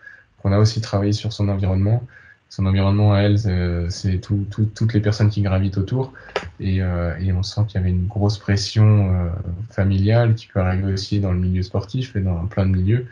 On 0.44 0.52
a 0.52 0.58
aussi 0.58 0.80
travaillé 0.80 1.12
sur 1.12 1.32
son 1.32 1.48
environnement. 1.48 2.02
Son 2.50 2.64
environnement 2.66 3.12
à 3.12 3.20
elle, 3.20 3.36
euh, 3.46 3.90
c'est 3.90 4.18
tout, 4.18 4.46
toutes 4.50 4.94
les 4.94 5.00
personnes 5.00 5.28
qui 5.30 5.42
gravitent 5.42 5.78
autour. 5.78 6.12
Et, 6.60 6.82
on 6.82 7.42
sent 7.42 7.62
qu'il 7.68 7.80
y 7.80 7.82
avait 7.82 7.90
une 7.90 8.06
grosse 8.06 8.38
pression 8.38 9.30
familiale 9.70 10.34
qui 10.34 10.46
peut 10.48 10.60
arriver 10.60 10.92
aussi 10.92 11.20
dans 11.20 11.32
le 11.32 11.38
milieu 11.38 11.62
sportif 11.62 12.16
et 12.16 12.20
dans 12.20 12.46
plein 12.46 12.66
de 12.66 12.72
milieux, 12.72 13.06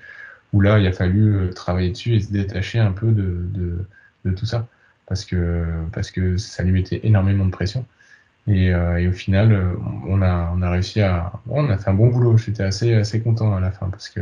où 0.52 0.60
là, 0.60 0.78
il 0.78 0.86
a 0.86 0.92
fallu 0.92 1.50
travailler 1.54 1.90
dessus 1.90 2.14
et 2.16 2.20
se 2.20 2.32
détacher 2.32 2.78
un 2.80 2.92
peu 2.92 3.08
de 3.12 4.30
tout 4.32 4.46
ça 4.46 4.66
parce 5.06 5.24
que, 5.24 5.64
parce 5.92 6.10
que 6.10 6.36
ça 6.36 6.62
lui 6.62 6.72
mettait 6.72 7.00
énormément 7.04 7.44
de 7.44 7.50
pression. 7.50 7.84
Et, 8.48 8.72
euh, 8.72 8.98
et 8.98 9.08
au 9.08 9.12
final, 9.12 9.52
euh, 9.52 9.74
on 10.06 10.22
a, 10.22 10.52
on 10.54 10.62
a 10.62 10.70
réussi 10.70 11.00
à. 11.00 11.32
On 11.48 11.68
a 11.68 11.78
fait 11.78 11.90
un 11.90 11.94
bon 11.94 12.08
boulot. 12.08 12.36
J'étais 12.36 12.62
assez, 12.62 12.94
assez 12.94 13.20
content 13.20 13.56
à 13.56 13.60
la 13.60 13.72
fin 13.72 13.88
parce 13.90 14.08
que 14.08 14.20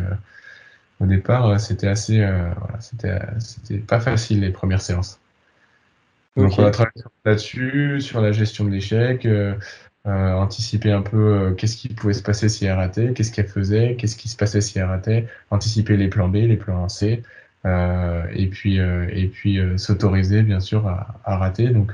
au 1.01 1.07
départ, 1.07 1.47
euh, 1.47 1.59
c'était 1.59 1.89
assez. 1.89 2.19
voilà, 2.19 2.81
c'était, 2.81 3.19
c'était 3.39 3.79
pas 3.79 4.01
facile 4.01 4.41
les 4.41 4.51
premières 4.51 4.81
séances. 4.83 5.21
Donc 6.37 6.59
on 6.59 6.65
a 6.65 6.71
travaillé 6.71 7.05
là-dessus, 7.25 8.01
sur 8.01 8.21
la 8.21 8.33
gestion 8.33 8.65
de 8.65 8.71
l'échec, 8.71 9.25
euh, 10.07 10.33
anticiper 10.35 10.93
un 10.93 11.01
peu 11.01 11.55
qu'est-ce 11.57 11.79
qui 11.79 11.89
pouvait 11.89 12.13
se 12.13 12.23
passer 12.23 12.51
si 12.51 12.67
elle 12.67 12.75
ratait, 12.75 13.15
qu'est-ce 13.15 13.33
qu'elle 13.33 13.49
faisait, 13.49 13.97
qu'est-ce 13.97 14.17
qui 14.17 14.29
se 14.29 14.37
passait 14.37 14.61
si 14.61 14.79
elle 14.79 14.85
ratait, 14.85 15.27
anticiper 15.51 15.97
les 15.97 16.09
plans 16.09 16.29
B, 16.29 16.35
les 16.35 16.59
plans 16.59 16.91
C, 16.91 17.23
euh, 17.23 17.27
et 17.65 18.47
puis, 18.49 18.79
euh, 18.79 19.09
et 19.13 19.27
puis 19.29 19.59
euh, 19.59 19.79
s'autoriser 19.79 20.43
bien 20.43 20.61
sûr 20.61 20.87
à, 20.87 21.37
rater. 21.37 21.69
Donc 21.69 21.93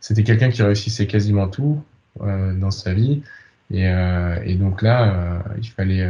c'était 0.00 0.22
quelqu'un 0.24 0.50
qui 0.50 0.62
réussissait 0.62 1.06
quasiment 1.06 1.48
tout 1.48 1.82
dans 2.20 2.70
sa 2.70 2.94
vie. 2.94 3.22
Et, 3.70 4.54
donc 4.54 4.80
là, 4.80 5.42
il 5.58 5.68
fallait 5.68 6.08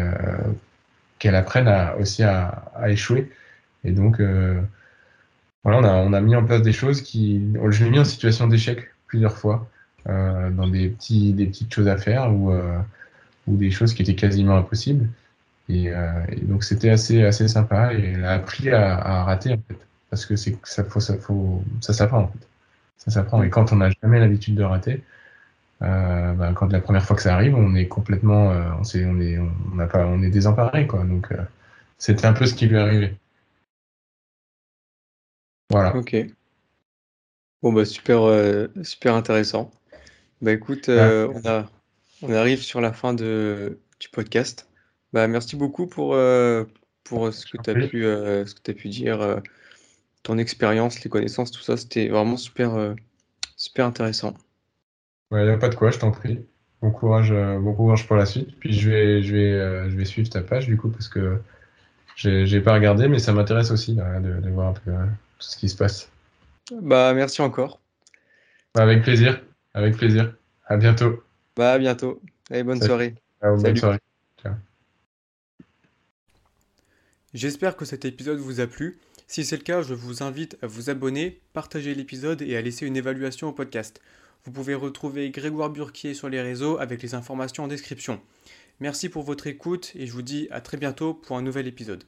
qu'elle 1.18 1.34
apprenne 1.34 1.68
aussi 1.98 2.22
à, 2.22 2.70
échouer. 2.86 3.30
Et 3.82 3.90
donc, 3.92 4.20
voilà, 5.64 5.78
on 5.78 5.84
a, 5.84 5.92
on 5.94 6.12
a 6.12 6.20
mis 6.20 6.36
en 6.36 6.44
place 6.44 6.62
des 6.62 6.72
choses 6.72 7.02
qui. 7.02 7.42
Je 7.70 7.84
l'ai 7.84 7.90
mis 7.90 7.98
en 7.98 8.04
situation 8.04 8.46
d'échec 8.46 8.90
plusieurs 9.06 9.36
fois, 9.36 9.68
euh, 10.08 10.50
dans 10.50 10.68
des, 10.68 10.88
petits, 10.88 11.32
des 11.32 11.46
petites 11.46 11.72
choses 11.74 11.88
à 11.88 11.96
faire 11.96 12.32
ou, 12.32 12.52
euh, 12.52 12.78
ou 13.48 13.56
des 13.56 13.72
choses 13.72 13.92
qui 13.94 14.02
étaient 14.02 14.14
quasiment 14.14 14.56
impossibles. 14.56 15.08
Euh, 15.68 16.24
et, 16.28 16.40
donc 16.42 16.64
c'était 16.64 16.90
assez, 16.90 17.24
assez 17.24 17.48
sympa 17.48 17.92
et 17.92 18.12
elle 18.12 18.24
a 18.24 18.32
appris 18.32 18.70
à, 18.70 18.96
à 18.96 19.24
rater 19.24 19.52
en 19.52 19.58
fait. 19.68 19.78
Parce 20.10 20.26
que 20.26 20.36
c'est 20.36 20.56
ça 20.64 20.84
faut, 20.84 21.00
ça 21.00 21.16
faut, 21.18 21.62
ça 21.80 21.92
s'apprend 21.92 22.22
en 22.22 22.28
fait. 22.28 22.46
Ça 22.98 23.10
s'apprend. 23.10 23.42
Et 23.42 23.50
quand 23.50 23.72
on 23.72 23.76
n'a 23.76 23.90
jamais 24.02 24.20
l'habitude 24.20 24.54
de 24.54 24.62
rater, 24.62 25.02
euh, 25.82 26.32
bah, 26.32 26.52
quand 26.54 26.72
la 26.72 26.80
première 26.80 27.04
fois 27.04 27.16
que 27.16 27.22
ça 27.22 27.34
arrive, 27.34 27.54
on 27.56 27.74
est 27.74 27.88
complètement, 27.88 28.52
euh, 28.52 28.70
on, 28.78 28.84
sait, 28.84 29.04
on 29.04 29.20
est, 29.20 29.38
on 29.38 29.74
n'a 29.74 29.86
pas, 29.86 30.06
on 30.06 30.22
est 30.22 30.30
désemparé 30.30 30.86
quoi. 30.86 31.04
Donc 31.04 31.32
euh, 31.32 31.42
c'était 31.98 32.26
un 32.26 32.32
peu 32.32 32.46
ce 32.46 32.54
qui 32.54 32.66
lui 32.66 32.76
est 32.76 32.80
arrivé. 32.80 33.16
Voilà. 35.70 35.96
Ok. 35.96 36.16
Bon 37.62 37.72
bah 37.72 37.84
super, 37.84 38.22
euh, 38.22 38.68
super 38.82 39.14
intéressant. 39.14 39.70
Bah 40.40 40.52
écoute, 40.52 40.88
on 40.88 41.40
a, 41.44 41.68
on 42.22 42.32
arrive 42.32 42.62
sur 42.62 42.80
la 42.80 42.92
fin 42.92 43.14
de, 43.14 43.78
du 43.98 44.08
podcast. 44.08 44.65
Bah, 45.16 45.28
merci 45.28 45.56
beaucoup 45.56 45.86
pour, 45.86 46.12
euh, 46.12 46.64
pour 47.02 47.32
ce 47.32 47.46
que 47.46 47.56
tu 47.56 47.70
as 47.70 47.74
pu, 47.74 48.04
euh, 48.04 48.44
ce 48.44 48.54
que 48.54 48.60
tu 48.60 48.74
pu 48.74 48.90
dire, 48.90 49.22
euh, 49.22 49.40
ton 50.22 50.36
expérience, 50.36 51.02
les 51.02 51.08
connaissances, 51.08 51.50
tout 51.50 51.62
ça. 51.62 51.78
C'était 51.78 52.08
vraiment 52.08 52.36
super, 52.36 52.94
super 53.56 53.86
intéressant. 53.86 54.34
Il 55.30 55.38
n'y 55.38 55.48
a 55.48 55.56
pas 55.56 55.70
de 55.70 55.74
quoi, 55.74 55.90
je 55.90 55.98
t'en 55.98 56.10
prie. 56.10 56.44
Bon 56.82 56.90
courage, 56.90 57.32
bon 57.32 57.72
courage 57.72 58.06
pour 58.06 58.16
la 58.16 58.26
suite. 58.26 58.60
Puis 58.60 58.74
je 58.74 58.90
vais, 58.90 59.22
je 59.22 59.34
vais, 59.34 59.88
je 59.90 59.96
vais 59.96 60.04
suivre 60.04 60.28
ta 60.28 60.42
page 60.42 60.66
du 60.66 60.76
coup 60.76 60.90
parce 60.90 61.08
que 61.08 61.40
j'ai 62.16 62.60
pas 62.60 62.74
regardé, 62.74 63.08
mais 63.08 63.18
ça 63.18 63.32
m'intéresse 63.32 63.70
aussi 63.70 63.94
de, 63.94 64.40
de 64.42 64.50
voir 64.50 64.68
un 64.68 64.72
peu 64.74 64.90
tout 64.90 65.46
ce 65.48 65.56
qui 65.56 65.70
se 65.70 65.76
passe. 65.76 66.10
Bah, 66.82 67.14
merci 67.14 67.40
encore. 67.40 67.80
Bah, 68.74 68.82
avec 68.82 69.02
plaisir, 69.02 69.40
avec 69.72 69.96
plaisir. 69.96 70.34
À 70.66 70.76
bientôt. 70.76 71.22
Bah, 71.56 71.72
à 71.72 71.78
bientôt. 71.78 72.20
Allez, 72.50 72.64
bonne 72.64 72.76
Salut. 72.76 72.88
soirée. 72.88 73.14
Ciao, 73.40 73.52
bonne 73.52 73.60
Salut. 73.62 73.78
soirée. 73.78 73.98
J'espère 77.36 77.76
que 77.76 77.84
cet 77.84 78.06
épisode 78.06 78.38
vous 78.38 78.60
a 78.60 78.66
plu. 78.66 78.98
Si 79.26 79.44
c'est 79.44 79.58
le 79.58 79.62
cas, 79.62 79.82
je 79.82 79.92
vous 79.92 80.22
invite 80.22 80.56
à 80.62 80.66
vous 80.66 80.88
abonner, 80.88 81.42
partager 81.52 81.94
l'épisode 81.94 82.40
et 82.40 82.56
à 82.56 82.62
laisser 82.62 82.86
une 82.86 82.96
évaluation 82.96 83.48
au 83.48 83.52
podcast. 83.52 84.00
Vous 84.44 84.52
pouvez 84.52 84.74
retrouver 84.74 85.28
Grégoire 85.28 85.68
Burquier 85.68 86.14
sur 86.14 86.30
les 86.30 86.40
réseaux 86.40 86.78
avec 86.78 87.02
les 87.02 87.14
informations 87.14 87.64
en 87.64 87.68
description. 87.68 88.22
Merci 88.80 89.10
pour 89.10 89.22
votre 89.22 89.48
écoute 89.48 89.92
et 89.96 90.06
je 90.06 90.12
vous 90.12 90.22
dis 90.22 90.48
à 90.50 90.62
très 90.62 90.78
bientôt 90.78 91.12
pour 91.12 91.36
un 91.36 91.42
nouvel 91.42 91.66
épisode. 91.66 92.04